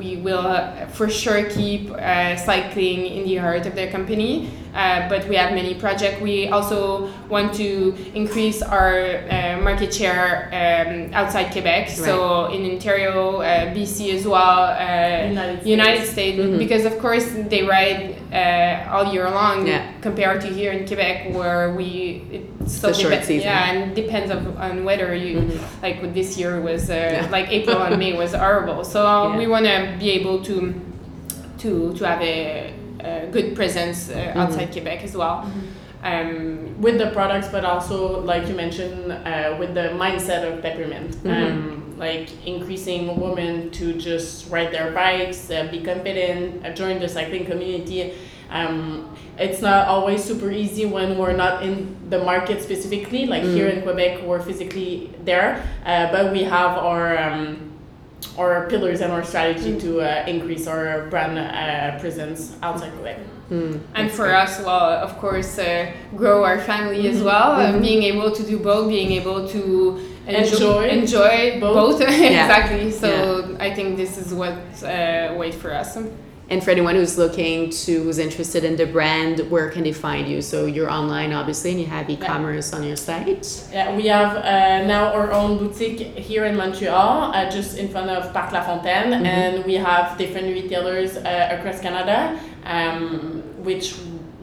we 0.00 0.16
will 0.16 0.46
uh, 0.46 0.86
for 0.86 1.08
sure 1.10 1.44
keep 1.50 1.90
uh, 1.90 2.34
cycling 2.36 3.00
in 3.16 3.24
the 3.24 3.36
heart 3.36 3.66
of 3.66 3.74
the 3.74 3.86
company 3.88 4.48
uh, 4.74 5.08
but 5.08 5.26
we 5.28 5.34
have 5.36 5.52
many 5.52 5.74
projects 5.74 6.20
we 6.22 6.48
also 6.48 7.10
want 7.28 7.52
to 7.52 7.94
increase 8.14 8.62
our 8.62 8.94
uh, 9.28 9.58
market 9.68 9.92
share 9.92 10.30
um, 10.60 11.12
outside 11.12 11.50
quebec 11.52 11.88
so 11.90 12.46
in 12.46 12.60
ontario 12.70 13.40
uh, 13.42 13.74
bc 13.74 14.14
as 14.14 14.24
well 14.26 14.60
uh, 14.70 15.28
United 15.28 15.56
States. 15.60 15.66
United 15.66 16.06
States 16.14 16.38
Mhm. 16.40 16.58
because 16.58 16.84
of 16.90 16.98
course 17.04 17.26
they 17.52 17.62
ride 17.76 18.00
uh, 18.32 18.92
all 18.92 19.12
year 19.12 19.28
long 19.40 19.66
Yeah. 19.66 19.82
compared 20.00 20.40
to 20.42 20.46
here 20.58 20.72
in 20.72 20.86
Quebec 20.86 21.34
where 21.34 21.74
we 21.78 22.22
it's 22.64 22.76
so 22.80 22.92
short 22.92 23.24
season. 23.24 23.48
yeah 23.50 23.70
and 23.72 23.94
depends 24.02 24.30
of, 24.30 24.40
on 24.66 24.84
whether 24.88 25.08
you 25.14 25.34
Mhm. 25.40 25.82
like 25.82 25.96
this 26.14 26.38
year 26.38 26.60
was 26.60 26.82
uh, 26.90 26.94
Yeah. 26.94 27.26
like 27.36 27.46
April 27.58 27.78
and 27.82 27.98
May 27.98 28.12
was 28.24 28.32
horrible 28.44 28.84
so 28.84 29.00
Yeah. 29.02 29.36
we 29.40 29.46
want 29.54 29.64
to 29.66 29.76
be 29.98 30.10
able 30.10 30.42
to 30.44 30.74
to 31.58 31.92
to 31.94 32.04
have 32.06 32.20
a, 32.22 32.72
a 33.00 33.26
good 33.30 33.54
presence 33.54 34.08
uh, 34.10 34.14
Mm-hmm. 34.14 34.38
outside 34.40 34.72
Quebec 34.72 35.02
as 35.04 35.16
well 35.16 35.50
um, 36.02 36.80
with 36.80 36.98
the 36.98 37.10
products, 37.10 37.48
but 37.48 37.64
also 37.64 38.20
like 38.20 38.48
you 38.48 38.54
mentioned, 38.54 39.12
uh, 39.12 39.56
with 39.58 39.74
the 39.74 39.90
mindset 39.94 40.50
of 40.50 40.62
peppermint, 40.62 41.16
um, 41.26 41.94
like 41.98 42.30
increasing 42.46 43.20
women 43.20 43.70
to 43.72 43.92
just 43.94 44.48
ride 44.50 44.72
their 44.72 44.92
bikes, 44.92 45.50
uh, 45.50 45.68
be 45.70 45.80
confident, 45.82 46.64
uh, 46.64 46.72
join 46.72 46.98
the 46.98 47.08
cycling 47.08 47.44
community. 47.44 48.14
Um, 48.50 49.14
it's 49.38 49.60
not 49.60 49.88
always 49.88 50.24
super 50.24 50.50
easy 50.50 50.84
when 50.86 51.16
we're 51.18 51.36
not 51.36 51.62
in 51.62 51.94
the 52.10 52.18
market 52.24 52.62
specifically. 52.62 53.26
Like 53.26 53.42
here 53.42 53.68
in 53.68 53.82
Quebec, 53.82 54.22
we're 54.22 54.40
physically 54.42 55.10
there, 55.24 55.62
uh, 55.84 56.10
but 56.10 56.32
we 56.32 56.42
have 56.44 56.78
our 56.78 57.16
um, 57.18 57.69
our 58.38 58.68
pillars 58.68 59.00
and 59.00 59.12
our 59.12 59.24
strategy 59.24 59.78
to 59.80 60.00
uh, 60.00 60.24
increase 60.26 60.66
our 60.66 61.08
brand 61.10 61.38
uh, 61.38 61.98
presence 62.00 62.56
outside 62.62 62.92
Quebec. 62.92 63.18
Mm, 63.50 63.80
and 63.96 64.10
for 64.10 64.26
great. 64.26 64.36
us 64.42 64.60
well 64.60 64.90
of 65.06 65.18
course 65.18 65.58
uh, 65.58 65.90
grow 66.16 66.44
our 66.44 66.60
family 66.60 67.08
as 67.08 67.20
well 67.20 67.50
uh, 67.52 67.76
being 67.80 68.04
able 68.04 68.30
to 68.30 68.42
do 68.44 68.58
both 68.60 68.88
being 68.88 69.10
able 69.12 69.48
to 69.48 69.98
Enjoy 70.28 70.86
enjoy 70.88 71.58
both. 71.58 71.98
both, 71.98 72.00
exactly 72.08 72.92
so 72.92 73.08
Yeah. 73.08 73.66
i 73.66 73.74
think 73.74 73.96
this 73.96 74.16
is 74.18 74.32
what 74.32 74.54
uh, 74.84 75.34
wait 75.36 75.54
for 75.54 75.74
us 75.74 75.98
And 76.50 76.64
for 76.64 76.72
anyone 76.72 76.96
who's 76.96 77.16
looking 77.16 77.70
to, 77.70 78.02
who's 78.02 78.18
interested 78.18 78.64
in 78.64 78.74
the 78.74 78.84
brand, 78.84 79.48
where 79.50 79.70
can 79.70 79.84
they 79.84 79.92
find 79.92 80.26
you? 80.28 80.42
So 80.42 80.66
you're 80.66 80.90
online, 80.90 81.32
obviously, 81.32 81.70
and 81.70 81.80
you 81.80 81.86
have 81.86 82.10
e-commerce 82.10 82.72
on 82.72 82.82
your 82.82 82.96
site. 82.96 83.68
Yeah, 83.72 83.94
we 83.94 84.08
have 84.08 84.36
uh, 84.36 84.84
now 84.84 85.12
our 85.12 85.30
own 85.30 85.58
boutique 85.58 86.00
here 86.18 86.46
in 86.46 86.56
Montreal, 86.56 87.32
uh, 87.32 87.48
just 87.48 87.78
in 87.78 87.88
front 87.88 88.10
of 88.10 88.32
Parc 88.32 88.50
La 88.50 88.62
Fontaine, 88.64 89.12
and 89.24 89.64
we 89.64 89.74
have 89.74 90.18
different 90.18 90.48
retailers 90.48 91.16
uh, 91.16 91.56
across 91.56 91.80
Canada, 91.80 92.36
um, 92.64 93.42
which 93.62 93.94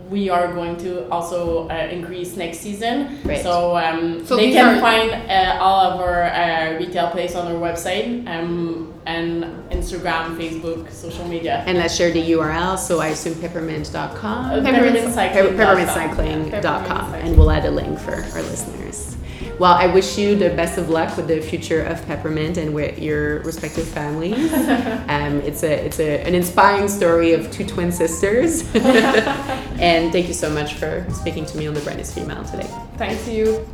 we 0.09 0.29
are 0.29 0.53
going 0.53 0.77
to 0.77 1.09
also 1.09 1.67
uh, 1.67 1.73
increase 1.91 2.37
next 2.37 2.59
season. 2.59 3.19
Right. 3.23 3.43
So, 3.43 3.75
um, 3.75 4.25
So 4.25 4.37
they 4.37 4.53
can 4.53 4.79
find 4.79 5.11
uh, 5.11 5.61
all 5.61 5.81
of 5.81 5.99
our 5.99 6.23
uh, 6.23 6.77
retail 6.77 7.09
place 7.09 7.35
on 7.35 7.47
our 7.51 7.59
website 7.59 8.25
um, 8.27 8.93
and 9.07 9.43
Instagram, 9.71 10.37
Facebook, 10.37 10.91
social 10.91 11.27
media. 11.27 11.63
And 11.65 11.77
let's 11.77 11.95
share 11.95 12.11
the 12.11 12.31
URL. 12.31 12.77
So 12.77 12.99
I 12.99 13.07
assume 13.07 13.35
peppermint.com. 13.35 14.45
Uh, 14.45 14.61
Peppermint 14.61 14.97
peppermintcycling.com. 14.97 15.57
peppermintcycling.com 15.57 17.11
Peppermint 17.11 17.27
and 17.27 17.37
we'll 17.37 17.51
add 17.51 17.65
a 17.65 17.71
link 17.71 17.99
for 17.99 18.15
our 18.15 18.41
listeners. 18.43 19.15
Well, 19.59 19.73
I 19.73 19.87
wish 19.87 20.17
you 20.19 20.35
the 20.35 20.49
best 20.51 20.77
of 20.77 20.89
luck 20.89 21.17
with 21.17 21.27
the 21.27 21.41
future 21.41 21.81
of 21.81 22.05
Peppermint 22.05 22.57
and 22.57 22.75
with 22.75 22.99
your 22.99 23.39
respective 23.39 23.87
families. 23.87 24.53
um, 24.53 25.41
it's 25.41 25.63
a 25.63 25.85
it's 25.85 25.99
a, 25.99 26.21
an 26.21 26.35
inspiring 26.35 26.87
story 26.87 27.33
of 27.33 27.49
two 27.51 27.65
twin 27.65 27.91
sisters. 27.91 28.63
and 28.75 30.11
thank 30.11 30.27
you 30.27 30.35
so 30.35 30.49
much 30.49 30.75
for 30.75 31.07
speaking 31.11 31.45
to 31.45 31.57
me 31.57 31.65
on 31.65 31.73
the 31.73 31.99
is 31.99 32.13
Female 32.13 32.43
today. 32.43 32.69
Thanks 32.97 33.25
to 33.25 33.33
you. 33.33 33.67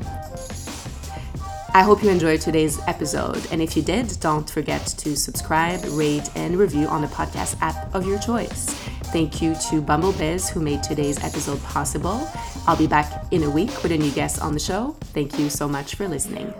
I 1.75 1.81
hope 1.81 2.03
you 2.03 2.09
enjoyed 2.09 2.39
today's 2.39 2.79
episode. 2.85 3.47
And 3.51 3.59
if 3.59 3.75
you 3.75 3.81
did, 3.81 4.19
don't 4.19 4.47
forget 4.47 4.85
to 4.85 5.15
subscribe, 5.15 5.83
rate, 5.85 6.29
and 6.35 6.55
review 6.55 6.85
on 6.85 7.01
the 7.01 7.07
podcast 7.07 7.57
app 7.61 7.93
of 7.95 8.05
your 8.05 8.19
choice. 8.19 8.65
Thank 9.05 9.41
you 9.41 9.55
to 9.69 9.81
Bumble 9.81 10.13
Bizz, 10.13 10.49
who 10.49 10.59
made 10.59 10.83
today's 10.83 11.23
episode 11.23 11.61
possible. 11.63 12.29
I'll 12.67 12.77
be 12.77 12.87
back 12.87 13.25
in 13.31 13.43
a 13.43 13.49
week 13.49 13.71
with 13.81 13.91
a 13.91 13.97
new 13.97 14.11
guest 14.11 14.39
on 14.39 14.53
the 14.53 14.59
show. 14.59 14.95
Thank 15.13 15.39
you 15.39 15.49
so 15.49 15.67
much 15.67 15.95
for 15.95 16.07
listening. 16.07 16.53